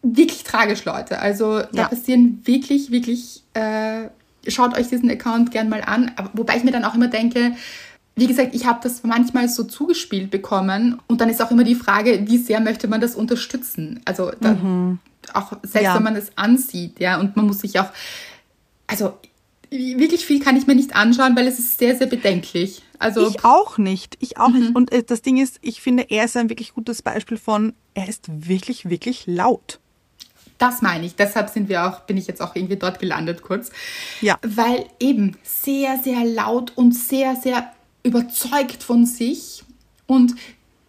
wirklich 0.03 0.45
tragisch, 0.45 0.85
Leute. 0.85 1.19
Also 1.19 1.61
da 1.61 1.83
Ja. 1.83 1.89
passieren 1.89 2.41
wirklich, 2.45 2.91
wirklich, 2.91 3.43
äh, 3.55 4.09
schaut 4.49 4.77
euch 4.77 4.89
diesen 4.89 5.11
Account 5.11 5.51
gern 5.51 5.69
mal 5.69 5.83
an. 5.83 6.13
Aber, 6.17 6.31
wobei 6.35 6.57
ich 6.57 6.65
mir 6.65 6.73
dann 6.73 6.85
auch 6.85 6.95
immer 6.95 7.09
denke, 7.09 7.53
wie 8.17 8.27
gesagt, 8.27 8.55
ich 8.55 8.65
habe 8.67 8.79
das 8.83 9.03
manchmal 9.03 9.49
so 9.49 9.65
zugespielt 9.65 10.31
bekommen 10.31 11.01
und 11.09 11.21
dann 11.21 11.29
ist 11.29 11.43
auch 11.43 11.51
immer 11.51 11.65
die 11.65 11.75
Frage, 11.75 12.25
wie 12.29 12.39
sehr 12.39 12.61
möchte 12.61 12.87
man 12.87 13.01
das 13.01 13.17
unterstützen? 13.17 14.01
Also 14.05 14.31
da, 14.41 14.57
auch 15.33 15.53
selbst 15.63 15.83
Ja. 15.85 15.97
wenn 15.97 16.03
man 16.05 16.15
es 16.17 16.31
ansieht, 16.37 17.01
ja, 17.01 17.19
und 17.19 17.35
man 17.35 17.47
muss 17.47 17.61
sich 17.61 17.81
auch, 17.81 17.89
also 18.87 19.15
wirklich 19.75 20.25
viel 20.25 20.41
kann 20.41 20.57
ich 20.57 20.67
mir 20.67 20.75
nicht 20.75 20.95
anschauen, 20.95 21.37
weil 21.37 21.47
es 21.47 21.59
ist 21.59 21.79
sehr, 21.79 21.97
sehr 21.97 22.07
bedenklich. 22.07 22.83
Also 22.99 23.29
Ich 23.29 23.45
auch 23.45 23.79
nicht. 23.79 24.17
Ich 24.21 24.39
auch 24.39 24.51
nicht. 24.51 24.75
Und 24.75 24.93
äh, 24.93 25.03
das 25.03 25.23
Ding 25.23 25.37
ist, 25.37 25.59
ich 25.63 25.81
finde, 25.81 26.07
er 26.11 26.25
ist 26.25 26.37
ein 26.37 26.49
wirklich 26.49 26.75
gutes 26.75 27.03
Beispiel 27.03 27.37
von, 27.37 27.75
er 27.95 28.09
ist 28.09 28.49
wirklich, 28.49 28.89
wirklich 28.89 29.25
laut. 29.27 29.81
Das 30.59 30.83
meine 30.83 31.05
ich. 31.05 31.17
Deshalb 31.17 31.51
sind 31.51 31.69
wir 31.69 31.87
auch, 31.87 32.01
bin 32.01 32.17
ich 32.17 32.27
jetzt 32.27 32.41
auch 32.41 32.55
irgendwie 32.55 32.77
dort 32.77 33.01
gelandet 33.01 33.43
kurz. 33.43 33.71
Ja. 34.21 34.39
Weil 34.43 34.87
eben 35.01 35.37
sehr, 35.43 35.99
sehr 36.03 36.25
laut 36.25 36.73
und 36.77 36.93
sehr, 36.93 37.37
sehr 37.37 37.73
überzeugt 38.03 38.83
von 38.83 39.05
sich. 39.05 39.65
Und 40.07 40.35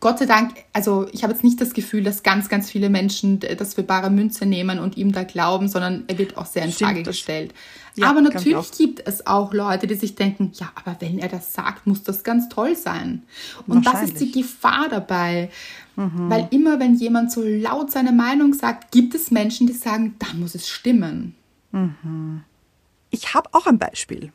Gott 0.06 0.20
sei 0.20 0.28
Dank, 0.28 0.54
also 0.72 1.08
ich 1.14 1.24
habe 1.24 1.34
jetzt 1.34 1.44
nicht 1.44 1.60
das 1.60 1.74
Gefühl, 1.74 2.04
dass 2.04 2.22
ganz, 2.22 2.48
ganz 2.48 2.70
viele 2.70 2.92
Menschen 2.92 3.40
das 3.40 3.74
für 3.74 3.82
bare 3.82 4.12
Münze 4.12 4.46
nehmen 4.46 4.78
und 4.78 4.98
ihm 4.98 5.12
da 5.12 5.24
glauben, 5.24 5.68
sondern 5.68 6.04
er 6.06 6.20
wird 6.20 6.38
auch 6.38 6.46
sehr 6.46 6.64
in 6.64 6.72
Frage 6.72 7.02
gestellt. 7.02 7.56
Ja, 7.96 8.12
aber 8.12 8.22
natürlich 8.22 8.72
gibt 8.74 9.02
es 9.08 9.26
auch 9.26 9.52
Leute, 9.52 9.88
die 9.88 9.96
sich 9.96 10.14
denken, 10.14 10.52
ja, 10.54 10.72
aber 10.76 10.98
wenn 11.00 11.18
er 11.18 11.28
das 11.28 11.56
sagt, 11.56 11.88
muss 11.88 12.04
das 12.04 12.24
ganz 12.24 12.50
toll 12.50 12.76
sein. 12.76 13.24
Und 13.66 13.88
das 13.88 14.04
ist 14.04 14.20
die. 14.20 14.28
Mhm. 14.28 14.32
Gefahr 14.34 14.90
dabei. 14.92 15.50
Weil 15.96 16.50
immer, 16.52 16.80
wenn 16.80 16.94
jemand 16.94 17.32
so 17.32 17.42
laut 17.42 17.92
seine 17.92 18.12
Meinung 18.12 18.54
sagt, 18.54 18.92
gibt 18.92 19.16
es 19.16 19.32
Menschen, 19.32 19.66
die 19.66 19.74
sagen, 19.74 20.14
da 20.20 20.28
muss 20.36 20.54
es 20.54 20.70
stimmen. 20.70 21.34
Ich 23.10 23.34
habe 23.34 23.50
auch 23.54 23.66
ein 23.66 23.80
Beispiel. 23.80 24.32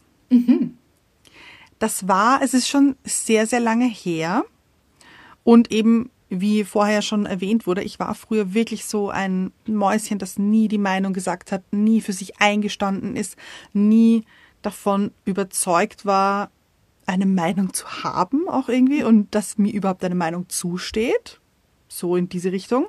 Das 1.78 2.09
war, 2.09 2.42
es 2.42 2.54
ist 2.54 2.68
schon 2.68 2.96
sehr, 3.04 3.46
sehr 3.46 3.61
lange 3.61 3.87
her. 3.87 4.44
Und 5.44 5.70
eben, 5.72 6.11
wie 6.29 6.64
vorher 6.64 7.03
schon 7.03 7.26
erwähnt 7.26 7.66
wurde, 7.66 7.83
ich 7.83 7.98
war 7.98 8.14
früher 8.14 8.55
wirklich 8.55 8.85
so 8.85 9.11
ein 9.11 9.53
Mäuschen, 9.66 10.18
das 10.18 10.38
nie 10.38 10.68
die 10.68 10.79
Meinung 10.79 11.12
gesagt 11.12 11.53
hat, 11.53 11.62
nie 11.72 12.00
für 12.00 12.12
sich 12.12 12.40
eingestanden 12.40 13.16
ist, 13.16 13.37
nie 13.72 14.24
davon 14.62 15.11
überzeugt 15.24 16.07
war, 16.07 16.50
eine 17.07 17.26
Meinung 17.26 17.72
zu 17.74 18.05
haben, 18.05 18.48
auch 18.48 18.68
irgendwie, 18.68 19.03
und 19.03 19.35
dass 19.35 19.59
mir 19.59 19.72
überhaupt 19.72 20.05
eine 20.05 20.14
Meinung 20.14 20.48
zusteht. 20.48 21.40
So 21.88 22.14
in 22.14 22.29
diese 22.29 22.53
Richtung. 22.53 22.87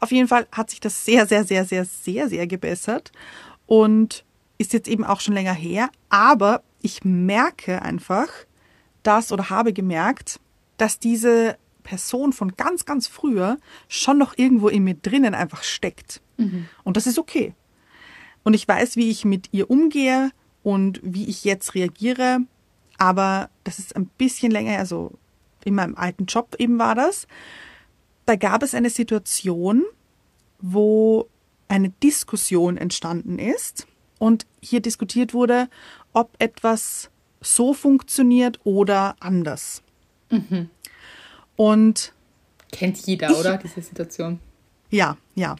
Auf 0.00 0.10
jeden 0.10 0.28
Fall 0.28 0.46
hat 0.52 0.70
sich 0.70 0.80
das 0.80 1.04
sehr, 1.04 1.26
sehr, 1.26 1.44
sehr, 1.44 1.64
sehr, 1.64 1.84
sehr, 1.84 2.28
sehr 2.28 2.46
gebessert 2.46 3.12
und 3.66 4.24
ist 4.58 4.72
jetzt 4.72 4.88
eben 4.88 5.04
auch 5.04 5.20
schon 5.20 5.34
länger 5.34 5.52
her. 5.52 5.90
Aber 6.08 6.62
ich 6.80 7.04
merke 7.04 7.82
einfach, 7.82 8.28
dass 9.02 9.32
oder 9.32 9.50
habe 9.50 9.72
gemerkt, 9.72 10.40
dass 10.78 10.98
diese 10.98 11.56
Person 11.82 12.32
von 12.32 12.56
ganz, 12.56 12.84
ganz 12.84 13.06
früher 13.06 13.58
schon 13.88 14.18
noch 14.18 14.36
irgendwo 14.36 14.68
in 14.68 14.84
mir 14.84 14.94
drinnen 14.94 15.34
einfach 15.34 15.62
steckt. 15.62 16.20
Und 16.84 16.96
das 16.96 17.06
ist 17.06 17.18
okay. 17.18 17.54
Und 18.44 18.54
ich 18.54 18.66
weiß, 18.66 18.96
wie 18.96 19.10
ich 19.10 19.24
mit 19.24 19.48
ihr 19.52 19.70
umgehe 19.70 20.30
und 20.62 21.00
wie 21.02 21.28
ich 21.28 21.44
jetzt 21.44 21.74
reagiere. 21.74 22.38
Aber 22.98 23.50
das 23.64 23.78
ist 23.78 23.96
ein 23.96 24.06
bisschen 24.06 24.50
länger, 24.50 24.78
also 24.78 25.12
in 25.64 25.74
meinem 25.74 25.96
alten 25.96 26.26
Job 26.26 26.56
eben 26.58 26.78
war 26.78 26.94
das. 26.94 27.26
Da 28.26 28.36
gab 28.36 28.62
es 28.62 28.74
eine 28.74 28.90
Situation, 28.90 29.84
wo 30.60 31.28
eine 31.68 31.90
Diskussion 31.90 32.76
entstanden 32.76 33.38
ist 33.38 33.86
und 34.18 34.46
hier 34.60 34.80
diskutiert 34.80 35.34
wurde, 35.34 35.68
ob 36.12 36.34
etwas 36.38 37.10
so 37.40 37.74
funktioniert 37.74 38.60
oder 38.64 39.16
anders. 39.20 39.82
Und 41.56 42.12
Kennt 42.70 42.98
jeder, 43.06 43.30
Ich- 43.30 43.36
oder? 43.36 43.58
Diese 43.58 43.80
Situation. 43.82 44.40
ja, 44.90 45.16
ja. 45.34 45.56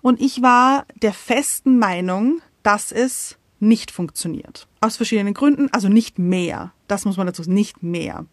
Und 0.00 0.20
ich 0.20 0.42
war 0.42 0.86
der 1.02 1.12
festen 1.12 1.78
Meinung, 1.78 2.40
dass 2.62 2.92
es 2.92 3.36
nicht 3.60 3.90
funktioniert. 3.90 4.66
Aus 4.80 4.96
verschiedenen 4.96 5.34
Gründen, 5.34 5.68
also 5.72 5.88
nicht 5.88 6.18
mehr. 6.18 6.72
Das 6.88 7.04
muss 7.04 7.16
man 7.16 7.26
dazu 7.26 7.42
sagen, 7.42 7.54
nicht 7.54 7.82
mehr. 7.82 8.26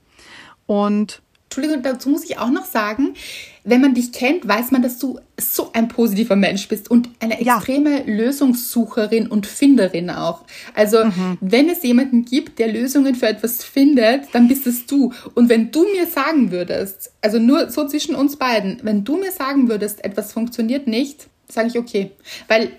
Und 0.65 1.21
Entschuldigung, 1.49 1.81
dazu 1.81 2.09
muss 2.09 2.23
ich 2.25 2.37
auch 2.37 2.51
noch 2.51 2.65
sagen, 2.65 3.15
wenn 3.63 3.81
man 3.81 3.95
dich 3.95 4.11
kennt, 4.11 4.47
weiß 4.47 4.69
man, 4.69 4.83
dass 4.83 4.99
du 4.99 5.19
so 5.41 5.71
ein 5.73 5.87
positiver 5.87 6.35
Mensch 6.35 6.67
bist 6.67 6.91
und 6.91 7.09
eine 7.19 7.41
Ja. 7.43 7.55
extreme 7.57 8.03
Lösungssucherin 8.03 9.25
und 9.27 9.47
Finderin 9.47 10.11
auch. 10.11 10.43
Also, 10.75 11.05
Mhm. 11.05 11.37
wenn 11.41 11.67
es 11.69 11.81
jemanden 11.81 12.23
gibt, 12.25 12.59
der 12.59 12.71
Lösungen 12.71 13.15
für 13.15 13.27
etwas 13.27 13.63
findet, 13.63 14.25
dann 14.33 14.47
bist 14.47 14.67
es 14.67 14.85
du. 14.85 15.11
Und 15.33 15.49
wenn 15.49 15.71
du 15.71 15.85
mir 15.91 16.05
sagen 16.05 16.51
würdest, 16.51 17.11
also 17.21 17.39
nur 17.39 17.69
so 17.71 17.87
zwischen 17.87 18.13
uns 18.13 18.35
beiden, 18.35 18.79
wenn 18.83 19.03
du 19.03 19.17
mir 19.17 19.31
sagen 19.31 19.69
würdest, 19.69 20.03
etwas 20.05 20.31
funktioniert 20.31 20.85
nicht, 20.85 21.27
sage 21.47 21.69
ich 21.69 21.79
okay. 21.79 22.11
Weil 22.47 22.71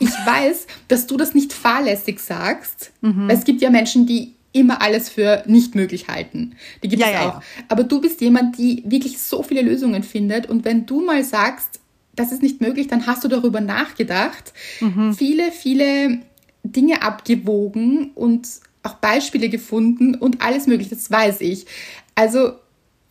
ich 0.00 0.10
weiß, 0.10 0.66
dass 0.88 1.06
du 1.06 1.16
das 1.16 1.32
nicht 1.34 1.52
fahrlässig 1.52 2.18
sagst. 2.18 2.90
Mhm. 3.02 3.28
Weil 3.28 3.36
es 3.36 3.44
gibt 3.44 3.62
ja 3.62 3.70
Menschen, 3.70 4.04
die 4.06 4.35
immer 4.56 4.82
alles 4.82 5.08
für 5.08 5.42
nicht 5.46 5.74
möglich 5.74 6.08
halten. 6.08 6.56
Die 6.82 6.88
gibt 6.88 7.00
Ja, 7.02 7.08
es 7.08 7.12
ja, 7.14 7.20
auch. 7.28 7.34
ja. 7.34 7.42
Aber 7.68 7.84
du 7.84 8.00
bist 8.00 8.20
jemand, 8.20 8.58
die 8.58 8.82
wirklich 8.86 9.18
so 9.20 9.42
viele 9.42 9.62
Lösungen 9.62 10.02
findet. 10.02 10.48
Und 10.48 10.64
wenn 10.64 10.86
du 10.86 11.00
mal 11.04 11.22
sagst, 11.22 11.80
das 12.14 12.32
ist 12.32 12.42
nicht 12.42 12.60
möglich, 12.60 12.88
dann 12.88 13.06
hast 13.06 13.22
du 13.24 13.28
darüber 13.28 13.60
nachgedacht, 13.60 14.52
Mhm. 14.80 15.14
viele, 15.14 15.52
viele 15.52 16.20
Dinge 16.64 17.02
abgewogen 17.02 18.10
und 18.14 18.48
auch 18.82 18.94
Beispiele 18.94 19.48
gefunden 19.48 20.14
und 20.14 20.42
alles 20.42 20.66
mögliche. 20.66 20.94
Das 20.94 21.10
weiß 21.10 21.40
ich. 21.42 21.66
Also, 22.14 22.52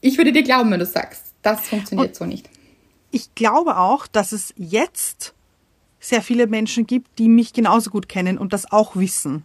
ich 0.01 0.17
würde 0.17 0.31
dir 0.31 0.43
glauben, 0.43 0.71
wenn 0.71 0.79
du 0.79 0.86
sagst, 0.86 1.23
das 1.41 1.67
funktioniert 1.67 2.15
so 2.15 2.25
nicht. 2.25 2.49
ich 3.12 3.34
glaube 3.36 3.77
auch, 3.77 4.08
dass 4.08 4.31
es 4.31 4.53
jetzt 4.58 5.34
sehr 5.99 6.21
viele 6.21 6.47
Menschen 6.47 6.86
gibt, 6.88 7.17
die 7.19 7.27
mich 7.29 7.53
genauso 7.53 7.89
gut 7.89 8.10
kennen 8.10 8.38
und 8.38 8.51
das 8.53 8.71
auch 8.71 8.95
wissen. 8.95 9.43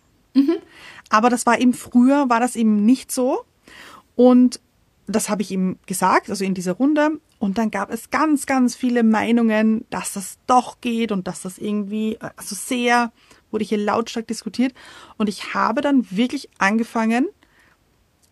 Aber 1.10 1.28
das 1.28 1.44
war 1.44 1.60
eben 1.60 1.74
früher, 1.74 2.30
war 2.30 2.40
das 2.40 2.56
eben 2.56 2.86
nicht 2.86 3.12
so. 3.12 3.44
Und 4.16 4.60
das 5.06 5.28
habe 5.28 5.42
ich 5.42 5.50
ihm 5.50 5.78
gesagt, 5.86 6.30
also 6.30 6.44
in 6.44 6.54
dieser 6.54 6.72
Runde. 6.72 7.20
Und 7.38 7.58
dann 7.58 7.70
gab 7.70 7.90
es 7.90 8.10
ganz, 8.10 8.46
ganz 8.46 8.76
viele 8.76 9.02
Meinungen, 9.02 9.84
dass 9.90 10.12
das 10.12 10.38
doch 10.46 10.80
geht 10.80 11.12
und 11.12 11.26
dass 11.26 11.42
das 11.42 11.58
irgendwie, 11.58 12.18
also 12.36 12.54
sehr, 12.54 13.12
wurde 13.50 13.64
hier 13.64 13.78
lautstark 13.78 14.26
diskutiert. 14.26 14.72
Und 15.16 15.28
ich 15.28 15.52
habe 15.52 15.80
dann 15.80 16.06
wirklich 16.10 16.48
angefangen, 16.58 17.28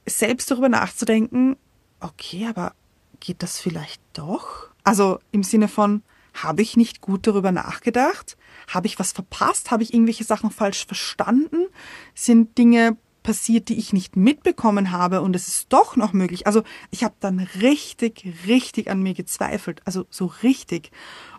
selbst 0.06 0.50
darüber 0.50 0.68
nachzudenken, 0.68 1.56
okay, 2.00 2.46
aber 2.46 2.74
geht 3.20 3.42
das 3.42 3.58
vielleicht 3.58 4.00
doch? 4.12 4.68
Also 4.84 5.18
im 5.32 5.42
Sinne 5.42 5.68
von, 5.68 6.02
habe 6.34 6.62
ich 6.62 6.76
nicht 6.76 7.00
gut 7.00 7.26
darüber 7.26 7.52
nachgedacht? 7.52 8.36
Habe 8.68 8.86
ich 8.86 8.98
was 8.98 9.12
verpasst? 9.12 9.70
Habe 9.70 9.82
ich 9.82 9.92
irgendwelche 9.92 10.24
Sachen 10.24 10.50
falsch 10.50 10.86
verstanden? 10.86 11.66
Sind 12.14 12.56
Dinge 12.56 12.96
passiert, 13.22 13.68
die 13.68 13.78
ich 13.78 13.92
nicht 13.92 14.16
mitbekommen 14.16 14.92
habe 14.92 15.20
und 15.20 15.34
es 15.34 15.48
ist 15.48 15.72
doch 15.72 15.96
noch 15.96 16.12
möglich? 16.12 16.46
Also 16.46 16.62
ich 16.90 17.04
habe 17.04 17.14
dann 17.20 17.40
richtig, 17.60 18.24
richtig 18.46 18.90
an 18.90 19.02
mir 19.02 19.14
gezweifelt. 19.14 19.82
Also 19.84 20.06
so 20.08 20.26
richtig. 20.42 20.90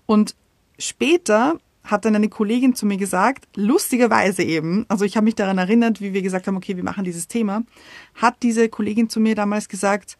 Und 0.05 0.35
später 0.77 1.57
hat 1.83 2.05
dann 2.05 2.15
eine 2.15 2.29
Kollegin 2.29 2.75
zu 2.75 2.85
mir 2.85 2.97
gesagt, 2.97 3.47
lustigerweise 3.55 4.43
eben, 4.43 4.85
also 4.89 5.05
ich 5.05 5.15
habe 5.15 5.25
mich 5.25 5.35
daran 5.35 5.57
erinnert, 5.57 6.01
wie 6.01 6.13
wir 6.13 6.21
gesagt 6.21 6.47
haben, 6.47 6.57
okay, 6.57 6.75
wir 6.75 6.83
machen 6.83 7.03
dieses 7.03 7.27
Thema, 7.27 7.63
hat 8.15 8.43
diese 8.43 8.69
Kollegin 8.69 9.09
zu 9.09 9.19
mir 9.19 9.35
damals 9.35 9.69
gesagt, 9.69 10.17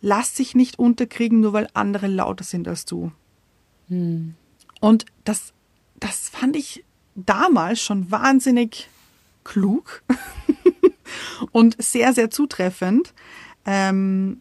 lass 0.00 0.34
dich 0.34 0.54
nicht 0.54 0.78
unterkriegen, 0.78 1.40
nur 1.40 1.52
weil 1.52 1.68
andere 1.74 2.06
lauter 2.06 2.44
sind 2.44 2.66
als 2.68 2.84
du. 2.84 3.12
Und 4.80 5.06
das, 5.24 5.52
das 6.00 6.28
fand 6.28 6.56
ich 6.56 6.84
damals 7.14 7.80
schon 7.80 8.10
wahnsinnig 8.10 8.88
klug 9.44 10.02
und 11.52 11.80
sehr, 11.82 12.12
sehr 12.12 12.30
zutreffend. 12.30 13.14
Ähm, 13.64 14.40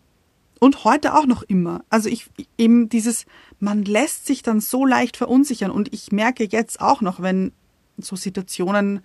und 0.59 0.83
heute 0.83 1.13
auch 1.15 1.25
noch 1.25 1.43
immer. 1.43 1.83
Also 1.89 2.09
ich 2.09 2.29
eben 2.57 2.89
dieses, 2.89 3.25
man 3.59 3.83
lässt 3.83 4.25
sich 4.25 4.41
dann 4.41 4.59
so 4.59 4.85
leicht 4.85 5.17
verunsichern. 5.17 5.71
Und 5.71 5.93
ich 5.93 6.11
merke 6.11 6.45
jetzt 6.45 6.81
auch 6.81 7.01
noch, 7.01 7.21
wenn 7.21 7.51
so 7.97 8.15
Situationen 8.15 9.01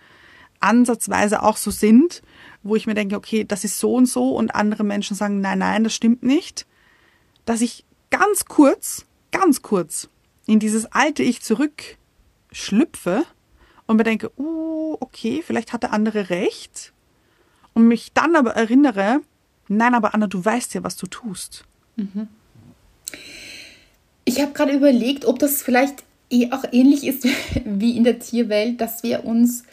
ansatzweise 0.60 1.42
auch 1.42 1.56
so 1.56 1.70
sind, 1.70 2.22
wo 2.62 2.76
ich 2.76 2.86
mir 2.86 2.94
denke, 2.94 3.16
okay, 3.16 3.44
das 3.44 3.64
ist 3.64 3.78
so 3.78 3.94
und 3.94 4.06
so 4.06 4.36
und 4.36 4.54
andere 4.54 4.84
Menschen 4.84 5.16
sagen, 5.16 5.40
nein, 5.40 5.58
nein, 5.58 5.84
das 5.84 5.94
stimmt 5.94 6.22
nicht, 6.22 6.66
dass 7.44 7.60
ich 7.60 7.84
ganz 8.10 8.44
kurz, 8.44 9.04
ganz 9.32 9.62
kurz 9.62 10.08
in 10.46 10.60
dieses 10.60 10.86
alte 10.86 11.22
Ich 11.22 11.42
zurückschlüpfe 12.52 13.24
und 13.86 13.96
mir 13.96 14.04
denke, 14.04 14.30
uh, 14.38 14.96
okay, 15.00 15.42
vielleicht 15.44 15.72
hat 15.72 15.82
der 15.82 15.92
andere 15.92 16.30
recht. 16.30 16.92
und 17.74 17.88
mich 17.88 18.12
dann 18.12 18.36
aber 18.36 18.52
erinnere, 18.52 19.20
nein, 19.68 19.94
aber 19.94 20.14
Anna, 20.14 20.26
du 20.26 20.44
weißt 20.44 20.74
ja, 20.74 20.84
was 20.84 20.96
du 20.96 21.06
tust. 21.06 21.64
Ich 24.24 24.40
habe 24.40 24.52
gerade 24.52 24.72
überlegt, 24.72 25.24
ob 25.24 25.38
das 25.38 25.62
vielleicht 25.62 26.04
eh 26.30 26.50
auch 26.52 26.64
ähnlich 26.70 27.06
ist 27.06 27.26
wie 27.64 27.96
in 27.96 28.04
der 28.04 28.18
Tierwelt, 28.18 28.80
dass 28.80 29.02
wir 29.02 29.24
uns 29.24 29.64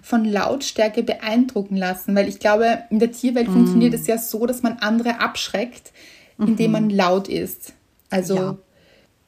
von 0.00 0.24
Lautstärke 0.24 1.02
beeindrucken 1.02 1.76
lassen, 1.76 2.14
weil 2.14 2.28
ich 2.28 2.38
glaube, 2.38 2.84
in 2.90 3.00
der 3.00 3.10
Tierwelt 3.10 3.48
mm. 3.48 3.52
funktioniert 3.52 3.94
es 3.94 4.06
ja 4.06 4.16
so, 4.16 4.46
dass 4.46 4.62
man 4.62 4.78
andere 4.78 5.20
abschreckt, 5.20 5.92
indem 6.38 6.70
man 6.72 6.88
laut 6.88 7.28
ist. 7.28 7.74
Also 8.08 8.36
ja. 8.36 8.58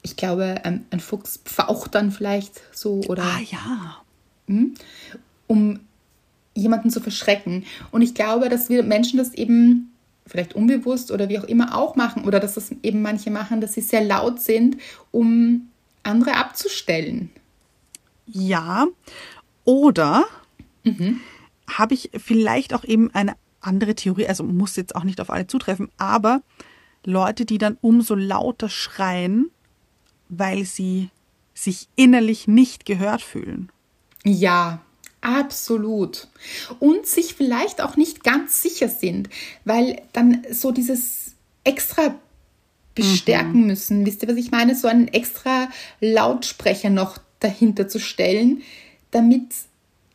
Ich 0.01 0.15
glaube, 0.15 0.61
ein, 0.63 0.85
ein, 0.89 0.99
Fuchs 0.99 1.39
pfaucht 1.45 1.95
dann 1.95 2.11
vielleicht 2.11 2.61
so 2.75 3.01
oder. 3.07 3.23
Ah 3.23 3.39
ja. 3.49 3.97
Hm, 4.47 4.73
um 5.47 5.79
jemanden 6.53 6.89
zu 6.89 6.99
verschrecken. 6.99 7.65
Und 7.91 8.01
ich 8.01 8.13
glaube, 8.13 8.49
dass 8.49 8.69
wir 8.69 8.83
Menschen 8.83 9.17
das 9.17 9.33
eben 9.33 9.91
vielleicht 10.25 10.53
unbewusst 10.53 11.11
oder 11.11 11.29
wie 11.29 11.39
auch 11.39 11.43
immer 11.43 11.75
auch 11.75 11.95
machen 11.95 12.25
oder 12.25 12.39
dass 12.39 12.55
das 12.55 12.71
eben 12.83 13.01
manche 13.01 13.31
machen, 13.31 13.61
dass 13.61 13.73
sie 13.73 13.81
sehr 13.81 14.03
laut 14.03 14.39
sind, 14.39 14.77
um 15.11 15.69
andere 16.03 16.35
abzustellen. 16.35 17.29
Ja. 18.27 18.87
Oder 19.63 20.25
mhm. 20.83 21.19
habe 21.69 21.93
ich 21.93 22.11
vielleicht 22.17 22.73
auch 22.73 22.83
eben 22.83 23.13
eine 23.13 23.35
andere 23.59 23.95
Theorie, 23.95 24.27
also 24.27 24.43
muss 24.43 24.75
jetzt 24.75 24.95
auch 24.95 25.03
nicht 25.03 25.21
auf 25.21 25.29
alle 25.29 25.47
zutreffen, 25.47 25.89
aber 25.97 26.41
Leute, 27.05 27.45
die 27.45 27.57
dann 27.57 27.77
umso 27.81 28.15
lauter 28.15 28.69
schreien, 28.69 29.51
weil 30.31 30.65
sie 30.65 31.09
sich 31.53 31.87
innerlich 31.95 32.47
nicht 32.47 32.85
gehört 32.85 33.21
fühlen. 33.21 33.69
Ja, 34.23 34.81
absolut. 35.19 36.27
Und 36.79 37.05
sich 37.05 37.35
vielleicht 37.35 37.81
auch 37.81 37.97
nicht 37.97 38.23
ganz 38.23 38.61
sicher 38.61 38.87
sind, 38.87 39.29
weil 39.65 40.01
dann 40.13 40.43
so 40.49 40.71
dieses 40.71 41.35
extra 41.63 42.15
bestärken 42.95 43.61
mhm. 43.61 43.67
müssen. 43.67 44.05
Wisst 44.05 44.23
ihr, 44.23 44.29
was 44.29 44.37
ich 44.37 44.51
meine? 44.51 44.75
So 44.75 44.87
einen 44.87 45.07
extra 45.09 45.69
Lautsprecher 45.99 46.89
noch 46.89 47.17
dahinter 47.39 47.87
zu 47.87 47.99
stellen, 47.99 48.63
damit 49.11 49.43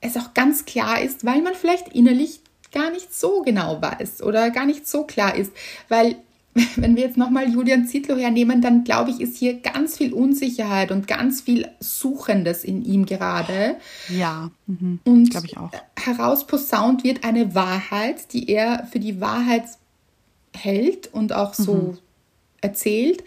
es 0.00 0.16
auch 0.16 0.34
ganz 0.34 0.64
klar 0.64 1.00
ist, 1.00 1.24
weil 1.24 1.42
man 1.42 1.54
vielleicht 1.54 1.88
innerlich 1.88 2.40
gar 2.72 2.90
nicht 2.90 3.14
so 3.14 3.42
genau 3.42 3.80
weiß 3.80 4.22
oder 4.22 4.50
gar 4.50 4.66
nicht 4.66 4.86
so 4.86 5.04
klar 5.04 5.34
ist. 5.34 5.52
Weil, 5.88 6.16
wenn 6.76 6.96
wir 6.96 7.04
jetzt 7.04 7.16
nochmal 7.16 7.50
Julian 7.50 7.86
Zietlow 7.86 8.16
hernehmen, 8.16 8.62
dann 8.62 8.84
glaube 8.84 9.10
ich, 9.10 9.20
ist 9.20 9.36
hier 9.36 9.60
ganz 9.60 9.96
viel 9.96 10.12
Unsicherheit 10.12 10.90
und 10.90 11.06
ganz 11.06 11.42
viel 11.42 11.68
Suchendes 11.80 12.64
in 12.64 12.84
ihm 12.84 13.04
gerade. 13.04 13.76
Ja, 14.08 14.50
mhm. 14.66 15.00
und 15.04 15.30
glaube 15.30 15.46
ich 15.46 15.56
auch. 15.58 15.70
Herausposaunt 15.98 17.04
wird 17.04 17.24
eine 17.24 17.54
Wahrheit, 17.54 18.32
die 18.32 18.48
er 18.48 18.86
für 18.90 19.00
die 19.00 19.20
Wahrheit 19.20 19.64
hält 20.54 21.12
und 21.12 21.34
auch 21.34 21.52
so 21.52 21.74
mhm. 21.74 21.98
erzählt 22.62 23.22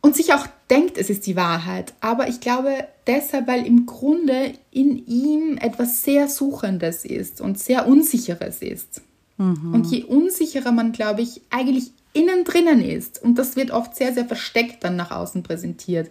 und 0.00 0.14
sich 0.14 0.32
auch 0.32 0.46
denkt, 0.70 0.98
es 0.98 1.10
ist 1.10 1.26
die 1.26 1.34
Wahrheit. 1.34 1.94
Aber 2.00 2.28
ich 2.28 2.38
glaube 2.38 2.86
deshalb, 3.08 3.48
weil 3.48 3.66
im 3.66 3.86
Grunde 3.86 4.52
in 4.70 5.04
ihm 5.06 5.58
etwas 5.58 6.04
sehr 6.04 6.28
Suchendes 6.28 7.04
ist 7.04 7.40
und 7.40 7.58
sehr 7.58 7.88
Unsicheres 7.88 8.62
ist. 8.62 9.02
Mhm. 9.36 9.74
Und 9.74 9.86
je 9.86 10.04
unsicherer 10.04 10.70
man, 10.70 10.92
glaube 10.92 11.22
ich, 11.22 11.42
eigentlich 11.50 11.90
innen 12.16 12.44
drinnen 12.44 12.80
ist, 12.80 13.22
und 13.22 13.36
das 13.36 13.56
wird 13.56 13.70
oft 13.70 13.94
sehr, 13.94 14.14
sehr 14.14 14.24
versteckt 14.24 14.82
dann 14.82 14.96
nach 14.96 15.10
außen 15.10 15.42
präsentiert, 15.42 16.10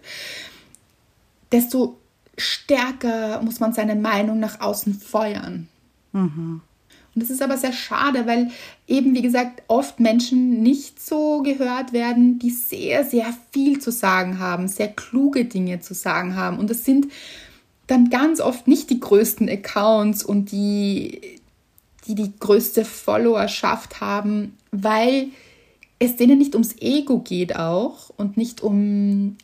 desto 1.52 1.98
stärker 2.38 3.40
muss 3.42 3.60
man 3.60 3.72
seine 3.72 3.96
Meinung 3.96 4.38
nach 4.38 4.60
außen 4.60 4.94
feuern. 4.94 5.68
Mhm. 6.12 6.60
Und 7.14 7.22
das 7.22 7.30
ist 7.30 7.40
aber 7.40 7.56
sehr 7.56 7.72
schade, 7.72 8.26
weil 8.26 8.50
eben, 8.86 9.14
wie 9.14 9.22
gesagt, 9.22 9.62
oft 9.68 10.00
Menschen 10.00 10.62
nicht 10.62 11.00
so 11.02 11.42
gehört 11.42 11.94
werden, 11.94 12.38
die 12.38 12.50
sehr, 12.50 13.04
sehr 13.04 13.34
viel 13.52 13.78
zu 13.78 13.90
sagen 13.90 14.38
haben, 14.38 14.68
sehr 14.68 14.88
kluge 14.88 15.46
Dinge 15.46 15.80
zu 15.80 15.94
sagen 15.94 16.36
haben. 16.36 16.58
Und 16.58 16.68
das 16.68 16.84
sind 16.84 17.06
dann 17.86 18.10
ganz 18.10 18.40
oft 18.40 18.68
nicht 18.68 18.90
die 18.90 19.00
größten 19.00 19.48
Accounts 19.48 20.24
und 20.24 20.52
die, 20.52 21.40
die 22.06 22.14
die 22.14 22.32
größte 22.38 22.84
Followerschaft 22.84 24.02
haben, 24.02 24.58
weil 24.70 25.28
es 25.98 26.16
denen 26.16 26.38
nicht 26.38 26.54
ums 26.54 26.76
Ego 26.80 27.20
geht 27.20 27.56
auch 27.56 28.10
und 28.16 28.36
nicht 28.36 28.60
um 28.62 29.36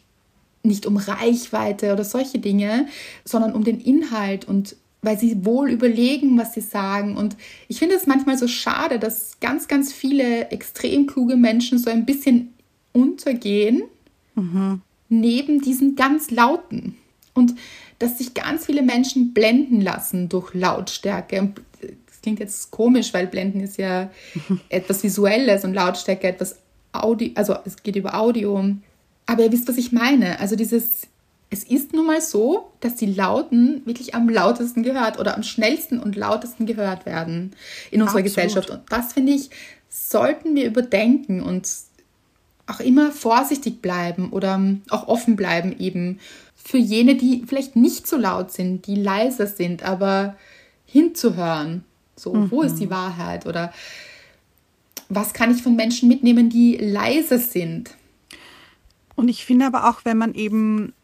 nicht 0.64 0.86
um 0.86 0.96
Reichweite 0.96 1.92
oder 1.92 2.04
solche 2.04 2.38
Dinge, 2.38 2.86
sondern 3.24 3.52
um 3.52 3.64
den 3.64 3.80
Inhalt 3.80 4.46
und 4.46 4.76
weil 5.02 5.18
sie 5.18 5.44
wohl 5.44 5.70
überlegen, 5.70 6.38
was 6.38 6.54
sie 6.54 6.60
sagen. 6.60 7.16
Und 7.16 7.36
ich 7.66 7.80
finde 7.80 7.96
es 7.96 8.06
manchmal 8.06 8.38
so 8.38 8.46
schade, 8.46 9.00
dass 9.00 9.40
ganz, 9.40 9.66
ganz 9.66 9.92
viele 9.92 10.50
extrem 10.50 11.08
kluge 11.08 11.36
Menschen 11.36 11.78
so 11.78 11.90
ein 11.90 12.06
bisschen 12.06 12.54
untergehen 12.92 13.82
mhm. 14.36 14.80
neben 15.08 15.60
diesen 15.60 15.96
ganz 15.96 16.30
lauten. 16.30 16.96
Und 17.34 17.54
dass 17.98 18.18
sich 18.18 18.34
ganz 18.34 18.66
viele 18.66 18.82
Menschen 18.82 19.32
blenden 19.32 19.80
lassen 19.80 20.28
durch 20.28 20.54
Lautstärke. 20.54 21.52
Das 22.22 22.24
klingt 22.24 22.40
jetzt 22.40 22.70
komisch, 22.70 23.12
weil 23.12 23.26
Blenden 23.26 23.60
ist 23.60 23.78
ja 23.78 24.10
etwas 24.68 25.02
Visuelles 25.02 25.64
und 25.64 25.74
Lautstärke 25.74 26.28
etwas 26.28 26.56
Audio, 26.92 27.30
also 27.34 27.56
es 27.64 27.82
geht 27.82 27.96
über 27.96 28.14
Audio. 28.14 28.64
Aber 29.26 29.42
ihr 29.42 29.50
wisst, 29.50 29.68
was 29.68 29.76
ich 29.76 29.92
meine. 29.92 30.38
Also 30.40 30.56
dieses 30.56 31.08
es 31.52 31.64
ist 31.64 31.92
nun 31.92 32.06
mal 32.06 32.22
so, 32.22 32.72
dass 32.80 32.94
die 32.94 33.12
Lauten 33.12 33.82
wirklich 33.84 34.14
am 34.14 34.26
lautesten 34.28 34.82
gehört 34.82 35.18
oder 35.18 35.36
am 35.36 35.42
schnellsten 35.42 36.00
und 36.00 36.16
lautesten 36.16 36.64
gehört 36.64 37.04
werden 37.04 37.54
in 37.90 38.00
unserer 38.00 38.20
Absolut. 38.20 38.24
Gesellschaft. 38.24 38.70
Und 38.70 38.80
das 38.88 39.12
finde 39.12 39.32
ich, 39.32 39.50
sollten 39.90 40.54
wir 40.54 40.64
überdenken 40.64 41.42
und 41.42 41.68
auch 42.66 42.80
immer 42.80 43.12
vorsichtig 43.12 43.82
bleiben 43.82 44.30
oder 44.30 44.58
auch 44.88 45.08
offen 45.08 45.36
bleiben 45.36 45.78
eben 45.78 46.20
für 46.56 46.78
jene, 46.78 47.16
die 47.16 47.44
vielleicht 47.46 47.76
nicht 47.76 48.06
so 48.06 48.16
laut 48.16 48.50
sind, 48.50 48.86
die 48.86 48.94
leiser 48.94 49.46
sind, 49.46 49.82
aber 49.82 50.36
hinzuhören. 50.86 51.84
So, 52.22 52.32
mhm. 52.32 52.50
wo 52.52 52.62
ist 52.62 52.76
die 52.76 52.88
Wahrheit? 52.88 53.46
Oder 53.46 53.72
was 55.08 55.34
kann 55.34 55.50
ich 55.50 55.60
von 55.60 55.74
Menschen 55.74 56.08
mitnehmen, 56.08 56.50
die 56.50 56.76
leise 56.76 57.38
sind? 57.38 57.96
Und 59.16 59.28
ich 59.28 59.44
finde 59.44 59.66
aber 59.66 59.90
auch, 59.90 60.04
wenn 60.04 60.18
man 60.18 60.34
eben 60.34 60.94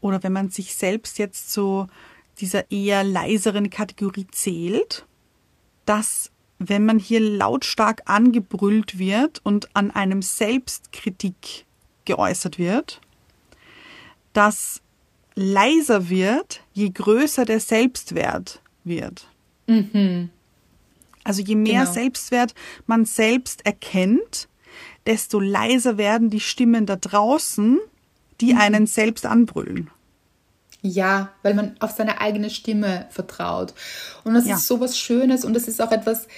oder 0.00 0.22
wenn 0.22 0.32
man 0.32 0.50
sich 0.50 0.76
selbst 0.76 1.18
jetzt 1.18 1.52
so 1.52 1.88
dieser 2.38 2.70
eher 2.70 3.02
leiseren 3.02 3.70
Kategorie 3.70 4.28
zählt, 4.30 5.04
dass 5.84 6.30
wenn 6.60 6.86
man 6.86 7.00
hier 7.00 7.20
lautstark 7.20 8.02
angebrüllt 8.06 8.98
wird 9.00 9.40
und 9.44 9.74
an 9.74 9.90
einem 9.90 10.22
Selbstkritik 10.22 11.66
geäußert 12.04 12.58
wird, 12.58 13.00
dass 14.32 14.80
leiser 15.34 16.08
wird, 16.08 16.62
je 16.72 16.90
größer 16.90 17.44
der 17.44 17.58
Selbstwert 17.58 18.62
wird. 18.84 19.28
Mhm. 19.66 20.30
Also 21.28 21.42
je 21.42 21.56
mehr 21.56 21.82
genau. 21.82 21.92
Selbstwert 21.92 22.54
man 22.86 23.04
selbst 23.04 23.66
erkennt, 23.66 24.48
desto 25.06 25.38
leiser 25.38 25.98
werden 25.98 26.30
die 26.30 26.40
Stimmen 26.40 26.86
da 26.86 26.96
draußen, 26.96 27.78
die 28.40 28.54
mhm. 28.54 28.60
einen 28.60 28.86
selbst 28.86 29.26
anbrüllen. 29.26 29.90
Ja, 30.80 31.32
weil 31.42 31.52
man 31.52 31.76
auf 31.80 31.90
seine 31.90 32.22
eigene 32.22 32.48
Stimme 32.48 33.06
vertraut. 33.10 33.74
Und 34.24 34.32
das 34.32 34.46
ja. 34.46 34.56
ist 34.56 34.66
so 34.66 34.80
was 34.80 34.98
Schönes 34.98 35.44
und 35.44 35.52
das 35.52 35.68
ist 35.68 35.82
auch 35.82 35.92
etwas 35.92 36.28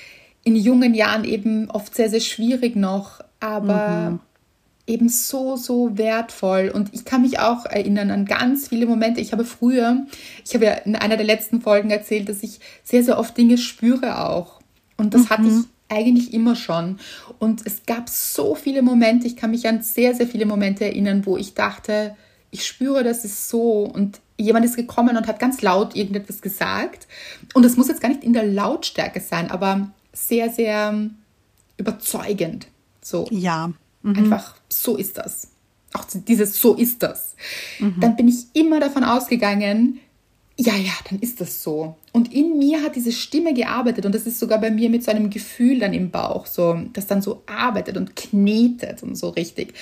in 0.42 0.56
jungen 0.56 0.94
Jahren 0.94 1.22
eben 1.22 1.70
oft 1.70 1.94
sehr, 1.94 2.10
sehr 2.10 2.20
schwierig 2.20 2.74
noch, 2.74 3.20
aber 3.38 4.10
mhm. 4.10 4.20
eben 4.88 5.08
so, 5.08 5.54
so 5.54 5.96
wertvoll. 5.96 6.72
Und 6.74 6.92
ich 6.92 7.04
kann 7.04 7.22
mich 7.22 7.38
auch 7.38 7.64
erinnern 7.64 8.10
an 8.10 8.24
ganz 8.24 8.66
viele 8.68 8.86
Momente. 8.86 9.20
Ich 9.20 9.30
habe 9.30 9.44
früher, 9.44 10.04
ich 10.44 10.52
habe 10.54 10.64
ja 10.64 10.72
in 10.72 10.96
einer 10.96 11.16
der 11.16 11.26
letzten 11.26 11.60
Folgen 11.60 11.92
erzählt, 11.92 12.28
dass 12.28 12.42
ich 12.42 12.58
sehr, 12.82 13.04
sehr 13.04 13.20
oft 13.20 13.36
Dinge 13.36 13.56
spüre 13.56 14.18
auch. 14.18 14.59
Und 15.00 15.14
das 15.14 15.22
mhm. 15.22 15.30
hatte 15.30 15.42
ich 15.42 15.54
mhm. 15.54 15.66
eigentlich 15.88 16.32
immer 16.34 16.54
schon. 16.54 16.98
Und 17.38 17.66
es 17.66 17.82
gab 17.86 18.08
so 18.08 18.54
viele 18.54 18.82
Momente, 18.82 19.26
ich 19.26 19.36
kann 19.36 19.50
mich 19.50 19.66
an 19.66 19.82
sehr, 19.82 20.14
sehr 20.14 20.26
viele 20.26 20.46
Momente 20.46 20.84
erinnern, 20.84 21.24
wo 21.24 21.36
ich 21.36 21.54
dachte, 21.54 22.16
ich 22.50 22.66
spüre, 22.66 23.02
das 23.02 23.24
ist 23.24 23.48
so 23.48 23.84
und 23.84 24.20
jemand 24.36 24.64
ist 24.64 24.76
gekommen 24.76 25.16
und 25.16 25.26
hat 25.26 25.38
ganz 25.38 25.62
laut 25.62 25.96
irgendetwas 25.96 26.42
gesagt. 26.42 27.06
Und 27.54 27.64
es 27.64 27.76
muss 27.76 27.88
jetzt 27.88 28.00
gar 28.00 28.08
nicht 28.08 28.24
in 28.24 28.32
der 28.32 28.46
Lautstärke 28.46 29.20
sein, 29.20 29.50
aber 29.50 29.90
sehr, 30.12 30.50
sehr 30.50 31.10
überzeugend. 31.76 32.66
So. 33.02 33.26
Ja. 33.30 33.72
Mhm. 34.02 34.16
Einfach, 34.16 34.56
so 34.68 34.96
ist 34.96 35.18
das. 35.18 35.48
Auch 35.92 36.04
dieses 36.04 36.60
So 36.60 36.74
ist 36.74 37.02
das. 37.02 37.34
Mhm. 37.78 37.96
Dann 38.00 38.16
bin 38.16 38.28
ich 38.28 38.46
immer 38.52 38.80
davon 38.80 39.04
ausgegangen, 39.04 40.00
ja, 40.60 40.76
ja, 40.76 40.92
dann 41.08 41.18
ist 41.20 41.40
das 41.40 41.62
so. 41.62 41.96
Und 42.12 42.34
in 42.34 42.58
mir 42.58 42.82
hat 42.82 42.94
diese 42.94 43.12
Stimme 43.12 43.54
gearbeitet 43.54 44.04
und 44.04 44.14
das 44.14 44.26
ist 44.26 44.38
sogar 44.38 44.60
bei 44.60 44.70
mir 44.70 44.90
mit 44.90 45.02
so 45.02 45.10
einem 45.10 45.30
Gefühl 45.30 45.78
dann 45.78 45.94
im 45.94 46.10
Bauch, 46.10 46.44
so, 46.44 46.78
das 46.92 47.06
dann 47.06 47.22
so 47.22 47.42
arbeitet 47.46 47.96
und 47.96 48.14
knetet 48.14 49.02
und 49.02 49.16
so 49.16 49.30
richtig. 49.30 49.72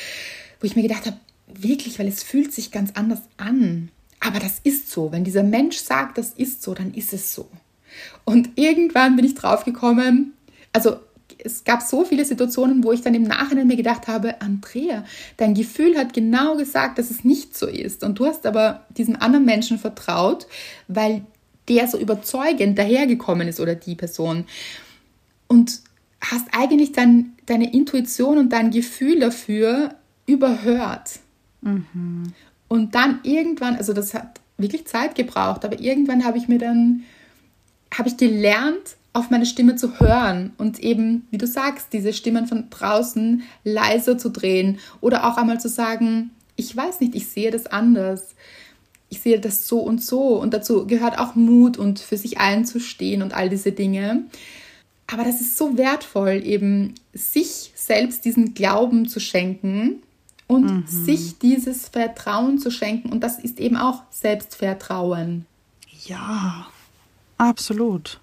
Wo 0.60 0.66
ich 0.66 0.76
mir 0.76 0.82
gedacht 0.82 1.06
habe, 1.06 1.16
wirklich, 1.52 1.98
weil 1.98 2.06
es 2.06 2.22
fühlt 2.22 2.52
sich 2.52 2.70
ganz 2.70 2.92
anders 2.94 3.22
an. 3.38 3.90
Aber 4.20 4.38
das 4.38 4.60
ist 4.62 4.88
so. 4.88 5.10
Wenn 5.10 5.24
dieser 5.24 5.42
Mensch 5.42 5.78
sagt, 5.78 6.16
das 6.16 6.30
ist 6.30 6.62
so, 6.62 6.74
dann 6.74 6.94
ist 6.94 7.12
es 7.12 7.34
so. 7.34 7.48
Und 8.24 8.50
irgendwann 8.54 9.16
bin 9.16 9.24
ich 9.24 9.34
draufgekommen, 9.34 10.34
also 10.72 10.98
es 11.44 11.64
gab 11.64 11.82
so 11.82 12.04
viele 12.04 12.24
Situationen, 12.24 12.82
wo 12.84 12.92
ich 12.92 13.02
dann 13.02 13.14
im 13.14 13.22
Nachhinein 13.22 13.66
mir 13.66 13.76
gedacht 13.76 14.08
habe, 14.08 14.40
Andrea, 14.40 15.04
dein 15.36 15.54
Gefühl 15.54 15.96
hat 15.96 16.12
genau 16.12 16.56
gesagt, 16.56 16.98
dass 16.98 17.10
es 17.10 17.24
nicht 17.24 17.56
so 17.56 17.66
ist. 17.66 18.02
Und 18.02 18.18
du 18.18 18.26
hast 18.26 18.46
aber 18.46 18.86
diesem 18.90 19.16
anderen 19.16 19.44
Menschen 19.44 19.78
vertraut, 19.78 20.46
weil 20.88 21.22
der 21.68 21.86
so 21.86 21.98
überzeugend 21.98 22.78
dahergekommen 22.78 23.46
ist 23.48 23.60
oder 23.60 23.74
die 23.74 23.94
Person. 23.94 24.46
Und 25.46 25.80
hast 26.20 26.46
eigentlich 26.52 26.92
dann 26.92 27.34
deine 27.46 27.72
Intuition 27.72 28.38
und 28.38 28.52
dein 28.52 28.70
Gefühl 28.70 29.20
dafür 29.20 29.94
überhört. 30.26 31.20
Mhm. 31.60 32.32
Und 32.68 32.94
dann 32.94 33.20
irgendwann, 33.22 33.76
also 33.76 33.92
das 33.92 34.12
hat 34.14 34.40
wirklich 34.58 34.86
Zeit 34.86 35.14
gebraucht, 35.14 35.64
aber 35.64 35.78
irgendwann 35.80 36.24
habe 36.24 36.38
ich 36.38 36.48
mir 36.48 36.58
dann, 36.58 37.04
habe 37.96 38.08
ich 38.08 38.16
gelernt, 38.16 38.96
auf 39.12 39.30
meine 39.30 39.46
Stimme 39.46 39.76
zu 39.76 39.98
hören 39.98 40.52
und 40.58 40.78
eben, 40.78 41.26
wie 41.30 41.38
du 41.38 41.46
sagst, 41.46 41.92
diese 41.92 42.12
Stimmen 42.12 42.46
von 42.46 42.70
draußen 42.70 43.42
leiser 43.64 44.18
zu 44.18 44.30
drehen 44.30 44.78
oder 45.00 45.26
auch 45.26 45.36
einmal 45.36 45.60
zu 45.60 45.68
sagen, 45.68 46.30
ich 46.56 46.76
weiß 46.76 47.00
nicht, 47.00 47.14
ich 47.14 47.28
sehe 47.28 47.50
das 47.50 47.66
anders. 47.66 48.34
Ich 49.10 49.20
sehe 49.20 49.40
das 49.40 49.66
so 49.66 49.78
und 49.80 50.02
so. 50.02 50.38
Und 50.38 50.52
dazu 50.52 50.86
gehört 50.86 51.18
auch 51.18 51.34
Mut 51.34 51.78
und 51.78 51.98
für 51.98 52.16
sich 52.16 52.38
einzustehen 52.38 53.22
und 53.22 53.32
all 53.32 53.48
diese 53.48 53.72
Dinge. 53.72 54.24
Aber 55.06 55.24
das 55.24 55.40
ist 55.40 55.56
so 55.56 55.78
wertvoll, 55.78 56.42
eben 56.44 56.94
sich 57.14 57.72
selbst 57.74 58.24
diesen 58.26 58.52
Glauben 58.52 59.08
zu 59.08 59.20
schenken 59.20 60.02
und 60.46 60.64
mhm. 60.66 60.86
sich 60.86 61.38
dieses 61.38 61.88
Vertrauen 61.88 62.58
zu 62.58 62.70
schenken. 62.70 63.10
Und 63.10 63.20
das 63.20 63.38
ist 63.38 63.60
eben 63.60 63.76
auch 63.76 64.02
Selbstvertrauen. 64.10 65.46
Ja, 66.04 66.66
absolut. 67.38 68.20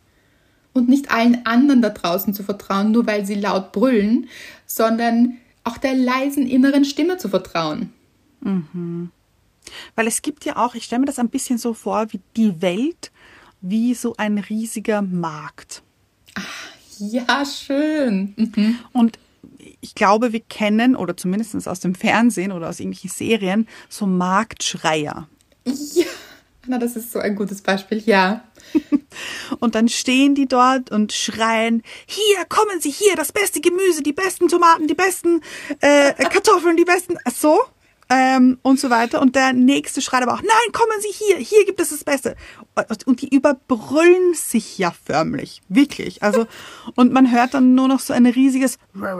Und 0.76 0.90
nicht 0.90 1.10
allen 1.10 1.46
anderen 1.46 1.82
da 1.82 1.90
draußen 1.90 2.34
zu 2.34 2.44
vertrauen, 2.44 2.92
nur 2.92 3.08
weil 3.08 3.26
sie 3.26 3.36
laut 3.36 3.72
brüllen, 3.72 4.28
sondern 4.66 5.38
auch 5.64 5.78
der 5.78 5.96
leisen 5.96 6.46
inneren 6.46 6.84
Stimme 6.84 7.18
zu 7.18 7.30
vertrauen. 7.30 7.94
Mhm. 8.42 9.10
Weil 9.96 10.06
es 10.06 10.22
gibt 10.22 10.44
ja 10.44 10.58
auch, 10.58 10.76
ich 10.76 10.84
stelle 10.84 11.00
mir 11.00 11.06
das 11.06 11.18
ein 11.18 11.30
bisschen 11.30 11.58
so 11.58 11.74
vor, 11.74 12.12
wie 12.12 12.20
die 12.36 12.62
Welt, 12.62 13.12
wie 13.62 13.94
so 13.94 14.16
ein 14.18 14.38
riesiger 14.38 15.02
Markt. 15.02 15.82
Ach, 16.36 16.68
ja, 17.00 17.46
schön. 17.46 18.34
Mhm. 18.36 18.78
Und 18.92 19.18
ich 19.80 19.96
glaube, 19.96 20.34
wir 20.34 20.42
kennen, 20.42 20.98
oder 20.98 21.16
zumindest 21.16 21.68
aus 21.70 21.80
dem 21.80 21.96
Fernsehen 21.96 22.52
oder 22.52 22.68
aus 22.68 22.82
irgendwelchen 22.82 23.10
Serien, 23.10 23.68
so 23.88 24.06
Marktschreier. 24.06 25.30
Ja, 25.66 26.06
na, 26.68 26.78
das 26.78 26.96
ist 26.96 27.12
so 27.12 27.20
ein 27.20 27.36
gutes 27.36 27.62
Beispiel, 27.62 28.02
ja. 28.06 28.44
und 29.60 29.76
dann 29.76 29.88
stehen 29.90 30.36
die 30.36 30.48
dort 30.48 30.92
und 30.92 31.14
schreien, 31.14 31.84
hier, 32.06 32.46
kommen 32.50 32.80
Sie, 32.80 32.92
hier, 32.92 33.16
das 33.16 33.32
beste 33.32 33.62
Gemüse, 33.62 34.04
die 34.04 34.14
besten 34.14 34.48
Tomaten, 34.48 34.88
die 34.88 34.96
besten 34.96 35.42
äh, 35.82 36.14
Kartoffeln, 36.14 36.78
die 36.78 36.86
besten, 36.86 37.18
so 37.34 37.60
ähm, 38.10 38.60
und 38.62 38.80
so 38.80 38.90
weiter. 38.90 39.22
Und 39.22 39.36
der 39.36 39.54
nächste 39.54 40.02
schreit 40.02 40.24
aber 40.24 40.34
auch, 40.34 40.42
nein, 40.42 40.72
kommen 40.72 41.00
Sie 41.02 41.12
hier, 41.12 41.38
hier 41.38 41.66
gibt 41.66 41.80
es 41.80 41.90
das 41.90 42.04
Beste. 42.04 42.36
Und 43.06 43.22
die 43.22 43.34
überbrüllen 43.34 44.34
sich 44.34 44.78
ja 44.78 44.92
förmlich, 44.92 45.62
wirklich. 45.70 46.24
Also, 46.24 46.48
und 46.96 47.14
man 47.14 47.32
hört 47.32 47.54
dann 47.54 47.76
nur 47.76 47.88
noch 47.88 48.00
so 48.00 48.14
ein 48.14 48.26
riesiges, 48.26 48.78
weil 48.94 49.16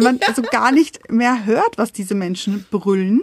man 0.00 0.20
also 0.26 0.42
gar 0.42 0.72
nicht 0.72 1.10
mehr 1.10 1.44
hört, 1.46 1.78
was 1.78 1.92
diese 1.92 2.14
Menschen 2.14 2.66
brüllen. 2.70 3.22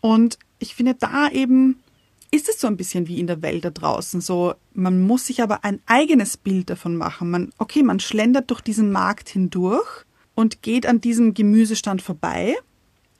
Und 0.00 0.38
ich 0.60 0.74
finde 0.74 0.94
da 0.94 1.28
eben, 1.30 1.82
ist 2.30 2.48
es 2.48 2.60
so 2.60 2.68
ein 2.68 2.76
bisschen 2.76 3.08
wie 3.08 3.18
in 3.18 3.26
der 3.26 3.42
Welt 3.42 3.64
da 3.64 3.70
draußen. 3.70 4.20
So, 4.20 4.54
man 4.72 5.02
muss 5.02 5.26
sich 5.26 5.42
aber 5.42 5.64
ein 5.64 5.80
eigenes 5.86 6.36
Bild 6.36 6.70
davon 6.70 6.96
machen. 6.96 7.30
Man, 7.30 7.50
okay, 7.58 7.82
man 7.82 7.98
schlendert 7.98 8.50
durch 8.50 8.60
diesen 8.60 8.92
Markt 8.92 9.28
hindurch 9.28 10.04
und 10.34 10.62
geht 10.62 10.86
an 10.86 11.00
diesem 11.00 11.34
Gemüsestand 11.34 12.02
vorbei 12.02 12.56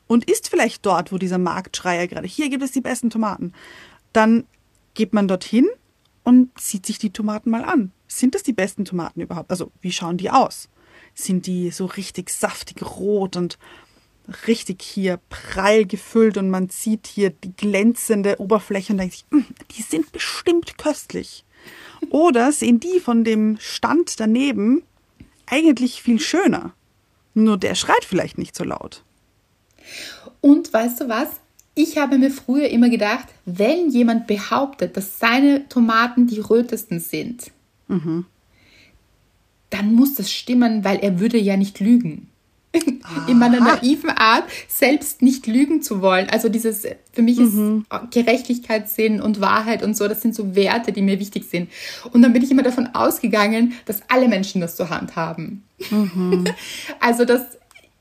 und 0.07 0.30
ist 0.30 0.49
vielleicht 0.49 0.86
dort, 0.86 1.12
wo 1.12 1.18
dieser 1.18 1.38
Marktschreier 1.38 2.07
gerade, 2.07 2.28
hier 2.28 2.49
gibt 2.51 2.62
es 2.62 2.72
die 2.72 2.80
besten 2.80 3.11
Tomaten, 3.11 3.53
dann 4.12 4.45
geht 4.95 5.12
man 5.12 5.28
dorthin 5.28 5.66
und 6.22 6.51
sieht 6.59 6.86
sich 6.86 6.99
die 6.99 7.11
Tomaten 7.12 7.51
mal 7.51 7.64
an. 7.64 7.93
Sind 8.07 8.34
das 8.34 8.43
die 8.43 8.53
besten 8.53 8.84
Tomaten 8.84 9.20
überhaupt? 9.20 9.51
Also, 9.51 9.72
wie 9.80 9.93
schauen 9.93 10.16
die 10.16 10.30
aus? 10.30 10.68
Sind 11.14 11.47
die 11.47 11.70
so 11.70 11.86
richtig 11.86 12.30
saftig 12.30 12.82
rot 12.82 13.36
und 13.36 13.59
richtig 14.47 14.83
hier 14.83 15.18
prall 15.28 15.87
gefüllt 15.87 16.37
und 16.37 16.51
man 16.51 16.68
sieht 16.68 17.07
hier 17.07 17.31
die 17.31 17.53
glänzende 17.57 18.41
Oberfläche 18.41 18.93
und 18.93 18.99
denkt 18.99 19.14
sich, 19.14 19.24
hm, 19.31 19.47
die 19.76 19.83
sind 19.83 20.12
bestimmt 20.12 20.78
köstlich. 20.78 21.45
Oder 22.11 22.53
sehen 22.53 22.81
die 22.81 23.01
von 23.01 23.24
dem 23.24 23.59
Stand 23.61 24.20
daneben 24.20 24.83
eigentlich 25.47 26.03
viel 26.03 26.20
schöner? 26.20 26.74
Nur 27.35 27.59
der 27.59 27.74
schreit 27.74 28.05
vielleicht 28.05 28.39
nicht 28.39 28.57
so 28.57 28.64
laut. 28.64 29.05
Und 30.41 30.72
weißt 30.72 31.03
du 31.03 31.09
was? 31.09 31.28
Ich 31.74 31.99
habe 31.99 32.18
mir 32.18 32.31
früher 32.31 32.68
immer 32.68 32.89
gedacht, 32.89 33.26
wenn 33.45 33.91
jemand 33.91 34.26
behauptet, 34.26 34.97
dass 34.97 35.18
seine 35.18 35.68
Tomaten 35.68 36.26
die 36.26 36.41
rötesten 36.41 36.99
sind, 36.99 37.53
mhm. 37.89 38.26
dann 39.70 39.95
muss 39.95 40.14
das 40.14 40.33
stimmen, 40.33 40.85
weil 40.85 40.99
er 40.99 41.20
würde 41.20 41.39
ja 41.39 41.57
nicht 41.57 41.81
lügen. 41.81 42.30
In 43.27 43.39
meiner 43.39 43.61
naiven 43.61 44.11
Art, 44.11 44.45
selbst 44.68 45.23
nicht 45.23 45.47
lügen 45.47 45.83
zu 45.83 46.03
wollen. 46.03 46.29
Also 46.31 46.49
dieses, 46.49 46.87
für 47.12 47.23
mich 47.23 47.39
ist 47.39 47.55
mhm. 47.55 47.85
Gerechtigkeitssinn 48.12 49.21
und 49.21 49.41
Wahrheit 49.41 49.83
und 49.83 49.97
so, 49.97 50.07
das 50.07 50.23
sind 50.23 50.35
so 50.35 50.55
Werte, 50.55 50.93
die 50.93 51.03
mir 51.03 51.18
wichtig 51.18 51.45
sind. 51.51 51.68
Und 52.12 52.23
dann 52.23 52.33
bin 52.33 52.43
ich 52.43 52.51
immer 52.51 52.62
davon 52.62 52.89
ausgegangen, 52.95 53.73
dass 53.87 54.03
alle 54.09 54.29
Menschen 54.29 54.61
das 54.61 54.77
zur 54.77 54.91
Hand 54.91 55.16
haben. 55.16 55.64
Mhm. 55.91 56.45
Also, 57.01 57.25
dass 57.25 57.43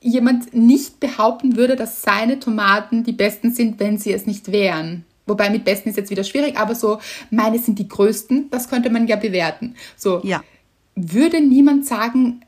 jemand 0.00 0.54
nicht 0.54 1.00
behaupten 1.00 1.56
würde, 1.56 1.76
dass 1.76 2.02
seine 2.02 2.38
Tomaten 2.38 3.04
die 3.04 3.12
besten 3.12 3.52
sind, 3.52 3.80
wenn 3.80 3.98
sie 3.98 4.12
es 4.12 4.26
nicht 4.26 4.52
wären. 4.52 5.04
Wobei 5.26 5.50
mit 5.50 5.64
besten 5.64 5.90
ist 5.90 5.96
jetzt 5.96 6.10
wieder 6.10 6.24
schwierig, 6.24 6.58
aber 6.58 6.74
so, 6.74 6.98
meine 7.30 7.58
sind 7.58 7.78
die 7.78 7.88
größten, 7.88 8.50
das 8.50 8.68
könnte 8.68 8.90
man 8.90 9.06
ja 9.06 9.16
bewerten. 9.16 9.76
So, 9.96 10.20
ja. 10.24 10.42
würde 10.96 11.40
niemand 11.40 11.86
sagen, 11.86 12.40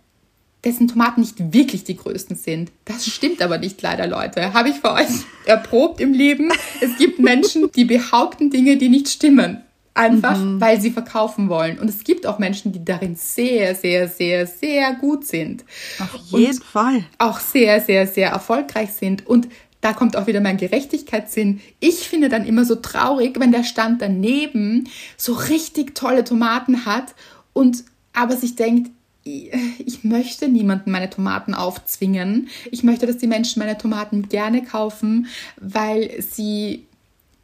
dessen 0.65 0.89
Tomaten 0.89 1.21
nicht 1.21 1.53
wirklich 1.53 1.85
die 1.85 1.97
größten 1.97 2.37
sind. 2.37 2.71
Das 2.85 3.07
stimmt 3.07 3.43
aber 3.43 3.59
nicht 3.59 3.83
leider, 3.83 4.07
Leute. 4.07 4.53
Habe 4.53 4.69
ich 4.69 4.77
für 4.77 4.93
euch 4.93 5.09
erprobt 5.45 6.01
im 6.01 6.13
Leben. 6.13 6.53
Es 6.81 6.97
gibt 6.99 7.19
Menschen, 7.19 7.71
die 7.73 7.85
behaupten 7.85 8.51
Dinge, 8.51 8.77
die 8.77 8.89
nicht 8.89 9.09
stimmen. 9.09 9.63
Einfach, 9.95 10.39
mhm. 10.39 10.59
weil 10.59 10.81
sie 10.81 10.91
verkaufen 10.91 11.51
wollen. 11.51 11.79
Und 11.79 11.91
es 11.91 12.03
gibt 12.03 12.27
auch 12.27 12.39
Menschen, 12.39 12.73
die 12.73 12.83
darin 12.83 13.15
sehr, 13.15 13.75
sehr, 13.75 14.09
sehr, 14.09 14.47
sehr 14.47 14.95
gut 14.95 15.27
sind. 15.27 15.65
Auf 15.99 16.15
jeden 16.29 16.63
Fall. 16.63 17.05
Auch 17.19 17.41
sehr, 17.41 17.79
sehr, 17.81 18.07
sehr 18.07 18.31
erfolgreich 18.31 18.93
sind. 18.93 19.27
Und 19.27 19.49
da 19.83 19.93
kommt 19.93 20.17
auch 20.17 20.27
wieder 20.27 20.41
mein 20.41 20.57
Gerechtigkeitssinn. 20.57 21.61
Ich 21.79 22.09
finde 22.09 22.31
dann 22.31 22.47
immer 22.47 22.65
so 22.65 22.77
traurig, 22.77 23.39
wenn 23.39 23.53
der 23.53 23.65
Stand 23.65 24.01
daneben 24.01 24.89
so 25.19 25.35
richtig 25.35 25.95
tolle 25.95 26.25
Tomaten 26.25 26.87
hat 26.87 27.15
und 27.53 27.85
aber 28.15 28.37
sich 28.37 28.57
denkt, 28.57 28.91
ich 29.25 30.05
möchte 30.05 30.49
niemanden 30.49 30.91
meine 30.91 31.11
Tomaten 31.11 31.55
aufzwingen. 31.55 32.49
Ich 32.71 32.83
möchte, 32.83 33.07
dass 33.07 33.19
die 33.19 33.27
Menschen 33.27 33.61
meine 33.61 33.79
Tomaten 33.79 34.29
gerne 34.29 34.63
kaufen, 34.63 35.27
weil 35.61 36.21
sie 36.21 36.87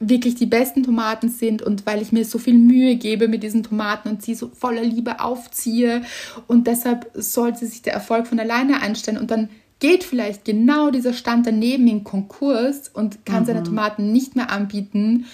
wirklich 0.00 0.36
die 0.36 0.46
besten 0.46 0.84
Tomaten 0.84 1.28
sind 1.28 1.62
und 1.62 1.84
weil 1.86 2.00
ich 2.00 2.12
mir 2.12 2.24
so 2.24 2.38
viel 2.38 2.54
Mühe 2.54 2.96
gebe 2.96 3.26
mit 3.26 3.42
diesen 3.42 3.64
Tomaten 3.64 4.08
und 4.08 4.22
sie 4.22 4.34
so 4.34 4.48
voller 4.48 4.82
Liebe 4.82 5.20
aufziehe 5.20 6.02
und 6.46 6.68
deshalb 6.68 7.10
sollte 7.14 7.66
sich 7.66 7.82
der 7.82 7.94
Erfolg 7.94 8.28
von 8.28 8.38
alleine 8.38 8.80
einstellen 8.80 9.18
und 9.18 9.30
dann 9.30 9.48
geht 9.80 10.04
vielleicht 10.04 10.44
genau 10.44 10.90
dieser 10.90 11.12
Stand 11.12 11.46
daneben 11.46 11.86
in 11.88 12.04
Konkurs 12.04 12.88
und 12.88 13.24
kann 13.26 13.42
mhm. 13.42 13.46
seine 13.46 13.62
Tomaten 13.62 14.12
nicht 14.12 14.36
mehr 14.36 14.50
anbieten, 14.50 15.26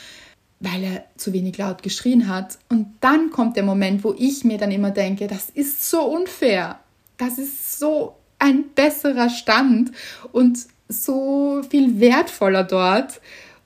weil 0.64 0.82
er 0.82 1.04
zu 1.16 1.32
wenig 1.32 1.58
laut 1.58 1.82
geschrien 1.82 2.28
hat. 2.28 2.58
Und 2.68 2.86
dann 3.00 3.30
kommt 3.30 3.56
der 3.56 3.62
Moment, 3.62 4.02
wo 4.02 4.14
ich 4.16 4.44
mir 4.44 4.58
dann 4.58 4.70
immer 4.70 4.90
denke, 4.90 5.26
das 5.26 5.50
ist 5.50 5.88
so 5.88 6.02
unfair. 6.02 6.80
Das 7.18 7.38
ist 7.38 7.78
so 7.78 8.16
ein 8.38 8.64
besserer 8.74 9.28
Stand 9.28 9.92
und 10.32 10.58
so 10.88 11.62
viel 11.68 12.00
wertvoller 12.00 12.64
dort. 12.64 13.20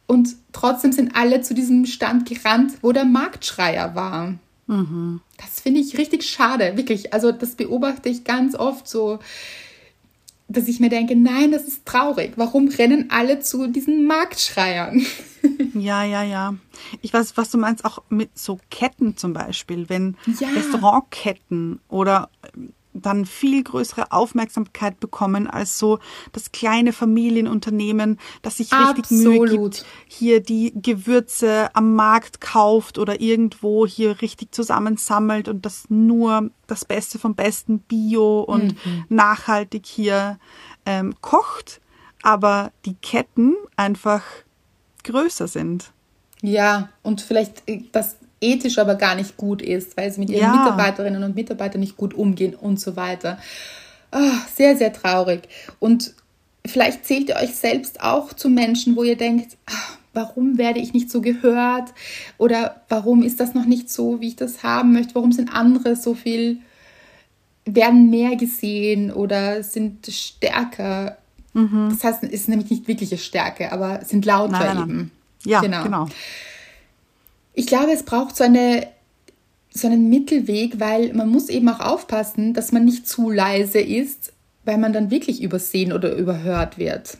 Und 0.07 0.37
trotzdem 0.53 0.93
sind 0.93 1.15
alle 1.15 1.43
zu 1.43 1.55
diesem 1.55 1.87
Stand 1.87 2.29
gerannt, 2.29 2.73
wo 2.83 2.93
der 2.93 3.05
Marktschreier 3.05 3.95
war. 3.95 4.35
Mhm. 4.67 5.21
Das 5.37 5.61
finde 5.61 5.81
ich 5.81 5.99
richtig 5.99 6.25
schade, 6.25 6.77
wirklich. 6.77 7.13
Also 7.13 7.33
das 7.33 7.55
beobachte 7.55 8.09
ich 8.09 8.25
ganz 8.25 8.55
oft 8.55 8.89
so, 8.89 9.19
dass 10.49 10.67
ich 10.67 10.81
mir 10.81 10.89
denke, 10.89 11.15
nein, 11.15 11.53
das 11.53 11.65
ist 11.65 11.85
traurig. 11.85 12.33
Warum 12.37 12.69
rennen 12.69 13.11
alle 13.11 13.41
zu 13.41 13.67
diesen 13.69 14.07
Marktschreiern? 14.07 15.05
Ja, 15.75 16.03
ja, 16.03 16.25
ja. 16.25 16.57
Ich 17.01 17.15
weiß, 17.15 17.37
was 17.37 17.51
du 17.51 17.59
meinst, 17.59 17.85
auch 17.85 18.03
mit 18.09 18.37
so 18.37 18.59
Ketten 18.71 19.17
zum 19.17 19.33
Beispiel, 19.33 19.89
wenn 19.89 20.17
ja. 20.41 20.49
Restaurantketten 20.49 21.79
oder 21.87 22.29
dann 22.99 23.27
viel 23.27 23.63
größere 23.63 24.13
Aufmerksamkeit 24.13 25.01
bekommen 25.01 25.47
als 25.47 25.79
so 25.79 25.99
das 26.33 26.53
kleine 26.53 26.93
Familienunternehmen, 26.93 28.19
das 28.43 28.59
sich 28.59 28.73
richtig 28.73 29.11
Mühe 29.11 29.43
Absolut. 29.43 29.73
gibt, 29.73 29.87
hier 30.07 30.41
die 30.41 30.73
Gewürze 30.75 31.75
am 31.75 31.95
Markt 31.95 32.41
kauft 32.41 32.99
oder 32.99 33.21
irgendwo 33.21 33.87
hier 33.87 34.21
richtig 34.21 34.53
zusammensammelt 34.53 35.49
und 35.49 35.65
das 35.65 35.85
nur 35.89 36.51
das 36.67 36.85
Beste 36.85 37.19
vom 37.19 37.35
Besten 37.35 37.81
Bio 37.81 38.41
und 38.41 38.75
nachhaltig 39.09 39.87
hier 39.87 40.39
ähm, 40.87 41.15
kocht, 41.21 41.81
aber 42.23 42.73
die 42.85 42.95
Ketten 42.95 43.55
einfach 43.77 44.23
größer 45.05 45.49
sind. 45.49 45.93
Ja, 46.43 46.91
und 47.03 47.21
vielleicht 47.21 47.69
äh, 47.69 47.83
das 47.93 48.17
ethisch 48.41 48.79
aber 48.79 48.95
gar 48.95 49.15
nicht 49.15 49.37
gut 49.37 49.63
ist, 49.63 49.97
weil 49.97 50.11
sie 50.13 50.21
mit 50.21 50.31
ihren 50.31 50.43
Ja. 50.43 50.53
Mitarbeiterinnen 50.53 51.23
und 51.25 51.35
Mitarbeitern 51.35 51.81
nicht 51.81 51.97
gut 51.97 52.15
umgehen 52.15 52.55
und 52.55 52.79
so 52.81 52.97
weiter. 52.97 53.39
Ah, 54.11 54.33
sehr, 54.55 54.77
sehr 54.77 54.93
traurig. 54.93 55.49
Und 55.81 56.15
vielleicht 56.65 57.05
zählt 57.07 57.29
ihr 57.29 57.37
euch 57.37 57.55
selbst 57.55 58.01
auch 58.01 58.33
zu 58.33 58.49
Menschen, 58.49 58.97
wo 58.97 59.03
ihr 59.03 59.17
denkt, 59.17 59.57
ah, 59.67 59.73
warum 60.15 60.57
werde 60.59 60.81
ich 60.81 60.93
nicht 60.95 61.11
so 61.11 61.21
gehört? 61.21 61.93
Oder 62.39 62.83
warum 62.89 63.23
ist 63.23 63.41
das 63.41 63.55
noch 63.55 63.67
nicht 63.67 63.91
so, 63.91 64.21
wie 64.21 64.29
ich 64.29 64.37
das 64.37 64.63
haben 64.63 64.93
möchte? 64.93 65.15
Warum 65.15 65.33
sind 65.33 65.53
andere 65.53 65.97
so 65.97 66.15
viel, 66.15 66.59
werden 67.65 68.09
mehr 68.11 68.37
gesehen 68.37 69.13
oder 69.13 69.63
sind 69.63 70.07
stärker? 70.07 71.19
Das 71.55 72.05
heißt, 72.05 72.23
es 72.23 72.31
ist 72.31 72.49
nämlich 72.49 72.71
nicht 72.71 72.87
wirkliche 72.89 73.19
Stärke, 73.19 73.73
aber 73.73 74.05
sind 74.05 74.25
lauter 74.25 74.53
Nein, 74.53 74.67
nein, 74.67 74.77
nein. 74.77 74.89
eben. 74.89 75.11
Ja, 75.45 75.61
Genau. 75.61 75.83
genau. 75.83 76.07
Ich 77.59 77.67
glaube, 77.67 77.91
es 77.91 78.05
braucht 78.05 78.37
so, 78.37 78.45
eine, 78.45 78.87
so 79.71 79.89
einen 79.89 80.09
Mittelweg, 80.09 80.79
weil 80.79 81.13
man 81.13 81.29
muss 81.29 81.49
eben 81.49 81.69
auch 81.69 81.81
aufpassen, 81.81 82.55
dass 82.55 82.71
man 82.71 82.85
nicht 82.85 83.09
zu 83.09 83.31
leise 83.31 83.81
ist, 83.81 84.33
weil 84.65 84.79
man 84.79 84.93
dann 84.93 85.11
wirklich 85.11 85.43
übersehen 85.43 85.93
oder 85.93 86.15
überhört 86.15 86.79
wird. 86.79 87.19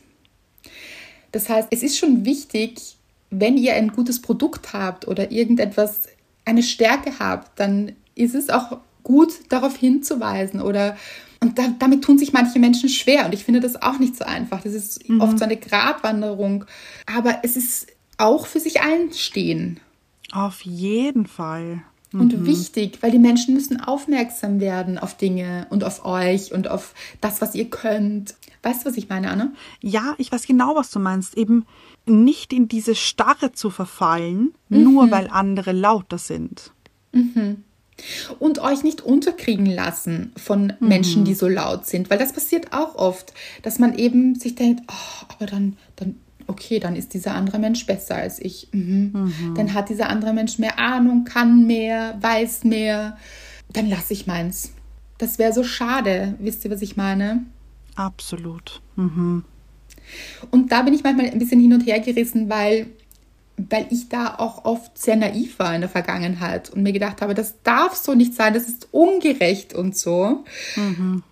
Das 1.33 1.49
heißt, 1.49 1.67
es 1.73 1.83
ist 1.83 1.99
schon 1.99 2.25
wichtig, 2.25 2.79
wenn 3.31 3.57
ihr 3.57 3.75
ein 3.75 3.89
gutes 3.89 4.23
Produkt 4.23 4.73
habt 4.73 5.09
oder 5.09 5.33
irgendetwas, 5.33 6.05
eine 6.45 6.63
Stärke 6.63 7.19
habt, 7.19 7.59
dann 7.59 7.97
ist 8.15 8.37
es 8.37 8.49
auch 8.49 8.79
gut, 9.03 9.33
darauf 9.49 9.77
hinzuweisen 9.77 10.61
oder 10.61 10.97
und 11.41 11.59
da, 11.59 11.65
damit 11.81 12.05
tun 12.05 12.17
sich 12.17 12.33
manche 12.33 12.61
Menschen 12.61 12.89
schwer 12.89 13.27
und 13.27 13.35
ich 13.35 13.45
finde 13.45 13.59
das 13.59 13.83
auch 13.83 13.99
nicht 13.99 14.17
so 14.17 14.25
einfach. 14.25 14.63
Das 14.63 14.73
ist 14.73 15.05
oft 15.19 15.41
so 15.41 15.45
eine 15.45 15.57
Gratwanderung, 15.57 16.65
aber 17.07 17.41
es 17.43 17.57
ist 17.57 17.89
auch 18.19 18.47
für 18.47 18.61
sich 18.61 18.81
einstehen 18.81 19.81
Auf 20.33 20.63
jeden 20.63 21.27
Fall. 21.27 21.83
und 22.13 22.47
wichtig, 22.47 22.99
weil 23.03 23.11
die 23.11 23.19
Menschen 23.19 23.55
müssen 23.55 23.81
aufmerksam 23.81 24.61
werden 24.61 24.99
auf 24.99 25.17
Dinge 25.17 25.67
und 25.71 25.85
auf 25.85 26.05
euch 26.05 26.53
und 26.53 26.69
auf 26.69 26.95
das, 27.21 27.41
was 27.41 27.55
ihr 27.55 27.69
könnt. 27.69 28.35
Weißt 28.63 28.83
du, 28.83 28.91
was 28.91 28.97
ich 28.97 29.09
meine, 29.09 29.31
Anne? 29.31 29.53
Ja, 29.81 30.15
ich 30.19 30.33
weiß 30.33 30.47
genau, 30.47 30.75
was 30.75 30.91
du 30.91 30.99
meinst. 30.99 31.37
Eben 31.37 31.67
nicht 32.07 32.53
in 32.53 32.69
diese 32.69 32.95
Starre 32.95 33.53
zu 33.53 33.71
verfallen, 33.71 34.55
nur 34.69 35.11
weil 35.11 35.29
andere 35.29 35.73
lauter 35.73 36.19
sind. 36.19 36.73
Und 38.39 38.59
euch 38.61 38.85
nicht 38.85 39.01
unterkriegen 39.01 39.67
lassen 39.67 40.33
von 40.37 40.73
Menschen, 40.81 41.25
die 41.25 41.35
so 41.35 41.49
laut 41.49 41.87
sind, 41.87 42.11
weil 42.11 42.19
das 42.19 42.33
passiert 42.33 42.73
auch 42.73 42.95
oft, 42.95 43.33
dass 43.63 43.79
man 43.79 43.99
eben 43.99 44.35
sich 44.35 44.55
denkt, 44.55 44.83
oh, 44.89 45.25
aber 45.29 45.47
dann, 45.47 45.77
dann, 45.97 46.17
okay, 46.49 46.81
dann 46.81 46.97
ist 46.97 47.15
dieser 47.15 47.35
andere 47.35 47.59
Mensch 47.59 47.87
besser 47.87 48.17
als 48.17 48.41
ich. 48.41 48.69
Mhm. 48.73 49.55
Dann 49.55 49.75
hat 49.75 49.91
dieser 49.91 50.09
andere 50.09 50.33
Mensch 50.33 50.59
mehr 50.59 50.79
Ahnung, 50.79 51.25
kann 51.25 51.67
mehr, 51.67 52.17
weiß 52.21 52.65
mehr. 52.65 53.17
Dann 53.73 53.89
lasse 53.89 54.15
ich 54.15 54.27
meins. 54.27 54.73
Das 55.19 55.39
wäre 55.39 55.53
so 55.53 55.63
schade. 55.63 56.35
Wisst 56.41 56.65
ihr, 56.65 56.71
was 56.71 56.83
ich 56.83 56.97
meine? 56.97 57.45
Absolut. 57.95 58.81
Mhm. 58.97 59.45
Und 60.51 60.73
da 60.73 60.83
bin 60.83 60.95
ich 60.95 61.05
manchmal 61.05 61.27
ein 61.27 61.39
bisschen 61.39 61.61
hin 61.61 61.75
und 61.75 61.87
her 61.87 62.01
gerissen, 62.01 62.49
weil, 62.49 62.87
weil 63.59 63.87
ich 63.91 64.09
da 64.09 64.37
auch 64.39 64.65
oft 64.65 64.97
sehr 64.97 65.17
naiv 65.17 65.59
war 65.59 65.75
in 65.75 65.83
der 65.83 65.91
Vergangenheit 65.91 66.71
und 66.71 66.83
mir 66.83 66.93
gedacht 66.93 67.21
habe, 67.21 67.35
das 67.35 67.57
darf 67.63 67.95
so 67.95 68.15
nicht 68.15 68.35
sein, 68.35 68.55
das 68.55 68.69
ist 68.69 68.89
ungerecht 68.93 69.75
und 69.75 69.97
so. 69.99 70.45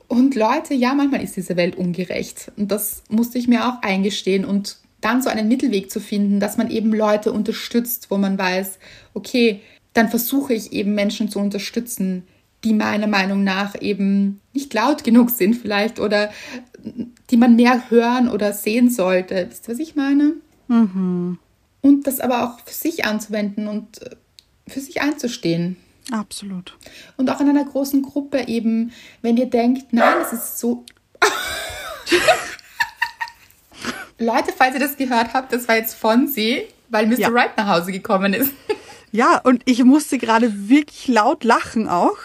Und 0.08 0.34
Leute, 0.34 0.74
ja, 0.74 0.92
manchmal 0.92 1.22
ist 1.22 1.36
diese 1.36 1.56
Welt 1.56 1.76
ungerecht. 1.76 2.52
Und 2.56 2.70
das 2.70 3.02
musste 3.08 3.38
ich 3.38 3.48
mir 3.48 3.66
auch 3.66 3.80
eingestehen 3.80 4.44
und 4.44 4.76
dann 5.06 5.22
so 5.22 5.30
einen 5.30 5.46
Mittelweg 5.46 5.88
zu 5.88 6.00
finden, 6.00 6.40
dass 6.40 6.56
man 6.56 6.68
eben 6.68 6.92
Leute 6.92 7.32
unterstützt, 7.32 8.10
wo 8.10 8.18
man 8.18 8.36
weiß, 8.36 8.80
okay, 9.14 9.60
dann 9.92 10.08
versuche 10.08 10.52
ich 10.52 10.72
eben 10.72 10.96
Menschen 10.96 11.30
zu 11.30 11.38
unterstützen, 11.38 12.24
die 12.64 12.72
meiner 12.72 13.06
Meinung 13.06 13.44
nach 13.44 13.80
eben 13.80 14.40
nicht 14.52 14.74
laut 14.74 15.04
genug 15.04 15.30
sind 15.30 15.54
vielleicht 15.54 16.00
oder 16.00 16.30
die 17.30 17.36
man 17.36 17.54
mehr 17.54 17.88
hören 17.88 18.28
oder 18.28 18.52
sehen 18.52 18.90
sollte. 18.90 19.46
Wisst 19.48 19.68
ihr, 19.68 19.74
was 19.74 19.78
ich 19.78 19.94
meine? 19.94 20.32
Und 21.82 22.06
das 22.08 22.18
aber 22.18 22.42
auch 22.42 22.58
für 22.64 22.74
sich 22.74 23.04
anzuwenden 23.04 23.68
und 23.68 24.02
äh, 24.02 24.16
für 24.66 24.80
sich 24.80 25.02
einzustehen. 25.02 25.76
Absolut. 26.10 26.76
Und 27.16 27.30
auch 27.30 27.40
in 27.40 27.48
einer 27.48 27.64
großen 27.64 28.02
Gruppe 28.02 28.48
eben, 28.48 28.90
wenn 29.22 29.36
ihr 29.36 29.46
denkt, 29.46 29.92
nein, 29.92 30.16
es 30.22 30.32
ist 30.32 30.58
so. 30.58 30.84
Leute, 34.18 34.52
falls 34.56 34.74
ihr 34.74 34.80
das 34.80 34.96
gehört 34.96 35.34
habt, 35.34 35.52
das 35.52 35.68
war 35.68 35.76
jetzt 35.76 35.94
Fonsi, 35.94 36.64
weil 36.88 37.06
Mr. 37.06 37.18
Ja. 37.18 37.32
Wright 37.32 37.56
nach 37.56 37.68
Hause 37.68 37.92
gekommen 37.92 38.34
ist. 38.34 38.52
Ja, 39.12 39.40
und 39.42 39.62
ich 39.64 39.82
musste 39.82 40.18
gerade 40.18 40.68
wirklich 40.68 41.08
laut 41.08 41.42
lachen 41.42 41.88
auch, 41.88 42.18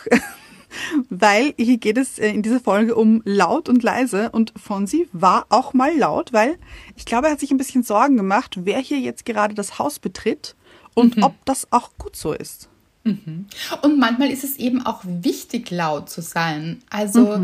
weil 1.10 1.54
hier 1.56 1.78
geht 1.78 1.98
es 1.98 2.20
äh, 2.20 2.30
in 2.30 2.42
dieser 2.42 2.60
Folge 2.60 2.96
um 2.96 3.22
laut 3.24 3.70
und 3.70 3.82
leise 3.82 4.30
und 4.32 4.52
Fonsi 4.58 5.08
war 5.14 5.46
auch 5.50 5.74
mal 5.74 5.96
laut, 5.96 6.34
weil 6.34 6.58
ich 6.98 7.06
glaube, 7.06 7.28
er 7.28 7.34
hat 7.34 7.39
sich 7.39 7.52
ein 7.52 7.58
bisschen 7.58 7.84
Sorgen 7.84 8.18
gemacht, 8.18 8.58
wer 8.66 8.80
hier 8.80 9.00
jetzt 9.00 9.26
gerade 9.26 9.54
das 9.54 9.80
Haus 9.80 10.00
betritt 10.00 10.56
und 10.94 11.24
ob 11.24 11.34
das 11.46 11.72
auch 11.72 11.92
gut 11.98 12.18
so 12.18 12.34
ist. 12.34 12.68
Und 13.06 13.98
manchmal 13.98 14.30
ist 14.30 14.44
es 14.44 14.58
eben 14.58 14.86
auch 14.86 15.02
wichtig, 15.06 15.72
laut 15.72 16.10
zu 16.10 16.22
sein. 16.22 16.82
Also, 16.89 17.39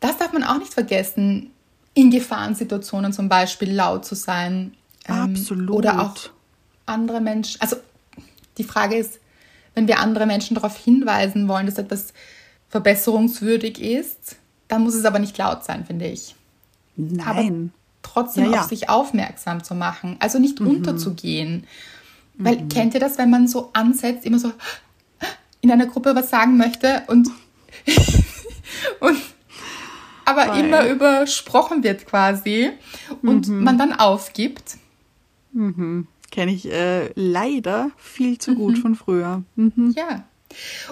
das 0.00 0.18
darf 0.18 0.32
man 0.32 0.44
auch 0.44 0.58
nicht 0.58 0.74
vergessen, 0.74 1.53
in 1.94 2.10
Gefahrensituationen 2.10 3.12
zum 3.12 3.28
Beispiel 3.28 3.72
laut 3.72 4.04
zu 4.04 4.14
sein. 4.14 4.74
Absolut. 5.06 5.70
Oder 5.70 6.00
auch 6.00 6.16
andere 6.86 7.20
Menschen. 7.20 7.60
Also, 7.60 7.76
die 8.58 8.64
Frage 8.64 8.96
ist, 8.96 9.20
wenn 9.74 9.88
wir 9.88 9.98
andere 9.98 10.26
Menschen 10.26 10.54
darauf 10.54 10.76
hinweisen 10.76 11.48
wollen, 11.48 11.66
dass 11.66 11.78
etwas 11.78 12.12
verbesserungswürdig 12.68 13.80
ist, 13.80 14.36
dann 14.68 14.82
muss 14.82 14.94
es 14.94 15.04
aber 15.04 15.18
nicht 15.18 15.36
laut 15.38 15.64
sein, 15.64 15.84
finde 15.84 16.06
ich. 16.06 16.34
Nein. 16.96 17.72
Trotzdem 18.02 18.46
Ja, 18.46 18.50
ja. 18.50 18.60
auf 18.60 18.68
sich 18.68 18.88
aufmerksam 18.88 19.64
zu 19.64 19.74
machen, 19.74 20.16
also 20.20 20.38
nicht 20.38 20.60
unterzugehen. 20.60 21.66
Weil 22.36 22.66
kennt 22.68 22.94
ihr 22.94 23.00
das, 23.00 23.16
wenn 23.16 23.30
man 23.30 23.46
so 23.46 23.70
ansetzt, 23.72 24.26
immer 24.26 24.38
so 24.38 24.52
in 25.60 25.70
einer 25.70 25.86
Gruppe 25.86 26.14
was 26.14 26.30
sagen 26.30 26.56
möchte 26.56 27.04
und, 27.06 27.28
und 29.00 29.16
aber 30.24 30.46
Voll. 30.46 30.58
immer 30.58 30.86
übersprochen 30.86 31.82
wird 31.82 32.06
quasi 32.06 32.70
und 33.22 33.48
man 33.48 33.78
dann 33.78 33.92
aufgibt. 33.92 34.76
Kenne 35.52 36.52
ich 36.52 36.70
äh, 36.70 37.10
leider 37.14 37.90
viel 37.96 38.38
zu 38.38 38.54
gut 38.54 38.78
von 38.78 38.94
früher. 38.94 39.42
Mhm. 39.56 39.94
Ja. 39.96 40.24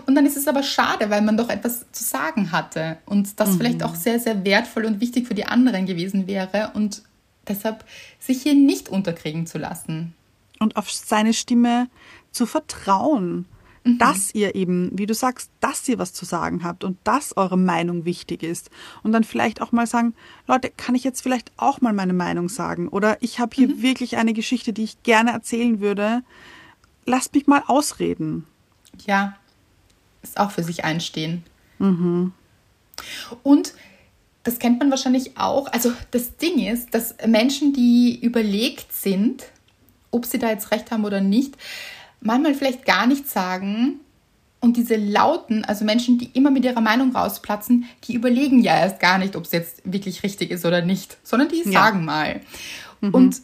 Und 0.06 0.14
dann 0.14 0.26
ist 0.26 0.36
es 0.36 0.48
aber 0.48 0.62
schade, 0.62 1.10
weil 1.10 1.22
man 1.22 1.36
doch 1.36 1.48
etwas 1.48 1.86
zu 1.92 2.04
sagen 2.04 2.52
hatte 2.52 2.98
und 3.06 3.38
das 3.38 3.56
vielleicht 3.56 3.82
auch 3.82 3.94
sehr, 3.94 4.18
sehr 4.18 4.44
wertvoll 4.44 4.84
und 4.84 5.00
wichtig 5.00 5.26
für 5.28 5.34
die 5.34 5.46
anderen 5.46 5.86
gewesen 5.86 6.26
wäre 6.26 6.72
und 6.74 7.02
deshalb 7.46 7.84
sich 8.18 8.42
hier 8.42 8.54
nicht 8.54 8.88
unterkriegen 8.88 9.46
zu 9.46 9.58
lassen. 9.58 10.14
Und 10.58 10.76
auf 10.76 10.90
seine 10.90 11.32
Stimme 11.32 11.88
zu 12.30 12.46
vertrauen, 12.46 13.46
dass 13.84 14.34
ihr 14.34 14.54
eben, 14.54 14.90
wie 14.96 15.06
du 15.06 15.14
sagst, 15.14 15.50
dass 15.60 15.88
ihr 15.88 15.98
was 15.98 16.12
zu 16.12 16.24
sagen 16.24 16.62
habt 16.62 16.84
und 16.84 16.98
dass 17.04 17.36
eure 17.36 17.58
Meinung 17.58 18.04
wichtig 18.04 18.42
ist. 18.42 18.70
Und 19.02 19.12
dann 19.12 19.24
vielleicht 19.24 19.60
auch 19.60 19.72
mal 19.72 19.86
sagen, 19.86 20.14
Leute, 20.46 20.70
kann 20.70 20.94
ich 20.94 21.02
jetzt 21.02 21.20
vielleicht 21.20 21.50
auch 21.56 21.80
mal 21.80 21.92
meine 21.92 22.12
Meinung 22.12 22.48
sagen? 22.48 22.88
Oder 22.88 23.20
ich 23.20 23.40
habe 23.40 23.54
hier 23.54 23.82
wirklich 23.82 24.16
eine 24.16 24.34
Geschichte, 24.34 24.72
die 24.72 24.84
ich 24.84 25.02
gerne 25.02 25.32
erzählen 25.32 25.80
würde. 25.80 26.22
Lasst 27.06 27.34
mich 27.34 27.48
mal 27.48 27.64
ausreden. 27.66 28.46
Ja, 29.04 29.36
ist 30.22 30.38
auch 30.38 30.52
für 30.52 30.62
sich 30.62 30.84
einstehen. 30.84 31.42
Und 33.42 33.74
das 34.44 34.58
kennt 34.58 34.78
man 34.78 34.90
wahrscheinlich 34.90 35.36
auch. 35.36 35.66
Also 35.72 35.92
das 36.12 36.36
Ding 36.36 36.58
ist, 36.58 36.94
dass 36.94 37.16
Menschen, 37.26 37.72
die 37.72 38.20
überlegt 38.20 38.92
sind, 38.92 39.44
ob 40.12 40.26
sie 40.26 40.38
da 40.38 40.50
jetzt 40.50 40.70
recht 40.70 40.90
haben 40.90 41.04
oder 41.04 41.20
nicht, 41.20 41.56
manchmal 42.22 42.54
vielleicht 42.54 42.84
gar 42.84 43.06
nichts 43.06 43.32
sagen. 43.32 44.00
Und 44.60 44.76
diese 44.76 44.94
Lauten, 44.94 45.64
also 45.64 45.84
Menschen, 45.84 46.18
die 46.18 46.30
immer 46.34 46.50
mit 46.52 46.64
ihrer 46.64 46.80
Meinung 46.80 47.14
rausplatzen, 47.16 47.84
die 48.04 48.14
überlegen 48.14 48.62
ja 48.62 48.78
erst 48.78 49.00
gar 49.00 49.18
nicht, 49.18 49.34
ob 49.34 49.44
es 49.44 49.50
jetzt 49.52 49.82
wirklich 49.84 50.22
richtig 50.22 50.52
ist 50.52 50.64
oder 50.64 50.82
nicht, 50.82 51.18
sondern 51.24 51.48
die 51.48 51.62
Ja. 51.64 51.72
sagen 51.82 52.04
mal. 52.04 52.40
Und 53.00 53.42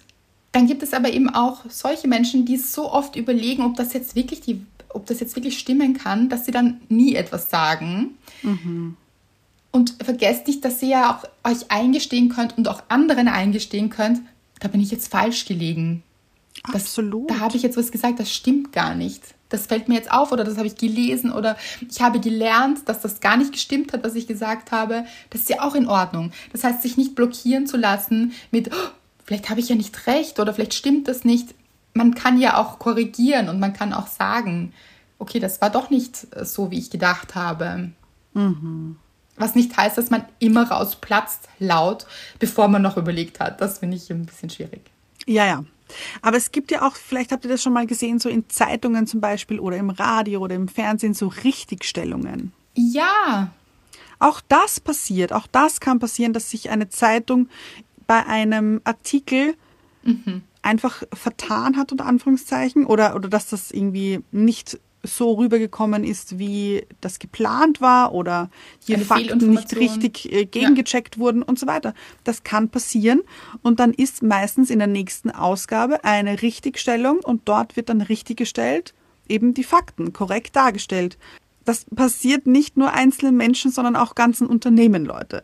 dann 0.53 0.68
gibt 0.68 0.85
es 0.85 0.95
aber 0.95 1.11
eben 1.12 1.29
auch 1.29 1.64
solche 1.68 2.07
Menschen, 2.07 2.45
die 2.45 2.57
so 2.57 2.93
oft 2.93 3.16
überlegen, 3.16 3.64
ob 3.64 3.74
das 3.74 3.93
jetzt 3.93 4.14
wirklich 4.14 4.41
die, 4.41 4.64
ob 4.91 5.07
das 5.07 5.18
jetzt 5.18 5.35
wirklich 5.35 5.59
stimmen 5.59 5.95
kann, 5.95 6.29
dass 6.29 6.45
sie 6.47 6.53
dann 6.53 6.81
nie 6.89 7.16
etwas 7.16 7.51
sagen. 7.51 8.11
Und 8.45 8.97
Und 9.70 9.97
vergesst 10.03 10.47
nicht, 10.47 10.64
dass 10.64 10.81
ihr 10.83 10.89
ja 10.89 11.11
auch 11.12 11.51
euch 11.51 11.70
eingestehen 11.70 12.29
könnt 12.29 12.57
und 12.57 12.68
auch 12.68 12.83
anderen 12.89 13.29
eingestehen 13.29 13.91
könnt, 13.91 14.20
da 14.61 14.68
bin 14.68 14.81
ich 14.81 14.91
jetzt 14.91 15.09
falsch 15.11 15.45
gelegen. 15.45 16.03
Das, 16.65 16.83
Absolut. 16.83 17.31
Da 17.31 17.41
habe 17.41 17.57
ich 17.57 17.63
jetzt 17.63 17.77
was 17.77 17.91
gesagt, 17.91 18.21
das 18.21 18.33
stimmt 18.33 18.73
gar 18.73 18.95
nicht. 18.95 19.23
Das 19.49 19.67
fällt 19.67 19.89
mir 19.89 19.95
jetzt 19.95 20.11
auf 20.11 20.33
oder 20.33 20.45
das 20.45 20.59
habe 20.59 20.67
ich 20.67 20.77
gelesen 20.77 21.33
oder 21.33 21.57
ich 21.89 22.03
habe 22.03 22.21
gelernt, 22.21 22.89
dass 22.89 23.01
das 23.01 23.21
gar 23.21 23.37
nicht 23.37 23.53
gestimmt 23.53 23.93
hat, 23.93 24.05
was 24.05 24.15
ich 24.15 24.27
gesagt 24.27 24.73
habe. 24.73 25.05
Das 25.31 25.43
ist 25.43 25.51
ja 25.51 25.63
auch 25.63 25.75
in 25.75 25.87
Ordnung. 25.87 26.33
Das 26.53 26.65
heißt, 26.65 26.83
sich 26.83 26.97
nicht 26.97 27.15
blockieren 27.15 27.67
zu 27.67 27.79
lassen 27.79 28.33
mit, 28.51 28.71
oh, 28.73 28.89
vielleicht 29.25 29.49
habe 29.49 29.61
ich 29.61 29.69
ja 29.71 29.77
nicht 29.77 30.07
recht 30.07 30.39
oder 30.39 30.53
vielleicht 30.53 30.75
stimmt 30.75 31.09
das 31.09 31.25
nicht. 31.25 31.55
Man 31.95 32.15
kann 32.15 32.39
ja 32.39 32.59
auch 32.59 32.79
korrigieren 32.79 33.49
und 33.49 33.59
man 33.59 33.73
kann 33.73 33.95
auch 33.95 34.07
sagen, 34.07 34.75
okay, 35.19 35.41
das 35.41 35.61
war 35.61 35.71
doch 35.71 35.89
nicht 35.89 36.27
so, 36.45 36.71
wie 36.71 36.79
ich 36.79 36.91
gedacht 36.91 37.35
habe. 37.35 37.91
Was 39.37 39.55
nicht 39.55 39.77
heißt, 39.77 39.97
dass 39.97 40.11
man 40.11 40.25
immer 40.41 40.71
rausplatzt, 40.71 41.49
laut, 41.59 42.07
bevor 42.39 42.69
man 42.69 42.83
noch 42.83 42.97
überlegt 42.97 43.41
hat. 43.41 43.61
Das 43.61 43.79
finde 43.79 43.97
ich 43.97 44.11
ein 44.11 44.27
bisschen 44.27 44.51
schwierig. 44.51 44.83
Ja, 45.27 45.47
ja. 45.47 45.65
Aber 46.22 46.36
es 46.36 46.53
gibt 46.53 46.70
ja 46.70 46.82
auch, 46.82 46.95
vielleicht 46.97 47.32
habt 47.32 47.45
ihr 47.45 47.51
das 47.51 47.62
schon 47.62 47.72
mal 47.72 47.86
gesehen, 47.86 48.18
so 48.18 48.28
in 48.28 48.49
Zeitungen 48.49 49.07
zum 49.07 49.20
Beispiel 49.20 49.59
oder 49.61 49.76
im 49.76 49.91
Radio 49.91 50.41
oder 50.41 50.55
im 50.55 50.68
Fernsehen 50.68 51.14
so 51.14 51.28
Richtigstellungen. 51.28 52.53
Ja, 52.74 53.53
Auch 54.18 54.41
das 54.49 54.80
passiert, 54.80 55.32
auch 55.32 55.47
das 55.47 55.80
kann 55.80 55.99
passieren, 56.01 56.32
dass 56.32 56.51
sich 56.51 56.70
eine 56.70 56.89
Zeitung 56.89 57.49
bei 58.07 58.26
einem 58.26 58.80
Artikel 58.84 59.55
einfach 60.62 61.03
vertan 61.12 61.76
hat, 61.76 61.93
unter 61.93 62.07
Anführungszeichen, 62.07 62.86
oder, 62.86 63.14
oder 63.14 63.28
dass 63.28 63.49
das 63.49 63.70
irgendwie 63.70 64.20
nicht 64.32 64.78
so 65.03 65.33
rübergekommen 65.33 66.05
ist, 66.05 66.39
wie 66.39 66.87
das 67.01 67.19
geplant 67.19 67.81
war, 67.81 68.13
oder 68.13 68.51
hier 68.85 68.97
Eine 68.97 69.05
Fakten 69.05 69.51
nicht 69.51 69.77
richtig 69.77 70.33
äh, 70.33 70.45
gegengecheckt 70.45 71.19
wurden 71.19 71.43
und 71.43 71.59
so 71.59 71.67
weiter. 71.67 71.95
Das 72.25 72.43
kann 72.43 72.69
passieren 72.69 73.23
und 73.63 73.81
dann 73.81 73.93
ist 73.93 74.23
meistens 74.23 74.71
in 74.71 74.79
der 74.79 74.89
nächsten 74.89 75.31
Ausgabe 75.31 76.05
eine 76.05 76.43
Richtigstellung 76.43 77.19
und 77.19 77.49
dort 77.49 77.77
wird 77.77 77.89
dann 77.89 78.01
richtig 78.01 78.39
gestellt, 78.39 78.95
eben 79.29 79.55
die 79.55 79.65
Fakten 79.65 80.13
korrekt 80.13 80.57
dargestellt. 80.57 81.19
Das 81.65 81.85
passiert 81.85 82.47
nicht 82.47 82.77
nur 82.77 82.93
einzelnen 82.93 83.37
Menschen, 83.37 83.71
sondern 83.71 83.95
auch 83.95 84.15
ganzen 84.15 84.47
Unternehmen, 84.47 85.05
Leute. 85.05 85.43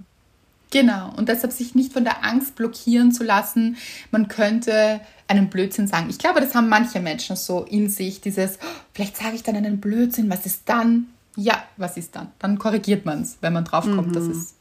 Genau, 0.75 1.13
und 1.17 1.29
deshalb 1.29 1.53
sich 1.53 1.77
nicht 1.77 1.93
von 1.93 2.03
der 2.03 2.25
Angst 2.25 2.57
blockieren 2.57 3.13
zu 3.13 3.23
lassen, 3.23 3.77
man 4.11 4.27
könnte 4.27 5.01
einen 5.29 5.49
Blödsinn 5.49 5.87
sagen. 5.87 6.11
Ich 6.11 6.19
glaube, 6.19 6.41
das 6.41 6.53
haben 6.57 6.69
manche 6.69 6.99
Menschen 6.99 7.37
so 7.37 7.63
in 7.63 7.89
sich, 7.89 8.21
dieses, 8.21 8.59
"Oh, 8.61 8.67
vielleicht 8.93 9.17
sage 9.17 9.37
ich 9.37 9.45
dann 9.45 9.55
einen 9.55 9.79
Blödsinn, 9.79 10.29
was 10.29 10.47
ist 10.47 10.63
dann? 10.65 11.07
Ja, 11.37 11.63
was 11.77 11.97
ist 11.97 12.17
dann? 12.17 12.33
Dann 12.41 12.59
korrigiert 12.59 13.07
man 13.07 13.23
es, 13.23 13.39
wenn 13.41 13.53
man 13.53 13.65
draufkommt, 13.65 14.17
dass 14.17 14.25
es 14.25 14.55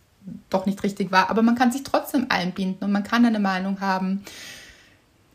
doch 0.51 0.67
nicht 0.67 0.83
richtig 0.83 1.11
war. 1.11 1.31
Aber 1.31 1.41
man 1.41 1.55
kann 1.55 1.71
sich 1.71 1.81
trotzdem 1.81 2.27
einbinden 2.29 2.85
und 2.85 2.91
man 2.91 3.03
kann 3.03 3.25
eine 3.25 3.39
Meinung 3.39 3.81
haben. 3.81 4.23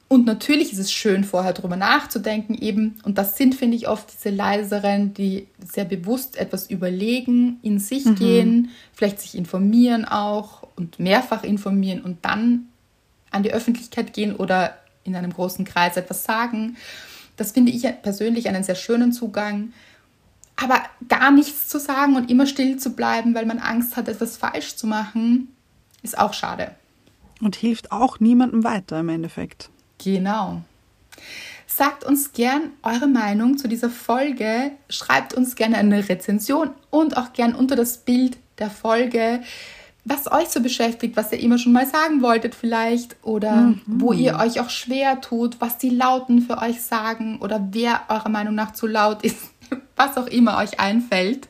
Und 0.08 0.24
natürlich 0.24 0.72
ist 0.72 0.78
es 0.78 0.90
schön, 0.90 1.22
vorher 1.22 1.52
drüber 1.52 1.76
nachzudenken 1.76 2.54
eben. 2.54 2.98
Und 3.04 3.18
das 3.18 3.36
sind, 3.36 3.54
finde 3.54 3.76
ich, 3.76 3.88
oft 3.88 4.10
diese 4.10 4.30
leiseren, 4.34 5.12
die 5.12 5.46
sehr 5.58 5.84
bewusst 5.84 6.38
etwas 6.38 6.70
überlegen, 6.70 7.58
in 7.62 7.78
sich 7.78 8.04
gehen, 8.14 8.70
vielleicht 8.94 9.20
sich 9.20 9.36
informieren 9.36 10.06
auch 10.06 10.66
und 10.76 10.98
mehrfach 10.98 11.44
informieren 11.44 12.00
und 12.00 12.24
dann 12.24 12.68
an 13.30 13.42
die 13.42 13.52
Öffentlichkeit 13.52 14.14
gehen 14.14 14.34
oder 14.34 14.78
in 15.04 15.14
einem 15.14 15.32
großen 15.32 15.66
Kreis 15.66 15.98
etwas 15.98 16.24
sagen. 16.24 16.78
Das 17.36 17.52
finde 17.52 17.70
ich 17.70 17.86
persönlich 18.02 18.48
einen 18.48 18.64
sehr 18.64 18.76
schönen 18.76 19.12
Zugang. 19.12 19.74
Aber 20.56 20.80
gar 21.08 21.30
nichts 21.30 21.68
zu 21.68 21.78
sagen 21.78 22.16
und 22.16 22.30
immer 22.30 22.46
still 22.46 22.78
zu 22.78 22.96
bleiben, 22.96 23.34
weil 23.34 23.44
man 23.44 23.58
Angst 23.58 23.96
hat, 23.96 24.08
etwas 24.08 24.38
falsch 24.38 24.74
zu 24.74 24.86
machen, 24.86 25.48
ist 26.02 26.18
auch 26.18 26.32
schade. 26.32 26.72
Und 27.40 27.56
hilft 27.56 27.92
auch 27.92 28.18
niemandem 28.20 28.64
weiter 28.64 28.98
im 28.98 29.10
Endeffekt. 29.10 29.70
Genau. 29.98 30.62
Sagt 31.66 32.04
uns 32.04 32.32
gern 32.32 32.72
eure 32.82 33.06
Meinung 33.06 33.58
zu 33.58 33.68
dieser 33.68 33.90
Folge. 33.90 34.72
Schreibt 34.88 35.34
uns 35.34 35.54
gerne 35.54 35.76
eine 35.76 36.08
Rezension 36.08 36.70
und 36.90 37.16
auch 37.16 37.32
gern 37.32 37.54
unter 37.54 37.76
das 37.76 37.98
Bild 37.98 38.38
der 38.58 38.70
Folge, 38.70 39.42
was 40.04 40.30
euch 40.30 40.48
so 40.48 40.60
beschäftigt, 40.60 41.16
was 41.16 41.32
ihr 41.32 41.40
immer 41.40 41.58
schon 41.58 41.72
mal 41.72 41.86
sagen 41.86 42.22
wolltet 42.22 42.54
vielleicht 42.54 43.16
oder 43.22 43.74
wo 43.86 44.12
ihr 44.12 44.38
euch 44.38 44.58
auch 44.58 44.70
schwer 44.70 45.20
tut, 45.20 45.60
was 45.60 45.76
die 45.78 45.90
Lauten 45.90 46.40
für 46.42 46.58
euch 46.58 46.80
sagen 46.80 47.38
oder 47.40 47.68
wer 47.72 48.02
eurer 48.08 48.30
Meinung 48.30 48.54
nach 48.54 48.72
zu 48.72 48.86
laut 48.86 49.22
ist, 49.22 49.38
was 49.96 50.16
auch 50.16 50.26
immer 50.26 50.56
euch 50.56 50.80
einfällt. 50.80 51.48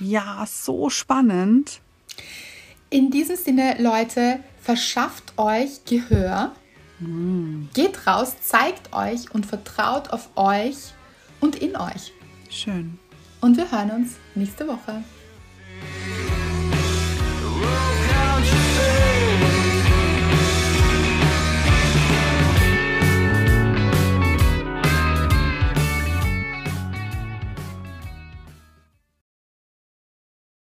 Ja, 0.00 0.46
so 0.48 0.90
spannend. 0.90 1.80
In 2.90 3.10
diesem 3.10 3.36
Sinne, 3.36 3.76
Leute, 3.78 4.40
verschafft 4.62 5.34
euch 5.36 5.84
Gehör. 5.84 6.52
Mhm. 7.00 7.68
Geht 7.74 8.06
raus, 8.06 8.34
zeigt 8.42 8.92
euch 8.92 9.32
und 9.32 9.46
vertraut 9.46 10.10
auf 10.10 10.28
euch 10.36 10.92
und 11.40 11.56
in 11.56 11.76
euch. 11.76 12.12
Schön. 12.50 12.98
Und 13.40 13.56
wir 13.56 13.70
hören 13.70 13.90
uns 13.90 14.16
nächste 14.34 14.66
Woche. 14.66 15.02